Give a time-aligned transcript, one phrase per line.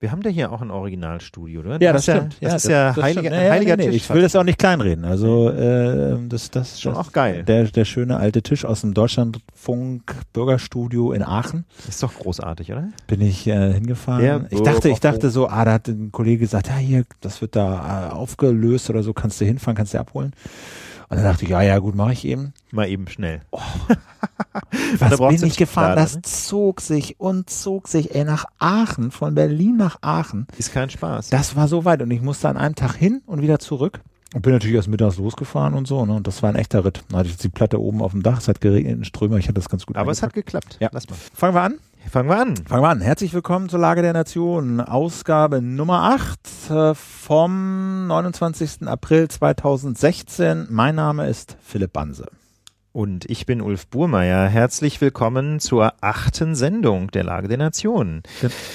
[0.00, 1.82] Wir haben da hier auch ein Originalstudio, oder?
[1.82, 2.36] Ja, das, das stimmt.
[2.40, 4.02] Ja, das, das ist ja das heiliger, nee, heiliger nee, nee, Tisch.
[4.04, 5.04] Ich will das auch nicht kleinreden.
[5.04, 7.42] Also äh, das, das Schon das, auch geil.
[7.42, 11.64] Der, der schöne alte Tisch aus dem Deutschlandfunk Bürgerstudio in Aachen.
[11.88, 12.90] ist doch großartig, oder?
[13.08, 14.22] Bin ich äh, hingefahren.
[14.22, 17.40] Der ich dachte, ich dachte so, ah, da hat ein Kollege gesagt, ja hier, das
[17.40, 20.32] wird da äh, aufgelöst oder so, kannst du hinfahren, kannst du abholen.
[21.10, 22.52] Und dann dachte ich, ja, ja, gut, mache ich eben.
[22.70, 23.40] Mal eben schnell.
[24.98, 25.90] Was braucht's bin ich gefahren?
[25.92, 26.22] Schublade, Das ne?
[26.22, 30.46] zog sich und zog sich, ey, nach Aachen, von Berlin nach Aachen.
[30.58, 31.30] Ist kein Spaß.
[31.30, 34.00] Das war so weit und ich musste an einem Tag hin und wieder zurück.
[34.34, 36.12] Und bin natürlich erst mittags losgefahren und so, ne?
[36.12, 37.02] Und das war ein echter Ritt.
[37.08, 39.38] Dann hatte ich jetzt die Platte oben auf dem Dach, es hat geregnet in Strömer,
[39.38, 40.46] ich hatte das ganz gut Aber es hat eingepackt.
[40.46, 40.76] geklappt.
[40.80, 40.90] Ja.
[40.92, 41.16] Lass mal.
[41.32, 41.74] Fangen wir an?
[42.10, 42.56] Fangen wir an.
[42.56, 43.00] Fangen wir an.
[43.02, 48.86] Herzlich willkommen zur Lage der Nation, Ausgabe Nummer 8 äh, vom 29.
[48.86, 50.68] April 2016.
[50.70, 52.30] Mein Name ist Philipp Banse.
[52.92, 54.48] Und ich bin Ulf Burmeier.
[54.48, 58.22] Herzlich willkommen zur achten Sendung der Lage der Nation.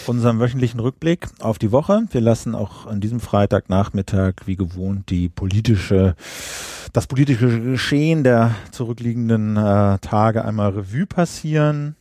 [0.06, 2.04] Unserem wöchentlichen Rückblick auf die Woche.
[2.12, 6.16] Wir lassen auch an diesem Freitagnachmittag wie gewohnt die politische,
[6.94, 11.96] das politische Geschehen der zurückliegenden äh, Tage einmal Revue passieren.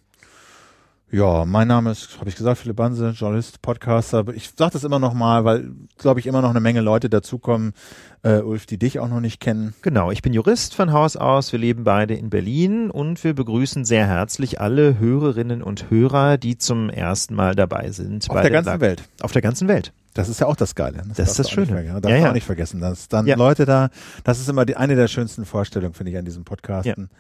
[1.14, 4.24] Ja, mein Name ist, habe ich gesagt, Philipp Banse, Journalist, Podcaster.
[4.34, 7.74] Ich sage das immer noch mal, weil, glaube ich, immer noch eine Menge Leute dazukommen,
[8.22, 9.74] äh, Ulf, die dich auch noch nicht kennen.
[9.82, 11.52] Genau, ich bin Jurist von Haus aus.
[11.52, 16.56] Wir leben beide in Berlin und wir begrüßen sehr herzlich alle Hörerinnen und Hörer, die
[16.56, 18.30] zum ersten Mal dabei sind.
[18.30, 19.02] Auf der ganzen Lage- Welt.
[19.20, 19.92] Auf der ganzen Welt.
[20.14, 20.96] Das ist ja auch das Geile.
[20.96, 21.84] Das ist darfst das auch nicht Schöne.
[22.00, 22.28] Darfst Ja, ja.
[22.30, 23.36] auch nicht vergessen, dass dann Ja.
[23.36, 23.90] Leute da,
[24.24, 27.10] das ist immer die, eine der schönsten Vorstellungen, finde ich, an diesem Podcasten.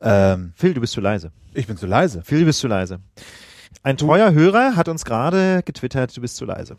[0.00, 1.32] Ähm, Phil, du bist zu leise.
[1.54, 2.22] ich bin zu leise.
[2.24, 3.00] Phil, du bist zu leise.
[3.82, 6.76] Ein treuer Hörer hat uns gerade getwittert, du bist zu leise.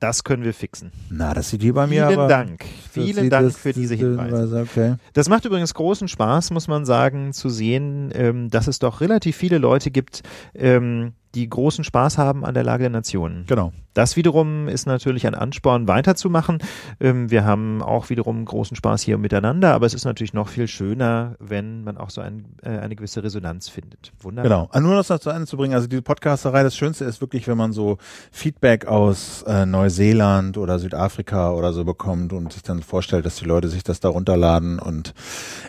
[0.00, 0.90] Das können wir fixen.
[1.10, 2.28] Na, das sieht hier bei mir Vielen aber.
[2.28, 2.64] Dank.
[2.90, 4.62] Vielen Dank das- für diese diese Hinweise.
[4.68, 4.96] Okay.
[5.12, 9.36] Das macht übrigens großen Spaß, muss man sagen, zu sehen, ähm, dass es doch relativ
[9.36, 10.22] viele Leute gibt,
[10.54, 13.44] ähm, die großen Spaß haben an der Lage der Nationen.
[13.46, 13.72] Genau.
[13.94, 16.58] Das wiederum ist natürlich ein Ansporn, weiterzumachen.
[16.98, 20.66] Ähm, wir haben auch wiederum großen Spaß hier miteinander, aber es ist natürlich noch viel
[20.66, 24.12] schöner, wenn man auch so ein, äh, eine gewisse Resonanz findet.
[24.20, 24.48] Wunderbar.
[24.48, 24.68] Genau.
[24.72, 25.74] Ah, Nur das noch zu Ende zu bringen.
[25.74, 27.98] Also diese Podcasterei, das Schönste ist wirklich, wenn man so
[28.30, 33.44] Feedback aus äh, Neuseeland oder Südafrika oder so bekommt und sich dann vorstellt, dass die
[33.44, 35.12] Leute sich das da runterladen und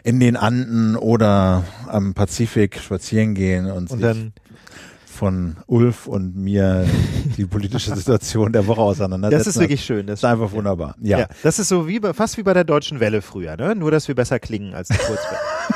[0.04, 4.34] in den Anden oder am Pazifik spazieren gehen und, Und sich dann,
[5.14, 6.86] von Ulf und mir
[7.38, 9.40] die politische Situation der Woche auseinandersetzen.
[9.40, 10.08] das ist wirklich schön.
[10.08, 10.96] Das ist einfach wunderbar.
[11.02, 11.20] Ja.
[11.20, 11.28] Ja.
[11.44, 13.76] das ist so wie bei, fast wie bei der Deutschen Welle früher, ne?
[13.76, 15.40] Nur, dass wir besser klingen als die Kurzwelle.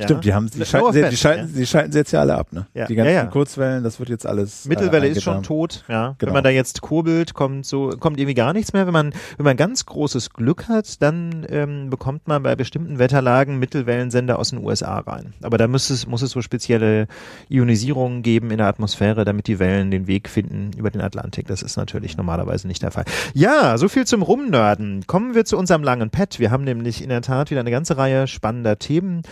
[0.00, 0.06] ja?
[0.06, 2.52] Stimmt, die haben, die schalten, sie, die, schalten, die schalten sie jetzt ja alle ab,
[2.52, 2.66] ne?
[2.74, 2.86] Ja.
[2.86, 3.26] Die ganzen Ja, ja.
[3.26, 4.64] Kurzwellen, das wird jetzt alles.
[4.64, 6.14] Mittelwelle äh, ist schon tot, ja.
[6.18, 6.30] Genau.
[6.30, 8.86] Wenn man da jetzt kurbelt, kommt so, kommt irgendwie gar nichts mehr.
[8.86, 13.58] Wenn man, wenn man ganz großes Glück hat, dann ähm, bekommt man bei bestimmten Wetterlagen
[13.58, 15.34] Mittelwellensender aus den USA rein.
[15.42, 17.06] Aber da muss es, muss es so spezielle
[17.48, 21.46] Ionisierungen geben in der Atmosphäre, damit die Wellen den Weg finden über den Atlantik.
[21.46, 23.04] Das ist natürlich normalerweise nicht der Fall.
[23.34, 25.04] Ja, so viel zum Rumnörden.
[25.06, 26.38] Kommen wir zu unserem langen Pad.
[26.38, 29.22] Wir haben nämlich in der Tat wieder eine ganze Reihe spannender Themen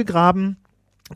[0.00, 0.56] ausgegraben.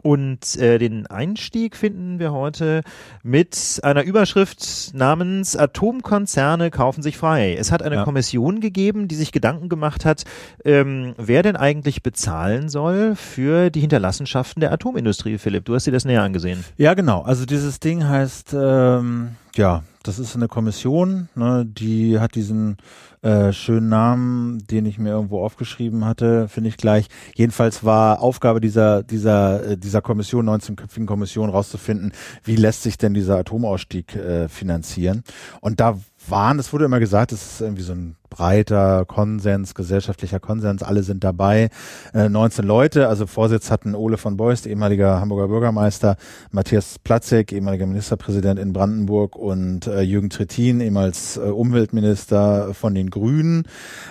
[0.03, 2.83] Und äh, den Einstieg finden wir heute
[3.23, 7.55] mit einer Überschrift namens Atomkonzerne kaufen sich frei.
[7.57, 8.05] Es hat eine Ja.
[8.05, 10.25] Kommission gegeben, die sich Gedanken gemacht hat,
[10.65, 15.39] ähm, wer denn eigentlich bezahlen soll für die Hinterlassenschaften der Atomindustrie.
[15.39, 16.65] Philipp, du hast dir das näher angesehen.
[16.77, 17.23] Ja, genau.
[17.23, 22.77] Also dieses Ding heißt, ähm, ja, das ist eine Kommission, ne, die hat diesen
[23.23, 27.09] äh, schönen Namen, den ich mir irgendwo aufgeschrieben hatte, finde ich gleich.
[27.35, 32.13] Jedenfalls war Aufgabe dieser dieser äh, dieser Kommission, 19-köpfigen Kommission, rauszufinden,
[32.45, 35.25] wie lässt sich denn dieser Atomausstieg äh, finanzieren.
[35.63, 35.99] Und da
[36.29, 41.05] waren, es wurde immer gesagt, es ist irgendwie so ein breiter Konsens, gesellschaftlicher Konsens, alle
[41.05, 41.71] sind dabei.
[42.13, 46.17] Äh, 19 Leute, also Vorsitz hatten Ole von Beust, ehemaliger Hamburger Bürgermeister,
[46.51, 53.11] Matthias Platzek, ehemaliger Ministerpräsident in Brandenburg und äh, Jürgen Trittin, ehemals äh, Umweltminister von den
[53.11, 53.69] Grünen.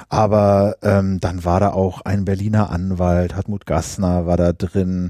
[0.08, 5.10] Aber ähm, dann war da auch ein Berliner Anwalt, Hartmut Gassner war da drin,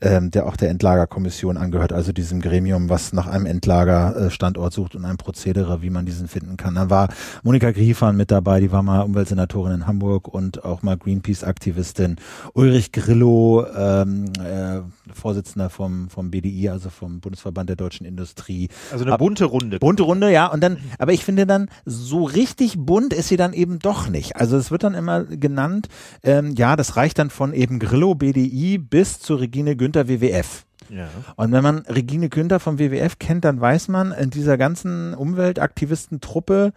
[0.00, 5.04] ähm, der auch der Endlagerkommission angehört, also diesem Gremium, was nach einem Endlagerstandort sucht und
[5.04, 6.74] einem Prozedere, wie man diesen finden kann.
[6.76, 7.08] Dann war
[7.42, 12.16] Monika Griefahn mit dabei, die war mal Umweltsenatorin in Hamburg und auch mal Greenpeace-Aktivistin.
[12.52, 14.80] Ulrich Grillo, ähm, äh,
[15.12, 18.68] Vorsitzender vom, vom BDI, also vom Bundesverband der deutschen Industrie.
[18.92, 19.78] Also eine bunte Runde.
[19.78, 20.46] Bunte Runde, ja.
[20.46, 24.36] Und dann, aber ich finde dann, so richtig bunt ist sie dann eben doch nicht.
[24.36, 25.88] Also es wird dann immer genannt,
[26.22, 30.64] ähm, ja, das reicht dann von eben Grillo, BDI bis zu Regine Günther, WWF.
[30.90, 31.08] Ja.
[31.36, 36.72] Und wenn man Regine Günther vom WWF kennt, dann weiß man, in dieser ganzen Umweltaktivistentruppe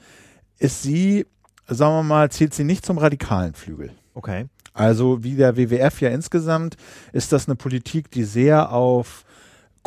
[0.59, 1.25] ist sie,
[1.67, 3.91] sagen wir mal, zählt sie nicht zum radikalen Flügel.
[4.13, 4.45] Okay.
[4.73, 6.77] Also wie der WWF ja insgesamt
[7.11, 9.25] ist das eine Politik, die sehr auf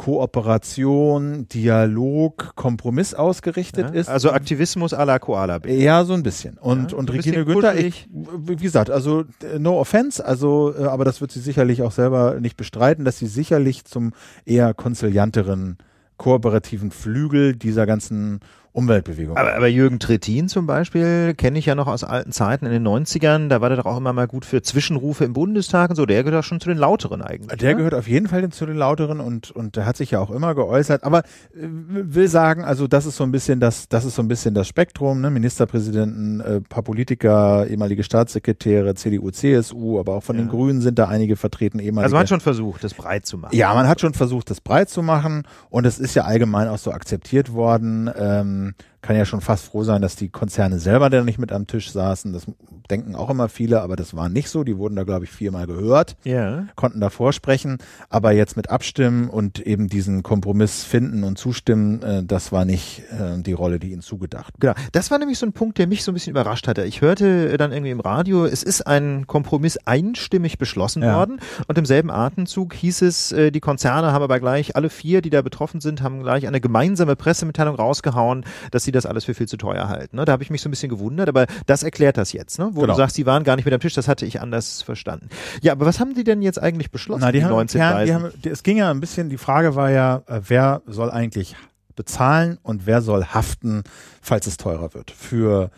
[0.01, 4.09] Kooperation, Dialog, Kompromiss ausgerichtet ja, ist.
[4.09, 5.57] Also Aktivismus à la Koala.
[5.57, 5.75] -Bär.
[5.75, 6.57] Ja, so ein bisschen.
[6.57, 11.05] Und, Ja, und Regine Günther, ich, wie gesagt, also äh, no offense, also, äh, aber
[11.05, 14.15] das wird sie sicherlich auch selber nicht bestreiten, dass sie sicherlich zum
[14.47, 15.77] eher konzilianteren,
[16.17, 18.41] kooperativen Flügel dieser ganzen
[18.73, 19.37] Umweltbewegung.
[19.37, 22.87] Aber, aber Jürgen Trittin zum Beispiel kenne ich ja noch aus alten Zeiten in den
[22.87, 23.49] 90ern.
[23.49, 26.07] Da war der doch auch immer mal gut für Zwischenrufe im Bundestag und so.
[26.07, 27.59] Der gehört doch schon zu den Lauteren eigentlich.
[27.59, 27.77] Der ne?
[27.77, 30.55] gehört auf jeden Fall zu den Lauteren und, und der hat sich ja auch immer
[30.55, 31.03] geäußert.
[31.03, 31.23] Aber äh,
[31.55, 34.69] will sagen, also das ist so ein bisschen das, das ist so ein bisschen das
[34.69, 35.31] Spektrum, ne?
[35.31, 40.43] Ministerpräsidenten, äh, paar Politiker, ehemalige Staatssekretäre, CDU, CSU, aber auch von Ja.
[40.43, 42.05] den Grünen sind da einige vertreten, ehemalige.
[42.05, 43.57] Also man hat schon versucht, das breit zu machen.
[43.57, 46.79] Ja, man hat schon versucht, das breit zu machen und es ist ja allgemein auch
[46.79, 48.09] so akzeptiert worden.
[48.17, 51.53] Ähm, um, kann ja schon fast froh sein, dass die Konzerne selber da nicht mit
[51.53, 52.33] am Tisch saßen.
[52.33, 52.47] Das
[52.91, 54.65] denken auch immer viele, aber das war nicht so.
[54.65, 56.65] Die wurden da, glaube ich, viermal gehört, Ja.
[56.75, 57.79] konnten da vorsprechen.
[58.09, 63.03] Aber jetzt mit Abstimmen und eben diesen Kompromiss finden und zustimmen, äh, das war nicht
[63.11, 64.75] äh, die Rolle, die ihnen zugedacht Genau.
[64.93, 66.85] Das war nämlich so ein Punkt, der mich so ein bisschen überrascht hatte.
[66.85, 71.17] Ich hörte dann irgendwie im Radio, es ist ein Kompromiss einstimmig beschlossen Ja.
[71.17, 75.23] worden und im selben Atemzug hieß es, äh, die Konzerne haben aber gleich, alle vier,
[75.23, 79.35] die da betroffen sind, haben gleich eine gemeinsame Pressemitteilung rausgehauen, dass sie das alles für
[79.35, 80.17] viel zu teuer halten.
[80.17, 80.25] Ne?
[80.25, 82.71] Da habe ich mich so ein bisschen gewundert, aber das erklärt das jetzt, ne?
[82.73, 82.93] wo Genau.
[82.95, 85.29] du sagst, sie waren gar nicht mit am Tisch, das hatte ich anders verstanden.
[85.63, 87.23] Ja, aber was haben die denn jetzt eigentlich beschlossen?
[87.23, 89.39] Na, die, haben, im 19 Kern, die haben, die, es ging ja ein bisschen, die
[89.39, 91.57] Frage war ja, äh, wer soll eigentlich
[91.97, 93.83] bezahlen und wer soll haften,
[94.23, 95.11] falls es teurer wird.
[95.11, 95.71] Für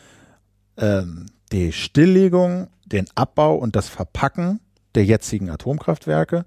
[0.77, 4.61] ähm, die Stilllegung, den Abbau und das Verpacken
[4.95, 6.45] der jetzigen Atomkraftwerke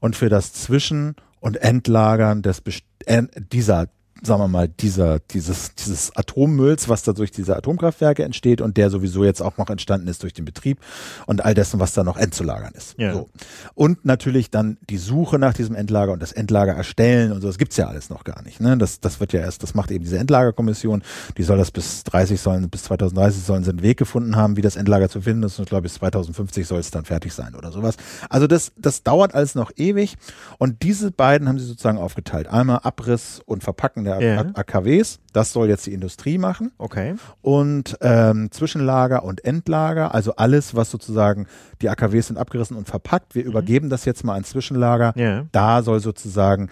[0.00, 3.22] und für das Zwischen- und Entlagern des Best äh,
[3.52, 3.88] dieser
[4.22, 8.90] sagen wir mal, dieser, dieses, dieses Atommülls, was da durch diese Atomkraftwerke entsteht und der
[8.90, 10.78] sowieso jetzt auch noch entstanden ist durch den Betrieb
[11.26, 12.94] und all dessen, was da noch endzulagern ist.
[12.98, 13.12] Ja.
[13.12, 13.28] So.
[13.74, 17.58] Und natürlich dann die Suche nach diesem Endlager und das Endlager erstellen und so, das
[17.58, 18.60] gibt's ja alles noch gar nicht.
[18.60, 18.76] Ne?
[18.78, 21.02] Das, das wird ja erst, das macht eben diese Endlagerkommission,
[21.36, 24.62] die soll das bis 30 sollen, bis 2030 sollen sie einen Weg gefunden haben, wie
[24.62, 27.54] das Endlager zu finden ist und ich glaube bis 2050 soll es dann fertig sein
[27.54, 27.96] oder sowas.
[28.30, 30.16] Also das, das dauert alles noch ewig
[30.58, 32.48] und diese beiden haben sie sozusagen aufgeteilt.
[32.48, 34.40] Einmal Abriss und Verpacken der Ja.
[34.54, 37.14] AKWs, das soll jetzt die Industrie machen Okay.
[37.42, 41.46] und ähm, Zwischenlager und Endlager, also alles, was sozusagen
[41.82, 43.34] die AKWs sind abgerissen und verpackt.
[43.34, 45.12] Wir übergeben das jetzt mal an Zwischenlager.
[45.16, 45.44] Ja.
[45.52, 46.70] Da soll sozusagen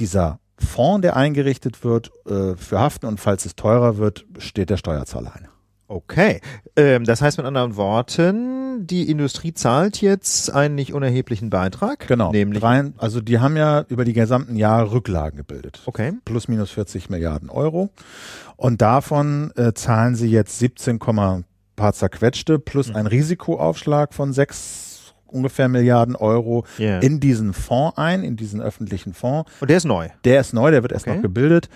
[0.00, 4.78] dieser Fonds, der eingerichtet wird, äh, für haften und falls es teurer wird, steht der
[4.78, 5.48] Steuerzahler ein.
[5.88, 6.40] Okay.
[6.76, 12.06] Ähm, das heißt mit anderen Worten, die Industrie zahlt jetzt einen nicht unerheblichen Beitrag.
[12.08, 12.32] Genau.
[12.32, 12.62] Nämlich.
[12.62, 15.80] Rein, also die haben ja über die gesamten Jahre Rücklagen gebildet.
[15.86, 16.12] Okay.
[16.24, 17.90] Plus minus 40 Milliarden Euro.
[18.56, 21.42] Und davon äh, zahlen sie jetzt 17, Komma
[21.76, 22.96] paar zerquetschte plus Mhm.
[22.96, 27.00] ein Risikoaufschlag von 6 ungefähr Milliarden Euro Ja.
[27.00, 29.50] in diesen Fonds ein, in diesen öffentlichen Fonds.
[29.60, 30.08] Und der ist neu.
[30.24, 31.16] Der ist neu, der wird erst Okay.
[31.16, 31.68] noch gebildet.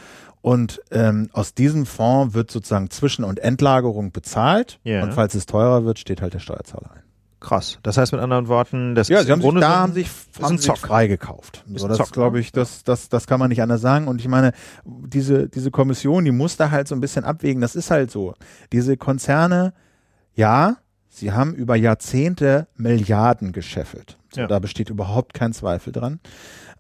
[0.43, 4.81] Und ähm, aus diesem Fonds wird sozusagen Zwischen- und Endlagerung bezahlt.
[4.85, 5.03] Ja.
[5.03, 7.03] Und falls es teurer wird, steht halt der Steuerzahler ein.
[7.41, 7.79] Krass.
[7.83, 9.93] Das heißt mit anderen Worten, das Ja, ist sie haben im sich, da so haben
[9.95, 10.09] sich,
[10.43, 10.79] haben sich Zock.
[10.79, 11.65] freigekauft.
[11.73, 12.41] Ist So, das glaube ne?
[12.43, 14.09] ich, das, das, das kann man nicht anders sagen.
[14.09, 14.53] Und ich meine,
[14.85, 17.63] diese, diese Kommission, die muss da halt so ein bisschen abwägen.
[17.63, 18.35] Das ist halt so.
[18.73, 19.73] Diese Konzerne,
[20.35, 20.77] ja,
[21.09, 24.19] sie haben über Jahrzehnte Milliarden gescheffelt.
[24.35, 24.47] So, Ja.
[24.47, 26.21] Da besteht überhaupt kein Zweifel dran.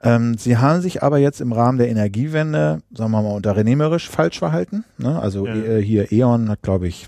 [0.02, 4.38] Ähm, sie haben sich aber jetzt im Rahmen der Energiewende, sagen wir mal, unternehmerisch falsch
[4.38, 4.85] verhalten.
[4.99, 5.20] Ne?
[5.20, 5.55] Also Ja.
[5.55, 7.06] äh, hier E.ON hat, glaube ich,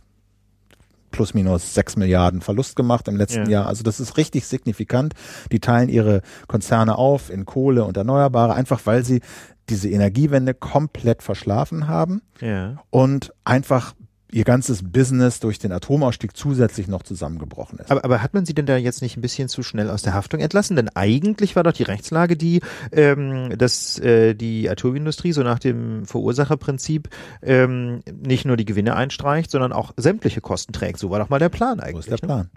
[1.11, 3.61] plus minus sechs Milliarden Verlust gemacht im letzten Ja.
[3.61, 3.67] Jahr.
[3.67, 5.15] Also das ist richtig signifikant.
[5.51, 9.21] Die teilen ihre Konzerne auf in Kohle und Erneuerbare, einfach weil sie
[9.69, 12.77] diese Energiewende komplett verschlafen haben Ja.
[12.91, 13.95] und einfach
[14.33, 17.91] ihr ganzes Business durch den Atomausstieg zusätzlich noch zusammengebrochen ist.
[17.91, 20.15] Aber, aber hat man sie denn da jetzt nicht ein bisschen zu schnell aus der
[20.15, 20.75] Haftung entlassen?
[20.75, 22.61] Denn eigentlich war doch die Rechtslage die,
[22.93, 27.11] ähm, dass äh, die Atomindustrie so nach dem Verursacherprinzip
[27.43, 30.99] ähm, nicht nur die Gewinne einstreicht, sondern auch sämtliche Kosten trägt.
[30.99, 32.07] So war doch mal der Plan so eigentlich.
[32.07, 32.35] ist der ne?
[32.35, 32.51] Plan.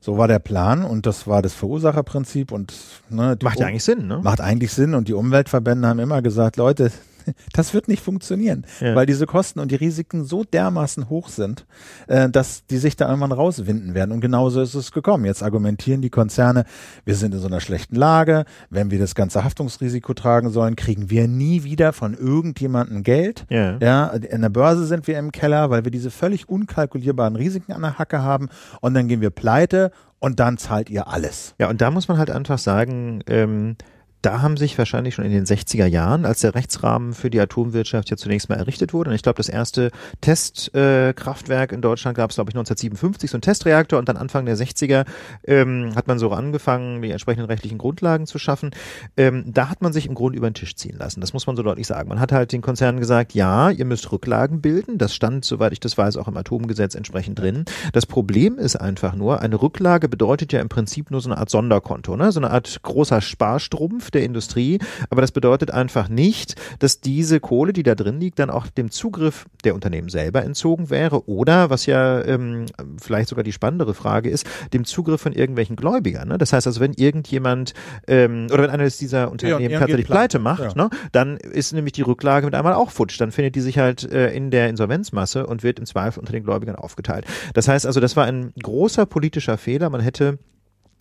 [0.00, 2.74] So war der Plan und das war das Verursacherprinzip und
[3.08, 4.20] ne, Macht ja eigentlich Sinn, ne?
[4.22, 6.92] Macht eigentlich Sinn und die Umweltverbände haben immer gesagt, Leute,
[7.52, 8.94] das wird nicht funktionieren, Ja.
[8.94, 11.66] weil diese Kosten und die Risiken so dermaßen hoch sind,
[12.08, 14.12] äh, dass die sich da irgendwann rauswinden werden.
[14.12, 15.24] Und genauso ist es gekommen.
[15.24, 16.64] Jetzt argumentieren die Konzerne,
[17.04, 21.10] wir sind in so einer schlechten Lage, wenn wir das ganze Haftungsrisiko tragen sollen, kriegen
[21.10, 23.46] wir nie wieder von irgendjemandem Geld.
[23.48, 23.76] Ja.
[23.80, 27.82] Ja, in der Börse sind wir im Keller, weil wir diese völlig unkalkulierbaren Risiken an
[27.82, 28.48] der Hacke haben
[28.80, 31.54] und dann gehen wir pleite und dann zahlt ihr alles.
[31.58, 33.76] Ja, und da muss man halt einfach sagen, ähm,
[34.24, 38.08] da haben sich wahrscheinlich schon in den 60er Jahren, als der Rechtsrahmen für die Atomwirtschaft
[38.10, 39.90] ja zunächst mal errichtet wurde, und ich glaube, das erste
[40.22, 44.46] Testkraftwerk äh, in Deutschland gab es, glaube ich, 1957, so ein Testreaktor, und dann Anfang
[44.46, 45.04] der 60er
[45.44, 48.70] ähm, hat man so angefangen, die entsprechenden rechtlichen Grundlagen zu schaffen.
[49.16, 51.20] Ähm, da hat man sich im Grunde über den Tisch ziehen lassen.
[51.20, 52.08] Das muss man so deutlich sagen.
[52.08, 54.96] Man hat halt den Konzernen gesagt, ja, ihr müsst Rücklagen bilden.
[54.96, 57.64] Das stand, soweit ich das weiß, auch im Atomgesetz entsprechend drin.
[57.92, 61.50] Das Problem ist einfach nur, eine Rücklage bedeutet ja im Prinzip nur so eine Art
[61.50, 62.32] Sonderkonto, ne?
[62.32, 64.78] so eine Art großer Sparstrumpf der Industrie.
[65.10, 68.90] Aber das bedeutet einfach nicht, dass diese Kohle, die da drin liegt, dann auch dem
[68.90, 72.66] Zugriff der Unternehmen selber entzogen wäre oder, was ja ähm,
[73.00, 76.28] vielleicht sogar die spannendere Frage ist, dem Zugriff von irgendwelchen Gläubigern.
[76.28, 76.38] Ne?
[76.38, 77.74] Das heißt also, wenn irgendjemand
[78.06, 80.74] ähm, oder wenn eines dieser Unternehmen ja, tatsächlich pleite macht, ja.
[80.74, 83.20] ne, dann ist nämlich die Rücklage mit einmal auch futsch.
[83.20, 86.44] Dann findet die sich halt äh, in der Insolvenzmasse und wird im Zweifel unter den
[86.44, 87.24] Gläubigern aufgeteilt.
[87.54, 89.90] Das heißt also, das war ein großer politischer Fehler.
[89.90, 90.38] Man hätte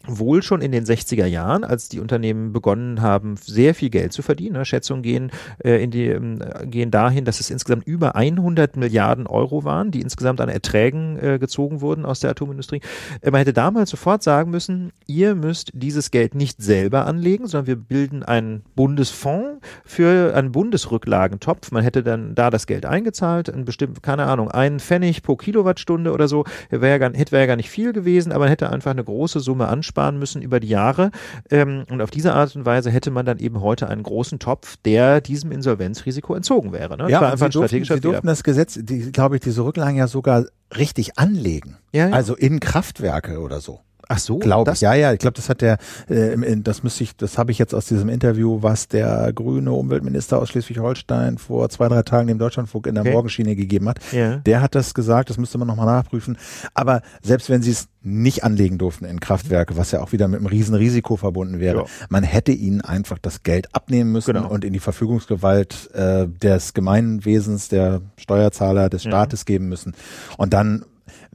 [0.06, 4.22] wohl schon in den 60er Jahren, als die Unternehmen begonnen haben, sehr viel Geld zu
[4.22, 4.58] verdienen.
[4.58, 4.66] Ne?
[4.66, 5.32] Schätzungen gehen,
[5.64, 10.02] äh, in die, äh, gehen dahin, dass es insgesamt über 100 Milliarden Euro waren, die
[10.02, 12.82] insgesamt an Erträgen äh, gezogen wurden aus der Atomindustrie.
[13.22, 17.68] Äh, man hätte damals sofort sagen müssen, ihr müsst dieses Geld nicht selber anlegen, sondern
[17.68, 21.72] wir bilden einen Bundesfonds für einen Bundesrücklagentopf.
[21.72, 26.12] Man hätte dann da das Geld eingezahlt, ein bestimmt, keine Ahnung, einen Pfennig pro Kilowattstunde
[26.12, 29.04] oder so, wäre ja wär ja gar nicht viel gewesen, aber man hätte einfach eine
[29.04, 31.12] große Summe ansparen sparen müssen über die Jahre.
[31.52, 34.78] Ähm, und auf diese Art und Weise hätte man dann eben heute einen großen Topf,
[34.84, 36.98] der diesem Insolvenzrisiko entzogen wäre.
[36.98, 37.10] Ne?
[37.10, 40.08] Ja, war einfach Sie, durften, Sie durften das Gesetz, die, glaube ich, diese Rücklagen ja
[40.08, 40.46] sogar
[40.76, 41.78] richtig anlegen.
[41.92, 42.16] Ja, ja.
[42.16, 43.80] Also in Kraftwerke oder so.
[44.10, 44.82] Ach so, glaube ich.
[44.82, 45.78] Ja, ja, ich glaube, das hat der,
[46.10, 50.40] äh, das müsste ich, das habe ich jetzt aus diesem Interview, was der grüne Umweltminister
[50.40, 53.14] aus Schleswig-Holstein vor zwei, drei Tagen dem Deutschlandfunk in der okay.
[53.14, 54.00] Morgenschiene gegeben hat.
[54.12, 54.38] Ja.
[54.38, 56.38] Der hat das gesagt, das müsste man nochmal nachprüfen.
[56.74, 60.40] Aber selbst wenn sie es nicht anlegen durften in Kraftwerke, was ja auch wieder mit
[60.40, 61.86] einem riesen Risiko verbunden wäre, ja.
[62.10, 64.50] man hätte ihnen einfach das Geld abnehmen müssen genau.
[64.50, 69.46] und in die Verfügungsgewalt äh, des Gemeinwesens, der Steuerzahler, des Staates ja.
[69.46, 69.94] geben müssen.
[70.38, 70.84] Und dann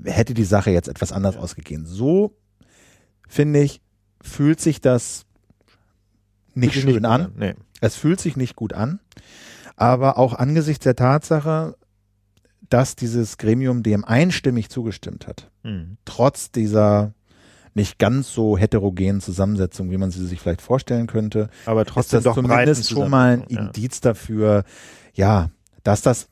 [0.04, 1.86] hätte die Sache jetzt etwas anders ausgegeben.
[1.86, 2.34] So
[3.28, 3.80] finde ich,
[4.20, 5.24] fühlt sich das
[6.54, 7.22] nicht schön nicht an.
[7.22, 7.32] an.
[7.36, 7.54] Nee.
[7.80, 9.00] Es fühlt sich nicht gut an.
[9.76, 11.76] Aber auch angesichts der Tatsache,
[12.68, 15.98] dass dieses Gremium dem einstimmig zugestimmt hat, mhm.
[16.04, 17.14] trotz dieser
[17.74, 22.26] nicht ganz so heterogenen Zusammensetzung, wie man sie sich vielleicht vorstellen könnte, aber trotzdem ist
[22.26, 24.64] das doch zumindest schon mal ein Indiz dafür,
[25.14, 25.50] ja,
[25.84, 26.28] dass das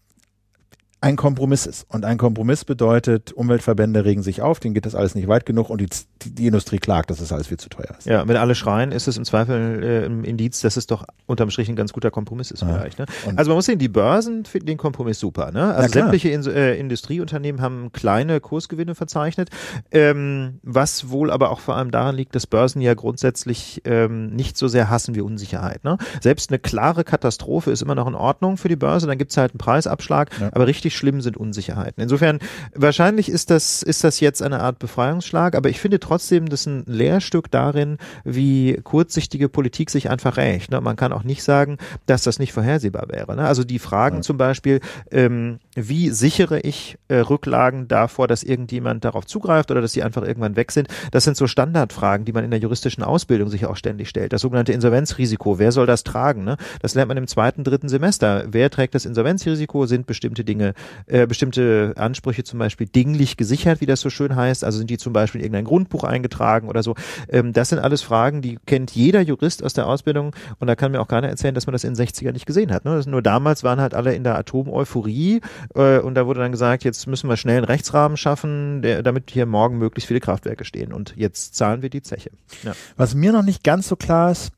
[1.07, 1.87] ein Kompromiss ist.
[1.89, 5.71] Und ein Kompromiss bedeutet, Umweltverbände regen sich auf, denen geht das alles nicht weit genug
[5.71, 5.89] und die,
[6.23, 8.07] die, die Industrie klagt, dass das alles viel zu teuer ist.
[8.07, 11.51] Ja, wenn alle schreien, ist es im Zweifel äh, ein Indiz, dass es doch unterm
[11.51, 12.69] Strich ein ganz guter Kompromiss ist ja.
[12.69, 12.99] vielleicht.
[12.99, 13.07] Ne?
[13.37, 15.53] Also man muss sehen, die Börsen finden den Kompromiss super.
[15.53, 15.75] Ne?
[15.75, 19.51] Also sämtliche in, äh, Industrieunternehmen haben kleine Kursgewinne verzeichnet,
[19.93, 24.57] ähm, was wohl aber auch vor allem daran liegt, dass Börsen ja grundsätzlich ähm, nicht
[24.57, 25.85] so sehr hassen wie Unsicherheit.
[25.85, 25.99] Ne?
[26.21, 29.37] Selbst eine klare Katastrophe ist immer noch in Ordnung für die Börse, dann gibt es
[29.37, 30.51] halt einen Preisabschlag, ja.
[30.53, 32.03] aber richtig schlimm sind Unsicherheiten.
[32.03, 32.39] Insofern,
[32.75, 36.67] wahrscheinlich ist das, ist das jetzt eine Art Befreiungsschlag, aber ich finde trotzdem, das ist
[36.67, 40.71] ein Lehrstück darin, wie kurzsichtige Politik sich einfach rächt.
[40.71, 40.81] Ne?
[40.81, 43.37] Man kann auch nicht sagen, dass das nicht vorhersehbar wäre.
[43.37, 43.47] Ne?
[43.47, 44.23] Also die Fragen ja.
[44.23, 49.93] zum Beispiel, ähm, wie sichere ich äh, Rücklagen davor, dass irgendjemand darauf zugreift oder dass
[49.93, 53.49] sie einfach irgendwann weg sind, das sind so Standardfragen, die man in der juristischen Ausbildung
[53.49, 54.33] sich auch ständig stellt.
[54.33, 56.45] Das sogenannte Insolvenzrisiko, wer soll das tragen?
[56.45, 56.57] Ne?
[56.81, 58.45] Das lernt man im zweiten, dritten Semester.
[58.49, 59.87] Wer trägt das Insolvenzrisiko?
[59.87, 60.75] Sind bestimmte Dinge
[61.07, 64.65] äh, bestimmte Ansprüche zum Beispiel dinglich gesichert, wie das so schön heißt.
[64.65, 66.95] Also sind die zum Beispiel in irgendein Grundbuch eingetragen oder so.
[67.29, 70.93] Ähm, das sind alles Fragen, die kennt jeder Jurist aus der Ausbildung und da kann
[70.93, 72.85] mir auch keiner erzählen, dass man das in den 60er nicht gesehen hat.
[72.85, 73.01] Ne?
[73.07, 75.41] Nur damals waren halt alle in der Atomeuphorie
[75.75, 79.31] äh, und da wurde dann gesagt, jetzt müssen wir schnell einen Rechtsrahmen schaffen, der, damit
[79.31, 82.31] hier morgen möglichst viele Kraftwerke stehen und jetzt zahlen wir die Zeche.
[82.63, 82.73] Ja.
[82.97, 84.53] Was mir noch nicht ganz so klar ist,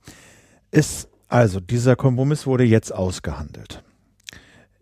[0.70, 3.82] ist also dieser Kompromiss wurde jetzt ausgehandelt.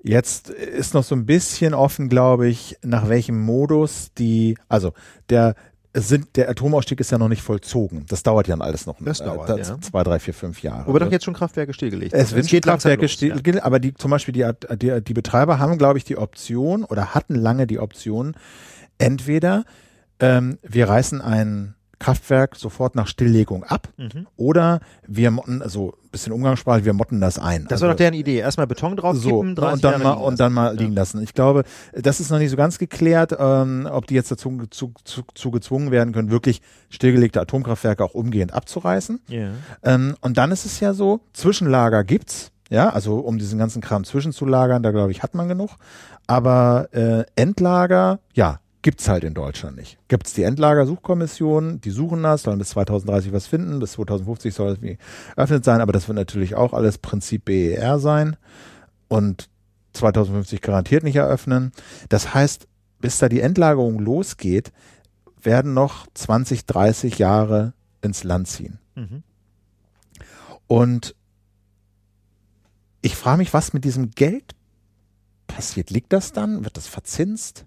[0.08, 4.92] Jetzt ist noch so ein bisschen offen, glaube ich, nach welchem Modus die, also
[5.30, 5.54] der
[5.98, 8.04] sind, der Atomausstieg ist ja noch nicht vollzogen.
[8.08, 9.80] Das dauert ja alles noch das äh, dauert, äh, ja.
[9.80, 10.88] zwei, drei, vier, fünf Jahre.
[10.88, 12.12] Aber doch jetzt schon Kraftwerke stillgelegt.
[12.12, 13.64] Es sind es Kraftwerke stillgelegt, ja.
[13.64, 17.34] aber die zum Beispiel die, die, die Betreiber haben, glaube ich, die Option oder hatten
[17.34, 18.36] lange die Option,
[18.98, 19.64] entweder
[20.20, 24.26] ähm, wir reißen ein Kraftwerk sofort nach Stilllegung ab mhm.
[24.36, 27.64] oder wir motten, also bisschen Umgangssprache, wir motten das ein.
[27.64, 28.38] Das also, war doch deren Idee.
[28.38, 31.22] Erstmal Beton drauf so, kippen, und dann mal und dann mal liegen lassen.
[31.22, 34.92] Ich glaube, das ist noch nicht so ganz geklärt, ähm, ob die jetzt dazu zu,
[35.04, 39.20] zu, zu gezwungen werden können, wirklich stillgelegte Atomkraftwerke auch umgehend abzureißen.
[39.30, 39.50] Yeah.
[39.82, 42.52] Ähm, und dann ist es ja so, Zwischenlager gibt's.
[42.68, 45.70] Ja, also um diesen ganzen Kram zwischenzulagern, da glaube ich, hat man genug.
[46.26, 49.98] Aber äh, Endlager, ja, Gibt's halt in Deutschland nicht.
[50.06, 54.80] Gibt's die Endlagersuchkommission, die suchen das, sollen bis 2030 was finden, bis 2050 soll es
[54.80, 54.96] wie
[55.34, 58.36] eröffnet sein, aber das wird natürlich auch alles Prinzip BER sein
[59.08, 59.48] und
[59.94, 61.72] 2050 garantiert nicht eröffnen.
[62.10, 62.68] Das heißt,
[63.00, 64.70] bis da die Endlagerung losgeht,
[65.42, 68.78] werden noch 20, 30 Jahre ins Land ziehen.
[68.94, 69.24] Mhm.
[70.68, 71.16] Und
[73.02, 74.54] ich frage mich, was mit diesem Geld
[75.48, 75.90] passiert.
[75.90, 76.62] Liegt das dann?
[76.62, 77.66] Wird das verzinst?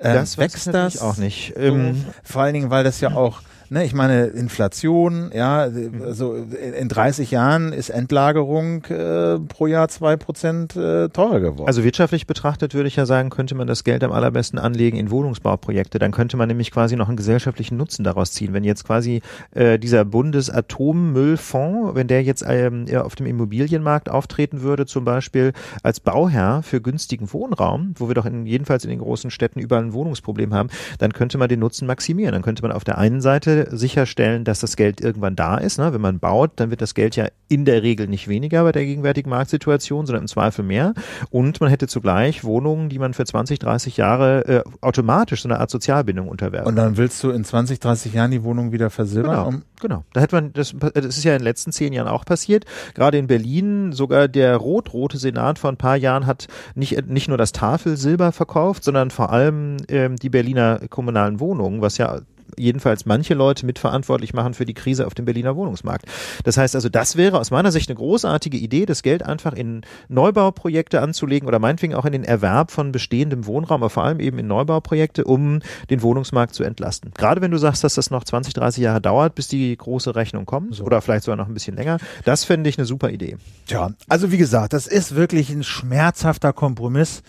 [0.00, 1.54] Ähm, das wächst das auch nicht.
[1.56, 5.68] Ähm, vor allen Dingen, weil das ja auch ne, ich meine, Inflation, ja,
[6.04, 11.66] also in 30 Jahren ist Endlagerung äh, pro Jahr zwei Prozent äh, teurer geworden.
[11.66, 15.10] Also wirtschaftlich betrachtet würde ich ja sagen, könnte man das Geld am allerbesten anlegen in
[15.10, 15.98] Wohnungsbauprojekte.
[15.98, 18.52] Dann könnte man nämlich quasi noch einen gesellschaftlichen Nutzen daraus ziehen.
[18.52, 19.22] Wenn jetzt quasi
[19.52, 26.00] äh, dieser Bundesatommüllfonds, wenn der jetzt ähm, auf dem Immobilienmarkt auftreten würde, zum Beispiel als
[26.00, 29.92] Bauherr für günstigen Wohnraum, wo wir doch in, jedenfalls in den großen Städten überall ein
[29.92, 32.32] Wohnungsproblem haben, dann könnte man den Nutzen maximieren.
[32.32, 35.78] Dann könnte man auf der einen Seite sicherstellen, dass das Geld irgendwann da ist.
[35.78, 35.92] Ne?
[35.92, 38.84] Wenn man baut, dann wird das Geld ja in der Regel nicht weniger bei der
[38.84, 40.94] gegenwärtigen Marktsituation, sondern im Zweifel mehr.
[41.30, 45.58] Und man hätte zugleich Wohnungen, die man für 20, 30 Jahre äh, automatisch so eine
[45.58, 46.68] Art Sozialbindung unterwerfen.
[46.68, 49.30] Und dann willst du in 20, 30 Jahren die Wohnung wieder versilbern?
[49.32, 50.04] Genau, um genau.
[50.12, 52.64] Da hätte man, das, das ist ja in den letzten zehn Jahren auch passiert.
[52.94, 57.38] Gerade in Berlin, sogar der rot-rote Senat vor ein paar Jahren hat nicht, nicht nur
[57.38, 62.20] das Tafelsilber verkauft, sondern vor allem ähm, die Berliner kommunalen Wohnungen, was ja
[62.58, 66.06] jedenfalls manche Leute mitverantwortlich machen für die Krise auf dem Berliner Wohnungsmarkt.
[66.44, 69.82] Das heißt also, das wäre aus meiner Sicht eine großartige Idee, das Geld einfach in
[70.08, 74.38] Neubauprojekte anzulegen oder meinetwegen auch in den Erwerb von bestehendem Wohnraum, aber vor allem eben
[74.38, 77.12] in Neubauprojekte, um den Wohnungsmarkt zu entlasten.
[77.14, 80.46] Gerade wenn du sagst, dass das noch 20, 30 Jahre dauert, bis die große Rechnung
[80.46, 80.84] kommt so.
[80.84, 83.36] oder vielleicht sogar noch ein bisschen länger, das fände ich eine super Idee.
[83.66, 87.22] Tja, also wie gesagt, das ist wirklich ein schmerzhafter Kompromiss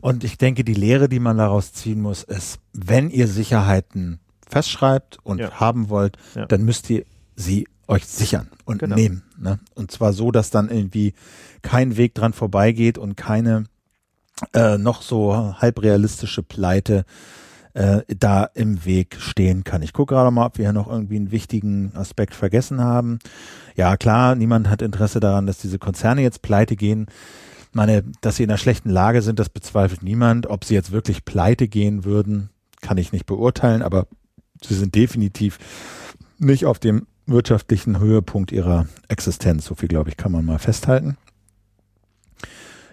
[0.00, 5.18] und ich denke, die Lehre, die man daraus ziehen muss, ist, wenn ihr Sicherheiten festschreibt
[5.22, 5.52] und ja.
[5.52, 6.46] haben wollt, ja.
[6.46, 8.96] dann müsst ihr sie euch sichern und genau.
[8.96, 9.22] nehmen.
[9.38, 9.58] Ne?
[9.74, 11.14] Und zwar so, dass dann irgendwie
[11.62, 13.64] kein Weg dran vorbeigeht und keine
[14.52, 17.04] äh, noch so halbrealistische Pleite
[17.74, 19.82] äh, da im Weg stehen kann.
[19.82, 23.18] Ich gucke gerade mal, ob wir hier noch irgendwie einen wichtigen Aspekt vergessen haben.
[23.76, 27.06] Ja, klar, niemand hat Interesse daran, dass diese Konzerne jetzt pleite gehen.
[27.72, 30.46] meine, dass sie in einer schlechten Lage sind, das bezweifelt niemand.
[30.46, 32.50] Ob sie jetzt wirklich pleite gehen würden,
[32.80, 34.06] kann ich nicht beurteilen, aber
[34.64, 35.58] sie sind definitiv
[36.38, 39.64] nicht auf dem wirtschaftlichen Höhepunkt ihrer Existenz.
[39.64, 41.16] So viel, glaube ich, kann man mal festhalten.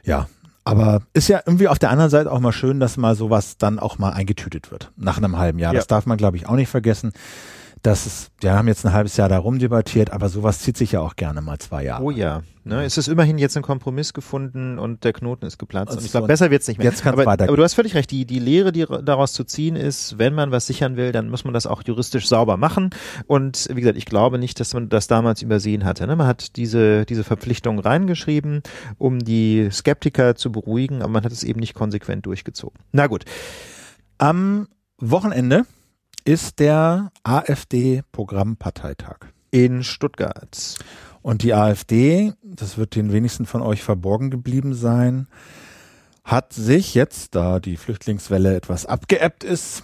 [0.04, 0.28] Ja,
[0.64, 3.80] aber ist ja irgendwie auf der anderen Seite auch mal schön, dass mal sowas dann
[3.80, 4.92] auch mal eingetütet wird.
[4.96, 5.74] Nach einem halben Jahr.
[5.74, 5.80] Ja.
[5.80, 7.14] Das darf man, glaube ich, auch nicht vergessen
[7.84, 11.02] das ist, wir haben jetzt ein halbes Jahr darum debattiert, aber sowas zieht sich ja
[11.02, 12.02] auch gerne mal zwei Jahre.
[12.02, 12.42] Oh ja.
[12.64, 15.92] Ne, es ist immerhin jetzt ein Kompromiss gefunden und der Knoten ist geplatzt.
[15.92, 16.90] Und, und ich glaube, besser wird's nicht mehr.
[16.90, 17.50] Jetzt kann's aber, weitergehen.
[17.50, 18.10] aber du hast völlig recht.
[18.10, 21.44] Die, die Lehre, die daraus zu ziehen ist, wenn man was sichern will, dann muss
[21.44, 22.92] man das auch juristisch sauber machen.
[23.28, 26.08] Und wie gesagt, ich glaube nicht, dass man das damals übersehen hatte.
[26.08, 26.16] Ne?
[26.16, 28.64] Man hat diese, diese Verpflichtung reingeschrieben,
[28.98, 32.80] um die Skeptiker zu beruhigen, aber man hat es eben nicht konsequent durchgezogen.
[32.94, 33.26] Na gut.
[34.20, 34.70] Am
[35.00, 35.66] Wochenende
[36.26, 39.18] ist der AfD-Programmparteitag.
[39.52, 40.78] In Stuttgart.
[41.22, 45.28] Und die AfD, das wird den wenigsten von euch verborgen geblieben sein,
[46.24, 49.84] hat sich jetzt, da die Flüchtlingswelle etwas abgeebbt ist,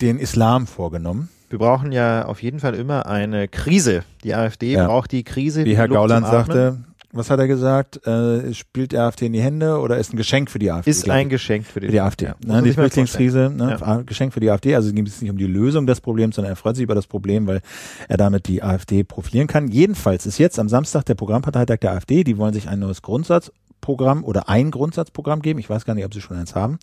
[0.00, 1.28] den Islam vorgenommen.
[1.48, 4.04] Wir brauchen ja auf jeden Fall immer eine Krise.
[4.24, 4.86] Die AfD ja.
[4.86, 5.66] braucht die Krise.
[5.66, 8.06] Wie Herr Gauland sagte, was hat er gesagt?
[8.06, 10.90] Äh, spielt der AfD in die Hände oder ist ein Geschenk für die AfD?
[10.90, 12.24] Ist ein Geschenk für die, für die AfD.
[12.24, 12.34] Ja.
[12.44, 14.02] Ne, die Flüchtlingskrise, ne, ja.
[14.02, 14.74] Geschenk für die AfD.
[14.74, 17.06] Also ging es nicht um die Lösung des Problems, sondern er freut sich über das
[17.06, 17.60] Problem, weil
[18.08, 19.68] er damit die AfD profilieren kann.
[19.68, 22.24] Jedenfalls ist jetzt am Samstag der Programmparteitag der AfD.
[22.24, 25.58] Die wollen sich ein neues Grundsatzprogramm oder ein Grundsatzprogramm geben.
[25.58, 26.78] Ich weiß gar nicht, ob sie schon eins haben.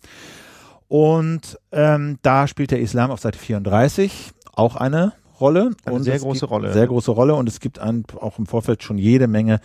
[0.86, 5.70] Und ähm, da spielt der Islam auf Seite 34 auch eine Rolle.
[5.84, 6.72] Eine und sehr große Rolle.
[6.72, 9.60] Sehr große Rolle und es gibt ein, auch im Vorfeld schon jede Menge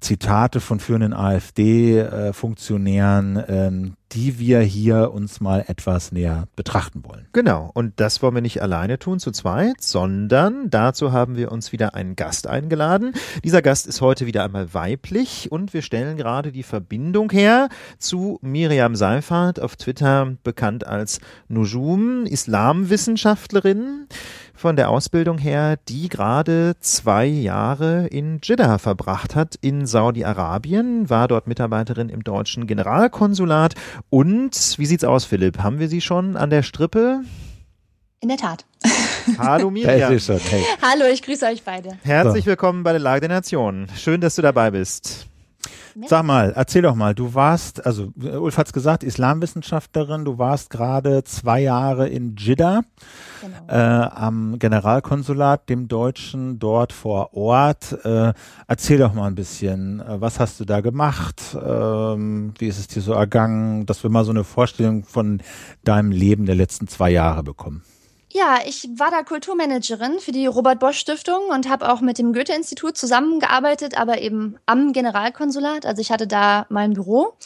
[0.00, 7.26] Zitate von führenden AfD-Funktionären, äh, ähm, die wir hier uns mal etwas näher betrachten wollen.
[7.32, 11.72] Genau, und das wollen wir nicht alleine tun zu zweit, sondern dazu haben wir uns
[11.72, 13.14] wieder einen Gast eingeladen.
[13.42, 18.38] Dieser Gast ist heute wieder einmal weiblich und wir stellen gerade die Verbindung her zu
[18.42, 24.06] Miriam Seifert, auf Twitter bekannt als Nujum, Islamwissenschaftlerin
[24.54, 31.26] von der Ausbildung her, die gerade zwei Jahre in Jeddah verbracht hat, in Saudi-Arabien, war
[31.26, 33.74] dort Mitarbeiterin im deutschen Generalkonsulat.
[34.10, 35.58] Und wie sieht's aus, Philipp?
[35.58, 37.22] Haben wir sie schon an der Strippe?
[38.20, 38.64] In der Tat.
[39.38, 40.18] Hallo Miriam.
[40.18, 40.64] Schon, hey.
[40.80, 41.98] Hallo, ich grüße euch beide.
[42.02, 43.86] Herzlich willkommen bei der Lage der Nation.
[43.96, 45.26] Schön, dass du dabei bist.
[46.06, 51.22] Sag mal, erzähl doch mal, du warst, also Ulf hat's gesagt, Islamwissenschaftlerin, du warst gerade
[51.24, 52.82] zwei Jahre in Jeddah
[53.40, 53.56] genau.
[53.68, 58.04] äh, am Generalkonsulat, dem Deutschen, dort vor Ort.
[58.04, 58.32] Äh,
[58.66, 61.56] erzähl doch mal ein bisschen, äh, was hast du da gemacht?
[61.62, 65.42] Ähm, wie ist es dir so ergangen, dass wir mal so eine Vorstellung von
[65.84, 67.82] deinem Leben der letzten zwei Jahre bekommen?
[68.34, 72.32] Ja, ich war da Kulturmanagerin für die Robert Bosch Stiftung und habe auch mit dem
[72.32, 75.84] Goethe-Institut zusammengearbeitet, aber eben am Generalkonsulat.
[75.84, 77.36] Also ich hatte da mein Büro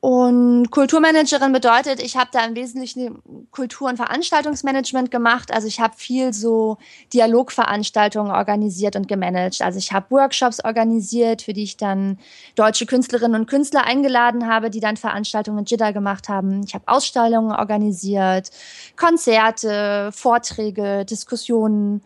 [0.00, 5.52] und Kulturmanagerin bedeutet, ich habe da im Wesentlichen Kultur- und Veranstaltungsmanagement gemacht.
[5.52, 6.76] Also ich habe viel so
[7.12, 9.62] Dialogveranstaltungen organisiert und gemanagt.
[9.62, 12.18] Also ich habe Workshops organisiert, für die ich dann
[12.54, 16.62] deutsche Künstlerinnen und Künstler eingeladen habe, die dann Veranstaltungen in Jeddah gemacht haben.
[16.64, 18.50] Ich habe Ausstellungen organisiert,
[18.96, 22.02] Konzerte, Vorträge, Diskussionen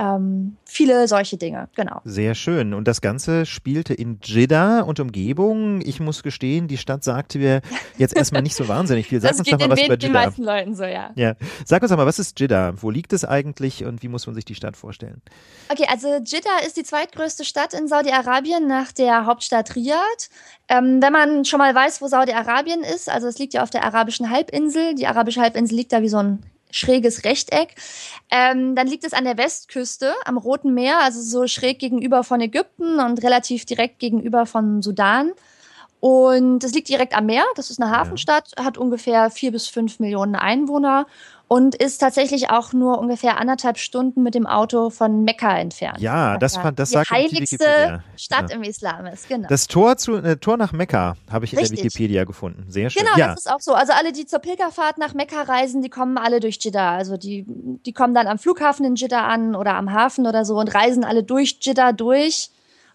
[0.00, 2.00] ähm, viele solche Dinge, genau.
[2.04, 2.72] Sehr schön.
[2.72, 5.82] Und das Ganze spielte in Jeddah und Umgebung.
[5.82, 7.60] Ich muss gestehen, die Stadt sagte mir
[7.98, 9.20] jetzt erstmal nicht so wahnsinnig viel.
[9.20, 10.06] Sag das uns doch mal was über Jeddah.
[10.06, 11.10] Den meisten Leuten so, ja.
[11.16, 11.34] ja.
[11.66, 12.72] Sag uns doch mal, was ist Jeddah?
[12.80, 15.20] Wo liegt es eigentlich und wie muss man sich die Stadt vorstellen?
[15.68, 20.30] Okay, also Jeddah ist die zweitgrößte Stadt in Saudi-Arabien nach der Hauptstadt Riyadh.
[20.68, 23.84] Ähm, wenn man schon mal weiß, wo Saudi-Arabien ist, also es liegt ja auf der
[23.84, 24.94] arabischen Halbinsel.
[24.94, 27.74] Die arabische Halbinsel liegt da wie so ein schräges Rechteck.
[28.30, 32.40] Ähm, dann liegt es an der Westküste am Roten Meer, also so schräg gegenüber von
[32.40, 35.32] Ägypten und relativ direkt gegenüber von Sudan.
[36.00, 37.44] Und es liegt direkt am Meer.
[37.56, 41.06] Das ist eine Hafenstadt, hat ungefähr vier bis fünf Millionen Einwohner
[41.52, 45.98] und ist tatsächlich auch nur ungefähr anderthalb Stunden mit dem Auto von Mekka entfernt.
[45.98, 48.56] Ja, das fand das die sagt heiligste die Stadt ja.
[48.56, 49.28] im Islam ist.
[49.28, 49.48] Genau.
[49.48, 51.70] Das Tor zu äh, Tor nach Mekka habe ich Richtig.
[51.70, 52.66] in der Wikipedia gefunden.
[52.68, 53.02] Sehr schön.
[53.02, 53.30] Genau, ja.
[53.30, 53.74] das ist auch so.
[53.74, 56.92] Also alle, die zur Pilgerfahrt nach Mekka reisen, die kommen alle durch Jeddah.
[56.92, 57.44] Also die
[57.84, 61.02] die kommen dann am Flughafen in Jeddah an oder am Hafen oder so und reisen
[61.02, 62.50] alle durch Jeddah durch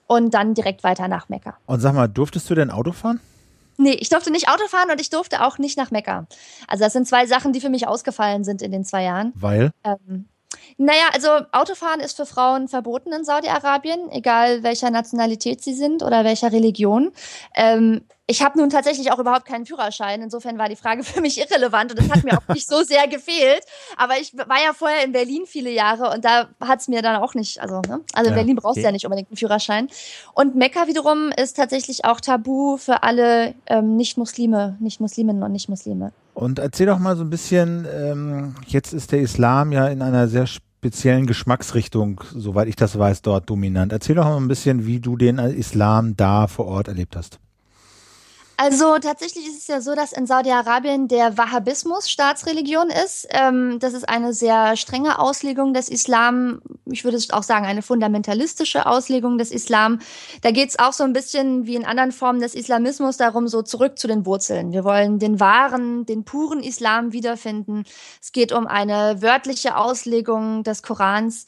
[0.07, 1.57] und dann direkt weiter nach Mekka.
[1.65, 3.19] Und sag mal, durftest du denn Auto fahren?
[3.77, 6.27] Nee, ich durfte nicht Auto fahren und ich durfte auch nicht nach Mekka.
[6.67, 9.33] Also das sind zwei Sachen, die für mich ausgefallen sind in den zwei Jahren.
[9.35, 9.71] Weil?
[9.83, 10.27] Ähm,
[10.77, 16.25] naja, also Autofahren ist für Frauen verboten in Saudi-Arabien, egal welcher Nationalität sie sind oder
[16.25, 17.11] welcher Religion.
[17.55, 20.21] Ähm, ich habe nun tatsächlich auch überhaupt keinen Führerschein.
[20.21, 23.07] Insofern war die Frage für mich irrelevant und es hat mir auch nicht so sehr
[23.07, 23.61] gefehlt.
[23.97, 27.21] Aber ich war ja vorher in Berlin viele Jahre und da hat es mir dann
[27.21, 28.01] auch nicht, also, ne?
[28.13, 29.87] also in ja, Berlin brauchst du ja nicht unbedingt einen Führerschein.
[30.33, 36.11] Und Mekka wiederum ist tatsächlich auch tabu für alle ähm, Nicht-Muslime, Nicht-Musliminnen und Nicht-Muslime.
[36.33, 40.27] Und erzähl doch mal so ein bisschen, ähm, jetzt ist der Islam ja in einer
[40.27, 40.47] sehr
[40.85, 43.91] speziellen Geschmacksrichtung, soweit ich das weiß, dort dominant.
[43.91, 47.39] Erzähl doch mal ein bisschen, wie du den Islam da vor Ort erlebt hast.
[48.57, 53.27] Also tatsächlich ist es ja so, dass in Saudi-Arabien der Wahhabismus Staatsreligion ist.
[53.31, 56.61] Ähm, das ist eine sehr strenge Auslegung des Islam.
[56.85, 59.99] Ich würde auch sagen, eine fundamentalistische Auslegung des Islam.
[60.41, 63.61] Da geht es auch so ein bisschen wie in anderen Formen des Islamismus darum, so
[63.61, 64.71] zurück zu den Wurzeln.
[64.71, 67.83] Wir wollen den wahren, den puren Islam wiederfinden.
[68.21, 71.45] Es geht um eine wörtliche Auslegung des Korans.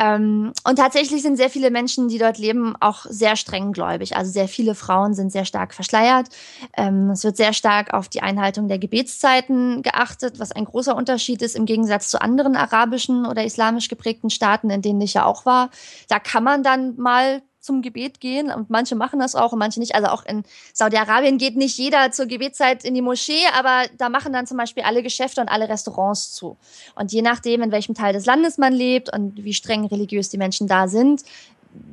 [0.00, 4.16] Ähm, und tatsächlich sind sehr viele Menschen, die dort leben, auch sehr streng gläubig.
[4.16, 6.28] Also sehr viele Frauen sind sehr stark verschleiert.
[6.74, 11.42] Ähm, es wird sehr stark auf die Einhaltung der Gebetszeiten geachtet, was ein großer Unterschied
[11.42, 15.44] ist im Gegensatz zu anderen arabischen oder islamisch geprägten Staaten, in denen ich ja auch
[15.44, 15.68] war.
[16.08, 19.80] Da kann man dann mal zum Gebet gehen und manche machen das auch und manche
[19.80, 19.94] nicht.
[19.94, 24.32] Also auch in Saudi-Arabien geht nicht jeder zur Gebetszeit in die Moschee, aber da machen
[24.32, 26.56] dann zum Beispiel alle Geschäfte und alle Restaurants zu.
[26.94, 30.38] Und je nachdem, in welchem Teil des Landes man lebt und wie streng religiös die
[30.38, 31.22] Menschen da sind,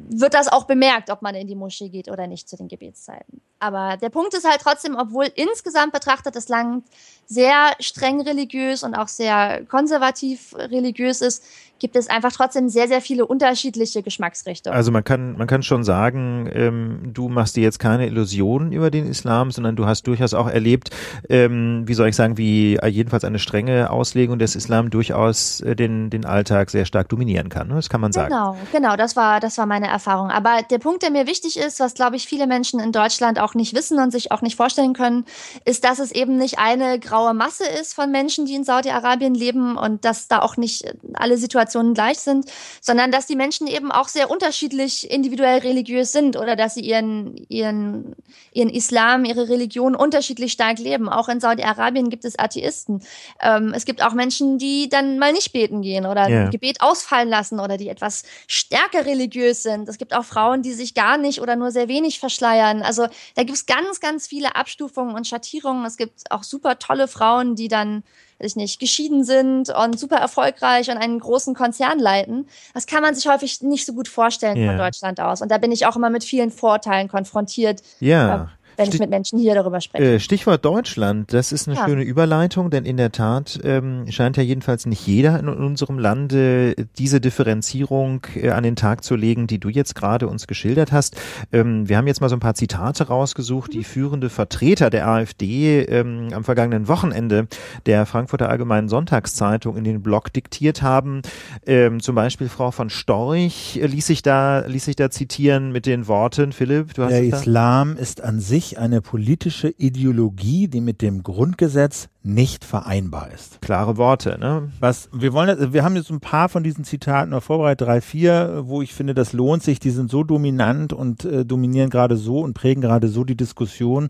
[0.10, 3.42] wird das auch bemerkt, ob man in die Moschee geht oder nicht zu den Gebetszeiten.
[3.60, 6.86] Aber der Punkt ist halt trotzdem, obwohl insgesamt betrachtet das Land
[7.26, 11.44] sehr streng religiös und auch sehr konservativ religiös ist,
[11.80, 14.76] gibt es einfach trotzdem sehr, sehr viele unterschiedliche Geschmacksrichtungen.
[14.76, 18.90] Also man kann, man kann schon sagen, ähm, du machst dir jetzt keine Illusionen über
[18.90, 20.90] den Islam, sondern du hast durchaus auch erlebt,
[21.30, 26.10] ähm, wie soll ich sagen, wie jedenfalls eine strenge Auslegung des Islam durchaus äh, den,
[26.10, 27.68] den Alltag sehr stark dominieren kann.
[27.68, 27.76] Ne?
[27.76, 28.30] Das kann man sagen.
[28.30, 30.32] Genau, genau, das war, das war meine Erfahrung.
[30.32, 33.47] Aber der Punkt, der mir wichtig ist, was glaube ich viele Menschen in Deutschland auch
[33.54, 35.26] nicht wissen und sich auch nicht vorstellen können,
[35.66, 39.78] ist, dass es eben nicht eine graue Masse ist von Menschen, die in Saudi-Arabien leben
[39.78, 42.46] und dass da auch nicht alle Situationen Situationen gleich sind,
[42.82, 47.36] sondern dass die Menschen eben auch sehr unterschiedlich individuell religiös sind oder dass sie ihren,
[47.50, 48.16] ihren,
[48.54, 51.10] ihren Islam, ihre Religion unterschiedlich stark leben.
[51.10, 53.02] Auch in Saudi-Arabien gibt es Atheisten.
[53.42, 56.50] Ähm, es gibt auch Menschen, die dann mal nicht beten gehen oder yeah.
[56.50, 59.90] Gebet ausfallen lassen oder die etwas stärker religiös sind.
[59.90, 62.82] Es gibt auch Frauen, die sich gar nicht oder nur sehr wenig verschleiern.
[62.82, 63.08] Also
[63.38, 65.86] Da gibt es ganz, ganz viele Abstufungen und Schattierungen.
[65.86, 68.04] Es gibt auch super tolle Frauen, die dann,
[68.40, 72.48] weiß ich nicht, geschieden sind und super erfolgreich und einen großen Konzern leiten.
[72.74, 74.70] Das kann man sich häufig nicht so gut vorstellen ja.
[74.70, 75.44] von Deutschland aus.
[75.44, 77.84] Und da bin ich auch immer mit vielen Vorteilen konfrontiert.
[78.00, 80.16] Ja wenn Stich ich mit Menschen hier darüber spreche.
[80.16, 81.86] Äh, Stichwort Deutschland, das ist eine ja.
[81.86, 86.76] schöne Überleitung, denn in der Tat ähm, scheint ja jedenfalls nicht jeder in unserem Lande
[86.98, 91.16] diese Differenzierung äh, an den Tag zu legen, die du jetzt gerade uns geschildert hast.
[91.52, 93.84] Ähm, wir haben jetzt mal so ein paar Zitate rausgesucht, die mhm.
[93.84, 97.48] führende Vertreter der AfD ähm, am vergangenen Wochenende
[97.86, 101.22] der Frankfurter Allgemeinen Sonntagszeitung in den Blog diktiert haben.
[101.66, 106.08] Ähm, zum Beispiel Frau von Storch ließ sich da ließ sich da zitieren mit den
[106.08, 111.02] Worten, Philipp, du hast Der Islam ist an sich sich eine politische Ideologie, die mit
[111.02, 113.62] dem Grundgesetz nicht vereinbar ist.
[113.62, 114.70] Klare Worte, ne?
[114.80, 118.64] Was, wir wollen, wir haben jetzt ein paar von diesen Zitaten noch vorbereitet, drei, vier,
[118.66, 119.80] wo ich finde, das lohnt sich.
[119.80, 124.10] Die sind so dominant und äh, dominieren gerade so und prägen gerade so die Diskussion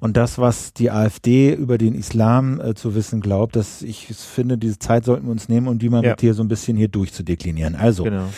[0.00, 4.56] und das, was die AfD über den Islam äh, zu wissen glaubt, dass ich finde,
[4.56, 6.10] diese Zeit sollten wir uns nehmen, um die mal ja.
[6.10, 7.74] mit dir so ein bisschen hier durchzudeklinieren.
[7.74, 8.28] Also, genau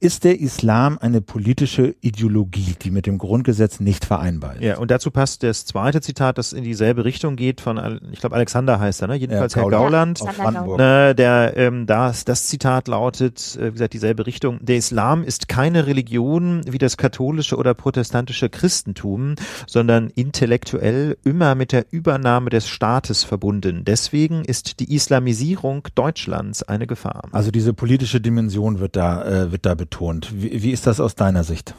[0.00, 4.62] ist der Islam eine politische Ideologie, die mit dem Grundgesetz nicht vereinbar ist.
[4.62, 8.36] Ja, und dazu passt das zweite Zitat, das in dieselbe Richtung geht von, ich glaube,
[8.36, 9.16] Alexander heißt er, ne?
[9.16, 10.20] jedenfalls ja, Herr Gauland.
[10.20, 14.58] Ja, ne, der, ähm, das, das Zitat lautet, äh, wie gesagt, dieselbe Richtung.
[14.60, 19.34] Der Islam ist keine Religion wie das katholische oder protestantische Christentum,
[19.66, 23.84] sondern intellektuell immer mit der Übernahme des Staates verbunden.
[23.84, 27.28] Deswegen ist die Islamisierung Deutschlands eine Gefahr.
[27.32, 30.30] Also diese politische Dimension wird da, äh, wird da betont.
[30.32, 31.74] Wie, wie ist das aus deiner Sicht?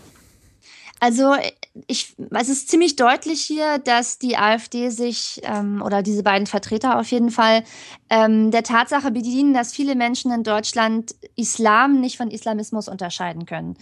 [0.99, 1.35] Also
[1.85, 6.99] ich, es ist ziemlich deutlich hier, dass die AfD sich ähm, oder diese beiden Vertreter
[6.99, 7.63] auf jeden Fall
[8.09, 13.77] ähm, der Tatsache bedienen, dass viele Menschen in Deutschland Islam nicht von Islamismus unterscheiden können.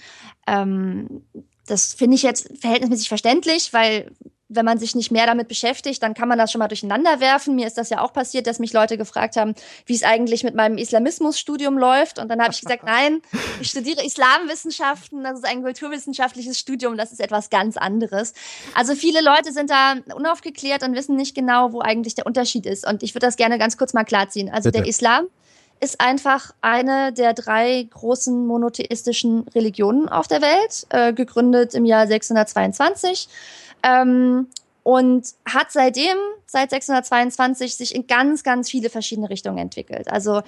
[0.45, 1.23] Ähm,
[1.67, 4.11] das finde ich jetzt verhältnismäßig verständlich, weil
[4.47, 7.55] wenn man sich nicht mehr damit beschäftigt, dann kann man das schon mal durcheinander werfen.
[7.55, 9.55] Mir ist das ja auch passiert, dass mich Leute gefragt haben,
[9.87, 12.19] wie es eigentlich mit meinem Islamismusstudium läuft.
[12.19, 13.21] Und dann habe ich gesagt, nein,
[13.59, 18.33] ich studiere Islamwissenschaften, das ist ein kulturwissenschaftliches Studium, das ist etwas ganz anderes.
[18.75, 22.87] Also viele Leute sind da unaufgeklärt und wissen nicht genau, wo eigentlich der Unterschied ist.
[22.87, 24.49] Und ich würde das gerne ganz kurz mal klarziehen.
[24.49, 24.83] Also Bitte.
[24.83, 25.25] der Islam
[25.79, 32.07] ist einfach eine der drei großen monotheistischen Religionen auf der Welt, äh, gegründet im Jahr
[32.07, 33.27] 622
[33.83, 34.47] ähm,
[34.83, 40.11] und hat seitdem, seit 622, sich in ganz, ganz viele verschiedene Richtungen entwickelt.
[40.11, 40.41] Also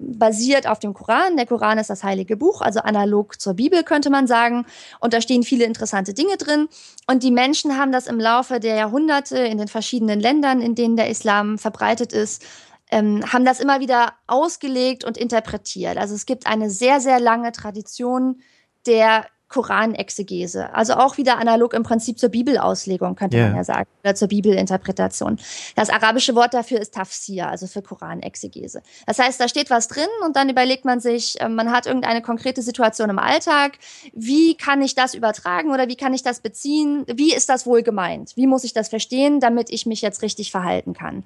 [0.00, 1.36] basiert auf dem Koran.
[1.36, 4.66] Der Koran ist das heilige Buch, also analog zur Bibel könnte man sagen.
[4.98, 6.68] Und da stehen viele interessante Dinge drin.
[7.06, 10.96] Und die Menschen haben das im Laufe der Jahrhunderte in den verschiedenen Ländern, in denen
[10.96, 12.44] der Islam verbreitet ist,
[12.90, 15.96] ähm, haben das immer wieder ausgelegt und interpretiert.
[15.96, 18.40] Also es gibt eine sehr, sehr lange Tradition
[18.86, 20.72] der Koranexegese.
[20.74, 23.48] Also auch wieder analog im Prinzip zur Bibelauslegung, könnte yeah.
[23.48, 25.38] man ja sagen, oder zur Bibelinterpretation.
[25.74, 28.80] Das arabische Wort dafür ist Tafsir, also für Koranexegese.
[29.06, 32.22] Das heißt, da steht was drin und dann überlegt man sich, ähm, man hat irgendeine
[32.22, 33.78] konkrete Situation im Alltag.
[34.12, 37.04] Wie kann ich das übertragen oder wie kann ich das beziehen?
[37.12, 38.36] Wie ist das wohl gemeint?
[38.36, 41.24] Wie muss ich das verstehen, damit ich mich jetzt richtig verhalten kann?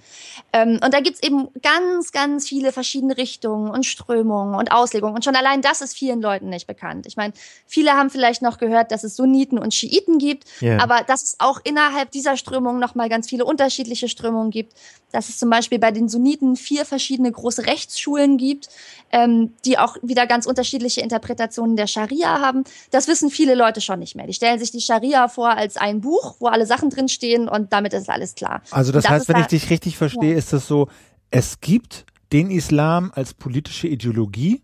[0.55, 5.15] Ähm, und da gibt's eben ganz, ganz viele verschiedene Richtungen und Strömungen und Auslegungen.
[5.15, 7.07] Und schon allein das ist vielen Leuten nicht bekannt.
[7.07, 7.35] Ich meine,
[7.67, 10.81] viele haben vielleicht noch gehört, dass es Sunniten und Schiiten gibt, yeah.
[10.81, 14.73] aber dass es auch innerhalb dieser Strömung nochmal ganz viele unterschiedliche Strömungen gibt.
[15.11, 18.69] Dass es zum Beispiel bei den Sunniten vier verschiedene große Rechtsschulen gibt,
[19.11, 22.63] ähm, die auch wieder ganz unterschiedliche Interpretationen der Scharia haben.
[22.93, 24.27] Das wissen viele Leute schon nicht mehr.
[24.27, 27.93] Die stellen sich die Scharia vor als ein Buch, wo alle Sachen drinstehen und damit
[27.95, 28.63] ist alles klar.
[28.71, 30.39] Also das, das heißt, wenn ich dich richtig verstehe, ja.
[30.39, 30.89] ist das so,
[31.31, 34.63] es gibt den Islam als politische Ideologie,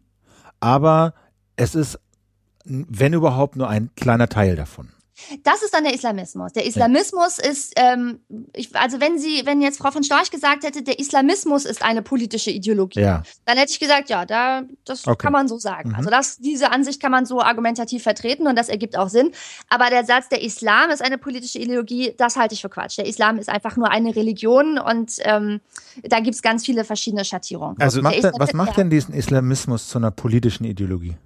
[0.60, 1.14] aber
[1.56, 1.98] es ist
[2.64, 4.90] wenn überhaupt nur ein kleiner Teil davon.
[5.44, 6.52] Das ist dann der Islamismus.
[6.52, 7.50] Der Islamismus ja.
[7.50, 8.20] ist, ähm,
[8.54, 12.02] ich, also wenn sie, wenn jetzt Frau von Storch gesagt hätte, der Islamismus ist eine
[12.02, 13.22] politische Ideologie, ja.
[13.44, 15.24] dann hätte ich gesagt, ja, da, das okay.
[15.24, 15.90] kann man so sagen.
[15.90, 15.94] Mhm.
[15.96, 19.32] Also das, diese Ansicht kann man so argumentativ vertreten und das ergibt auch Sinn.
[19.68, 22.98] Aber der Satz, der Islam ist eine politische Ideologie, das halte ich für Quatsch.
[22.98, 25.60] Der Islam ist einfach nur eine Religion und ähm,
[26.02, 27.76] da gibt es ganz viele verschiedene Schattierungen.
[27.80, 31.16] Also was macht, was macht denn diesen Islamismus zu einer politischen Ideologie?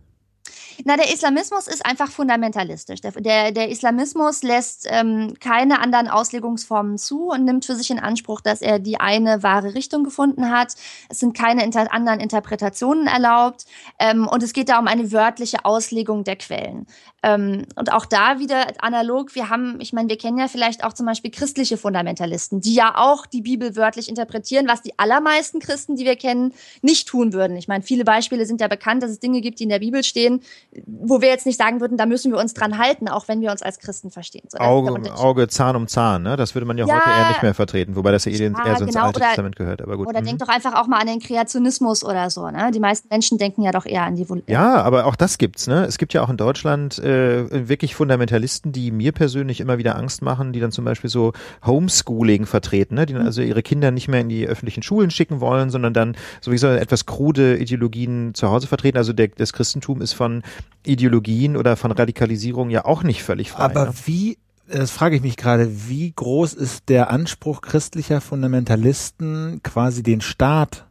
[0.84, 3.00] Na, der Islamismus ist einfach fundamentalistisch.
[3.00, 7.98] Der, der, der Islamismus lässt ähm, keine anderen Auslegungsformen zu und nimmt für sich in
[7.98, 10.74] Anspruch, dass er die eine wahre Richtung gefunden hat.
[11.08, 13.64] Es sind keine inter anderen Interpretationen erlaubt
[13.98, 16.86] ähm, und es geht da um eine wörtliche Auslegung der Quellen.
[17.22, 20.92] Ähm, und auch da wieder analog, wir haben, ich meine, wir kennen ja vielleicht auch
[20.92, 25.96] zum Beispiel christliche Fundamentalisten, die ja auch die Bibel wörtlich interpretieren, was die allermeisten Christen,
[25.96, 27.56] die wir kennen, nicht tun würden.
[27.56, 30.04] Ich meine, viele Beispiele sind ja bekannt, dass es Dinge gibt, die in der Bibel
[30.04, 30.42] stehen,
[30.86, 33.50] wo wir jetzt nicht sagen würden, da müssen wir uns dran halten, auch wenn wir
[33.50, 34.44] uns als Christen verstehen.
[34.48, 36.36] So, Auge, Auge, Zahn um Zahn, ne?
[36.36, 38.76] Das würde man ja, ja, heute eher nicht mehr vertreten, wobei das ja, ja eher
[38.76, 39.82] so ins genau, Alte oder, Testament gehört.
[39.82, 40.08] Aber gut.
[40.08, 40.26] Oder mhm.
[40.26, 42.70] denkt doch einfach auch mal an den Kreationismus oder so, ne?
[42.72, 45.66] Die meisten Menschen denken ja doch eher an die Vol Ja, aber auch das gibt's,
[45.66, 45.84] ne?
[45.84, 50.22] Es gibt ja auch in Deutschland äh, wirklich Fundamentalisten, die mir persönlich immer wieder Angst
[50.22, 51.32] machen, die dann zum Beispiel so
[51.64, 53.06] Homeschooling vertreten, ne?
[53.06, 53.28] Die dann mhm.
[53.28, 57.06] also ihre Kinder nicht mehr in die öffentlichen Schulen schicken wollen, sondern dann sowieso etwas
[57.06, 58.98] krude Ideologien zu Hause vertreten.
[58.98, 60.42] Also der, das Christentum ist von
[60.84, 63.64] Ideologien oder von Radikalisierung ja auch nicht völlig frei.
[63.64, 63.94] Aber ne?
[64.04, 70.20] wie, das frage ich mich gerade, wie groß ist der Anspruch christlicher Fundamentalisten, quasi den
[70.20, 70.86] Staat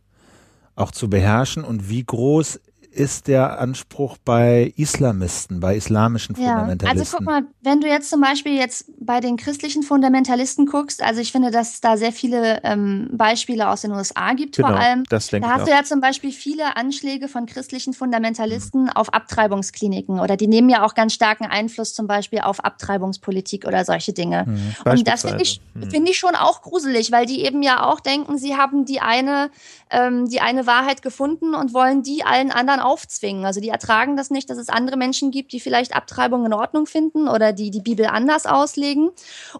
[0.75, 2.59] auch zu beherrschen und wie groß
[2.93, 6.85] ist der Anspruch bei Islamisten, bei islamischen Fundamentalisten?
[6.85, 11.01] Ja, also guck mal, wenn du jetzt zum Beispiel jetzt bei den christlichen Fundamentalisten guckst,
[11.01, 14.69] also ich finde, dass es da sehr viele ähm, Beispiele aus den USA gibt genau,
[14.69, 15.03] vor allem.
[15.09, 15.65] Das da hast auch.
[15.65, 18.89] du ja zum Beispiel viele Anschläge von christlichen Fundamentalisten mhm.
[18.89, 23.85] auf Abtreibungskliniken oder die nehmen ja auch ganz starken Einfluss zum Beispiel auf Abtreibungspolitik oder
[23.85, 24.45] solche Dinge.
[24.45, 25.89] Mhm, Und das finde ich, mhm.
[25.89, 29.49] finde ich schon auch gruselig, weil die eben ja auch denken, sie haben die eine,
[29.89, 33.45] ähm, die eine Wahrheit gefunden und wollen die allen anderen aufzwingen.
[33.45, 36.85] Also die ertragen das nicht, dass es andere Menschen gibt, die vielleicht Abtreibung in Ordnung
[36.85, 39.09] finden oder die die Bibel anders auslegen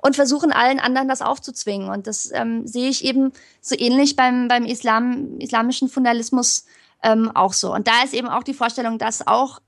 [0.02, 1.90] und versuchen allen anderen das aufzuzwingen.
[1.90, 6.66] Und das ähm, sehe ich eben so ähnlich beim, beim Islam, islamischen Fundamentalismus
[7.02, 7.74] ähm, auch so.
[7.74, 9.60] Und da ist eben auch die Vorstellung, dass auch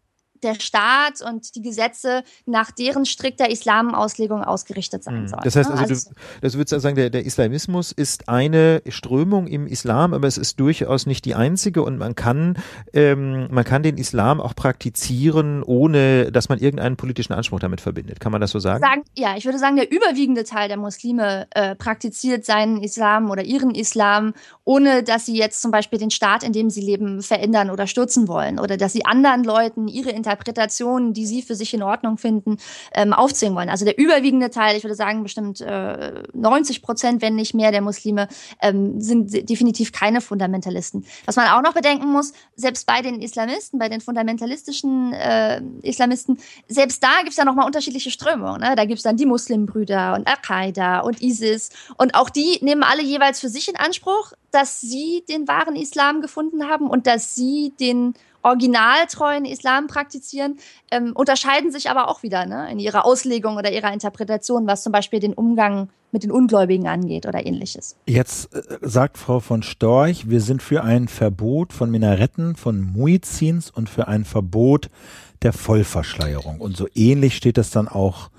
[0.46, 5.28] der Staat und die Gesetze nach deren strikter Islamauslegung ausgerichtet sein mhm.
[5.28, 5.42] sollen.
[5.44, 9.48] Das heißt also, also du, das würdest du sagen, der, der Islamismus ist eine Strömung
[9.48, 12.58] im Islam, aber es ist durchaus nicht die einzige und man kann,
[12.94, 18.20] ähm, man kann den Islam auch praktizieren, ohne dass man irgendeinen politischen Anspruch damit verbindet.
[18.20, 18.82] Kann man das so sagen?
[18.82, 23.44] sagen ja, ich würde sagen, der überwiegende Teil der Muslime äh, praktiziert seinen Islam oder
[23.44, 24.34] ihren Islam,
[24.66, 28.28] ohne dass sie jetzt zum Beispiel den Staat, in dem sie leben, verändern oder stürzen
[28.28, 32.58] wollen oder dass sie anderen Leuten ihre Interpretationen, die sie für sich in Ordnung finden,
[32.94, 33.70] ähm, aufzwingen wollen.
[33.70, 37.82] Also der überwiegende Teil, ich würde sagen bestimmt äh, 90 Prozent, wenn nicht mehr der
[37.82, 38.28] Muslime,
[38.62, 41.06] ähm, sind definitiv keine Fundamentalisten.
[41.26, 46.40] Was man auch noch bedenken muss, selbst bei den Islamisten, bei den fundamentalistischen äh, Islamisten,
[46.68, 48.62] selbst da gibt es ja nochmal unterschiedliche Strömungen.
[48.62, 48.76] Ne?
[48.76, 53.04] Da gibt es dann die Muslimbrüder und Al-Qaida und ISIS und auch die nehmen alle
[53.04, 57.74] jeweils für sich in Anspruch, dass sie den wahren Islam gefunden haben und dass sie
[57.80, 60.58] den originaltreuen Islam praktizieren,
[60.92, 64.92] ähm, unterscheiden sich aber auch wieder ne, in ihrer Auslegung oder ihrer Interpretation, was zum
[64.92, 67.98] Beispiel den Umgang mit den Ungläubigen angeht oder ähnliches.
[68.06, 73.72] Jetzt äh, sagt Frau von Storch, wir sind für ein Verbot von Minaretten, von Muizins
[73.72, 74.90] und für ein Verbot
[75.42, 76.62] der Vollverschleierung.
[76.62, 78.30] Und so ähnlich steht das dann auch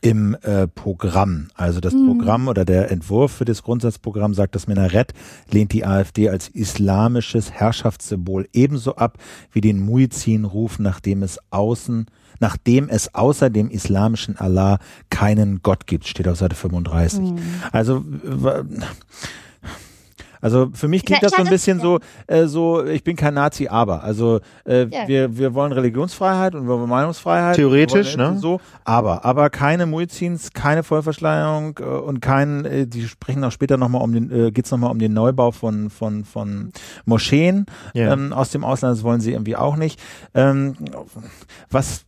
[0.00, 1.48] im äh, Programm.
[1.54, 2.06] Also das mhm.
[2.06, 5.12] Programm oder der Entwurf für das Grundsatzprogramm sagt, das Minarett
[5.50, 9.18] lehnt die AfD als islamisches Herrschaftssymbol ebenso ab
[9.52, 12.06] wie den Muizin-Ruf, nachdem es außen
[12.40, 14.78] nachdem es außer dem islamischen Allah
[15.10, 17.20] keinen Gott gibt, steht auf Seite 35.
[17.20, 17.38] Mhm.
[17.70, 18.02] Also
[20.40, 23.68] also für mich klingt das so ein bisschen so, äh, so, ich bin kein Nazi,
[23.68, 24.02] aber.
[24.02, 25.06] Also äh, ja.
[25.06, 27.56] wir, wir wollen Religionsfreiheit und wir wollen Meinungsfreiheit.
[27.56, 28.36] Theoretisch, ne?
[28.38, 33.76] So, aber, aber keine Muizins, keine Vollverschleierung äh, und kein, äh, die sprechen auch später
[33.76, 36.72] nochmal um den, äh, geht's nochmal um den Neubau von, von, von
[37.04, 38.12] Moscheen ja.
[38.12, 40.00] ähm, aus dem Ausland, das wollen sie irgendwie auch nicht.
[40.34, 40.74] Ähm,
[41.70, 42.06] was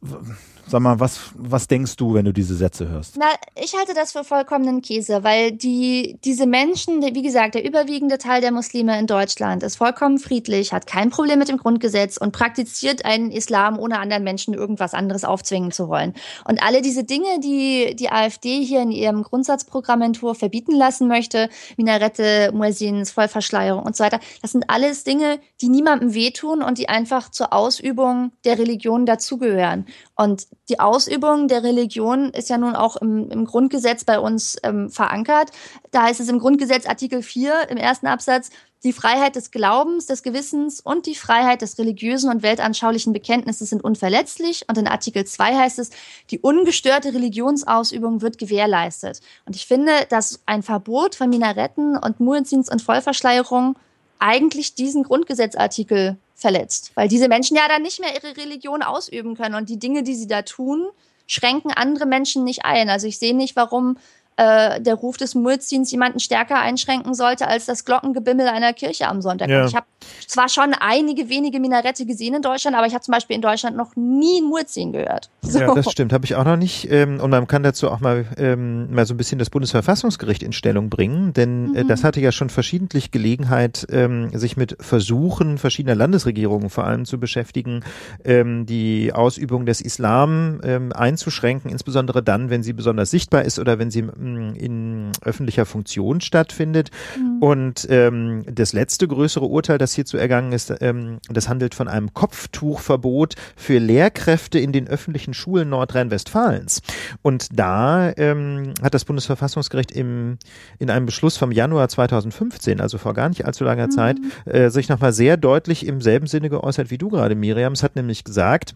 [0.69, 3.17] Sag mal, was, was denkst du, wenn du diese Sätze hörst?
[3.19, 3.27] Na,
[3.61, 8.41] ich halte das für vollkommenen Käse, weil die, diese Menschen, wie gesagt, der überwiegende Teil
[8.41, 13.05] der Muslime in Deutschland ist vollkommen friedlich, hat kein Problem mit dem Grundgesetz und praktiziert
[13.05, 16.15] einen Islam, ohne anderen Menschen irgendwas anderes aufzwingen zu wollen.
[16.47, 22.51] Und alle diese Dinge, die die AfD hier in ihrem Grundsatzprogrammentwurf verbieten lassen möchte, Minarette,
[22.55, 27.31] Muezzins, Vollverschleierung und so weiter, das sind alles Dinge, die niemandem wehtun und die einfach
[27.31, 29.87] zur Ausübung der Religion dazugehören.
[30.17, 34.89] Und die Ausübung der Religion ist ja nun auch im, im Grundgesetz bei uns ähm,
[34.89, 35.51] verankert.
[35.91, 38.49] Da heißt es im Grundgesetz Artikel 4 im ersten Absatz,
[38.85, 43.85] die Freiheit des Glaubens, des Gewissens und die Freiheit des religiösen und weltanschaulichen Bekenntnisses sind
[43.85, 44.65] unverletzlich.
[44.67, 45.91] Und in Artikel 2 heißt es,
[46.31, 49.21] die ungestörte Religionsausübung wird gewährleistet.
[49.45, 53.77] Und ich finde, dass ein Verbot von Minaretten und Muezzins und Vollverschleierung
[54.19, 59.55] eigentlich diesen Grundgesetzartikel verletzt, weil diese Menschen ja dann nicht mehr ihre Religion ausüben können
[59.55, 60.87] und die Dinge, die sie da tun,
[61.27, 62.91] schränken andere Menschen nicht ein.
[62.91, 63.97] Also ich sehe nicht, warum
[64.43, 69.23] äh, der Ruf des Muezzins jemanden stärker einschränken sollte als das Glockengebimmel einer Kirche am
[69.23, 69.49] Sonntag.
[69.49, 69.67] Ja.
[69.67, 69.87] Ich habe
[70.27, 73.77] zwar schon einige wenige Minarette gesehen in Deutschland, aber ich habe zum Beispiel in Deutschland
[73.77, 75.31] noch nie einen Muezzin gehört.
[75.53, 75.59] So.
[75.59, 76.91] Ja, das stimmt, habe ich auch noch nicht.
[76.91, 80.53] Ähm, und man kann dazu auch mal, ähm, mal so ein bisschen das Bundesverfassungsgericht in
[80.53, 81.89] Stellung bringen, denn äh, mhm.
[81.89, 87.21] das hatte ja schon verschiedentlich Gelegenheit, ähm, sich mit Versuchen verschiedener Landesregierungen vor allem zu
[87.21, 87.85] beschäftigen,
[88.25, 93.79] ähm, die Ausübung des Islam ähm, einzuschränken, insbesondere dann, wenn sie besonders sichtbar ist oder
[93.79, 94.05] wenn sie
[94.37, 96.91] ähm, in öffentlicher Funktion stattfindet.
[97.17, 97.43] Mhm.
[97.43, 102.15] Und ähm, das letzte größere Urteil, das hierzu ergangen ist, ähm, das handelt von einem
[102.15, 106.83] Kopftuchverbot für Lehrkräfte in den öffentlichen Schulen Nordrhein-Westfalens.
[107.23, 110.39] Und da ähm, hat das Bundesverfassungsgericht im,
[110.79, 113.91] in einem Beschluss vom Januar 2015, also vor gar nicht allzu langer mhm.
[113.91, 114.17] Zeit,
[114.47, 117.73] äh, sich nochmal sehr deutlich im selben Sinne geäußert wie du gerade, Miriam.
[117.73, 118.75] Es hat nämlich gesagt,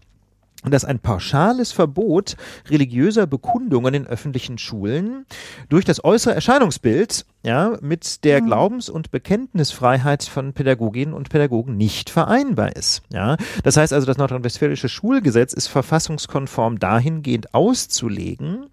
[0.63, 2.35] dass ein pauschales Verbot
[2.69, 5.25] religiöser Bekundungen in öffentlichen Schulen
[5.69, 8.47] durch das äußere Erscheinungsbild ja, mit der mhm.
[8.47, 13.03] Glaubens- und Bekenntnisfreiheit von Pädagoginnen und Pädagogen nicht vereinbar ist.
[13.09, 18.65] Ja, das heißt also, das nordrhein-westfälische Schulgesetz ist verfassungskonform dahingehend auszulegen,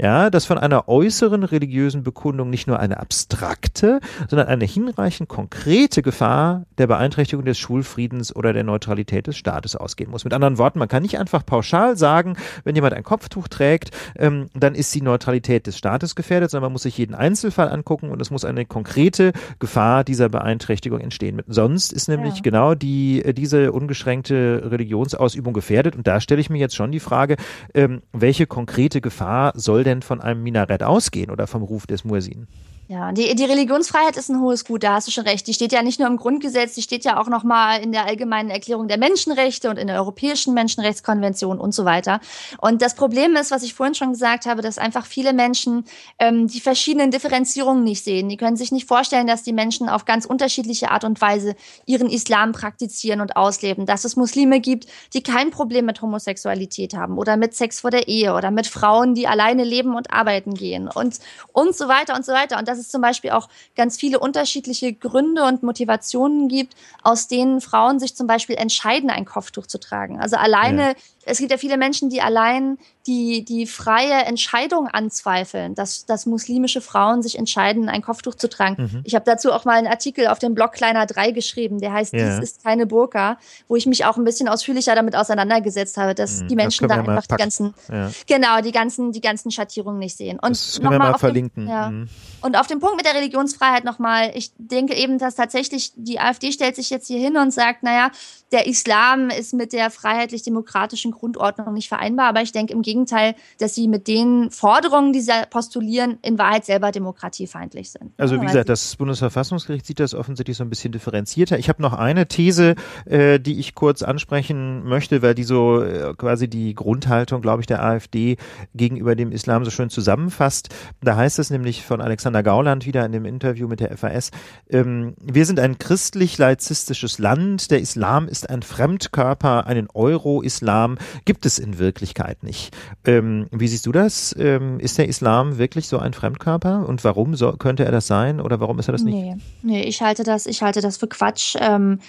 [0.00, 6.00] ja, dass von einer äußeren religiösen Bekundung nicht nur eine abstrakte, sondern eine hinreichend konkrete
[6.00, 10.24] Gefahr der Beeinträchtigung des Schulfriedens oder der Neutralität des Staates ausgehen muss.
[10.24, 14.48] Mit anderen Worten, man kann nicht einfach pauschal sagen, wenn jemand ein Kopftuch trägt, ähm,
[14.52, 18.20] dann ist die Neutralität des Staates gefährdet, sondern man muss sich jeden Einzelfall angucken und
[18.20, 21.40] es muss eine konkrete Gefahr dieser Beeinträchtigung entstehen.
[21.46, 22.40] Sonst ist nämlich ja.
[22.42, 25.96] genau die, äh, diese ungeschränkte Religionsausübung gefährdet.
[25.96, 27.36] Und da stelle ich mir jetzt schon die Frage,
[27.72, 32.48] ähm, welche konkrete Gefahr soll denn von einem Minarett ausgehen oder vom Ruf des Muezzin?
[32.86, 35.46] Ja, die, die Religionsfreiheit ist ein hohes Gut, da hast du schon recht.
[35.46, 38.50] Die steht ja nicht nur im Grundgesetz, die steht ja auch nochmal in der allgemeinen
[38.50, 42.20] Erklärung der Menschenrechte und in der Europäischen Menschenrechtskonvention und so weiter.
[42.60, 45.86] Und das Problem ist, was ich vorhin schon gesagt habe, dass einfach viele Menschen
[46.18, 48.28] ähm, die verschiedenen Differenzierungen nicht sehen.
[48.28, 51.56] Die können sich nicht vorstellen, dass die Menschen auf ganz unterschiedliche Art und Weise
[51.86, 53.86] ihren Islam praktizieren und ausleben.
[53.86, 58.08] Dass es Muslime gibt, die kein Problem mit Homosexualität haben oder mit Sex vor der
[58.08, 61.18] Ehe oder mit Frauen, die alleine leben und arbeiten gehen und,
[61.52, 62.58] und so weiter und so weiter.
[62.58, 67.60] Und dass es zum Beispiel auch ganz viele unterschiedliche Gründe und Motivationen gibt, aus denen
[67.60, 70.20] Frauen sich zum Beispiel entscheiden, ein Kopftuch zu tragen.
[70.20, 70.94] Also alleine ja
[71.26, 76.80] es gibt ja viele Menschen, die allein die, die freie Entscheidung anzweifeln, dass, dass muslimische
[76.80, 78.82] Frauen sich entscheiden, ein Kopftuch zu tragen.
[78.82, 79.00] Mhm.
[79.04, 82.14] Ich habe dazu auch mal einen Artikel auf dem Blog Kleiner 3 geschrieben, der heißt,
[82.14, 82.40] ja.
[82.40, 86.42] dies ist keine Burka, wo ich mich auch ein bisschen ausführlicher damit auseinandergesetzt habe, dass
[86.42, 88.10] mhm, die Menschen da einfach die ganzen, ja.
[88.26, 90.38] genau, die ganzen, die ganzen Schattierungen nicht sehen.
[90.40, 91.66] Und das können wir mal verlinken.
[91.66, 91.90] Dem, ja.
[91.90, 92.08] Mhm.
[92.40, 96.52] Und auf dem Punkt mit der Religionsfreiheit nochmal, ich denke eben, dass tatsächlich die AfD
[96.52, 98.10] stellt sich jetzt hier hin und sagt, naja,
[98.52, 102.28] der Islam ist mit der freiheitlich-demokratischen Grundordnung nicht vereinbar.
[102.28, 106.64] Aber ich denke im Gegenteil, dass sie mit den Forderungen, die sie postulieren, in Wahrheit
[106.64, 108.12] selber demokratiefeindlich sind.
[108.18, 111.58] Also wie gesagt, das Bundesverfassungsgericht sieht das offensichtlich so ein bisschen differenzierter.
[111.58, 116.14] Ich habe noch eine These, äh, die ich kurz ansprechen möchte, weil die so äh,
[116.16, 118.36] quasi die Grundhaltung, glaube ich, der AfD
[118.74, 120.68] gegenüber dem Islam so schön zusammenfasst.
[121.02, 124.30] Da heißt es nämlich von Alexander Gauland wieder in dem Interview mit der FAS,
[124.70, 131.46] ähm, wir sind ein christlich-laizistisches Land, der Islam ist ist ein Fremdkörper, einen Euro-Islam gibt
[131.46, 132.74] es in Wirklichkeit nicht.
[133.04, 134.34] Ähm, wie siehst du das?
[134.38, 138.40] Ähm, ist der Islam wirklich so ein Fremdkörper und warum so, könnte er das sein
[138.40, 139.14] oder warum ist er das nicht?
[139.14, 141.56] Nee, nee ich halte das, ich halte das für Quatsch.
[141.60, 142.00] Ähm,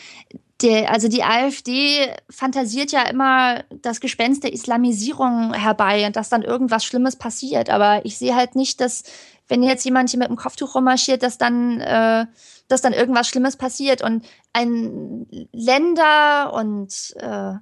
[0.61, 6.43] der, also die AfD fantasiert ja immer das Gespenst der Islamisierung herbei und dass dann
[6.43, 7.69] irgendwas Schlimmes passiert.
[7.69, 9.03] Aber ich sehe halt nicht, dass
[9.47, 12.25] wenn jetzt jemand hier mit dem Kopftuch rummarschiert, dass dann äh,
[12.67, 14.01] dass dann irgendwas Schlimmes passiert.
[14.01, 17.53] Und ein Länder und äh,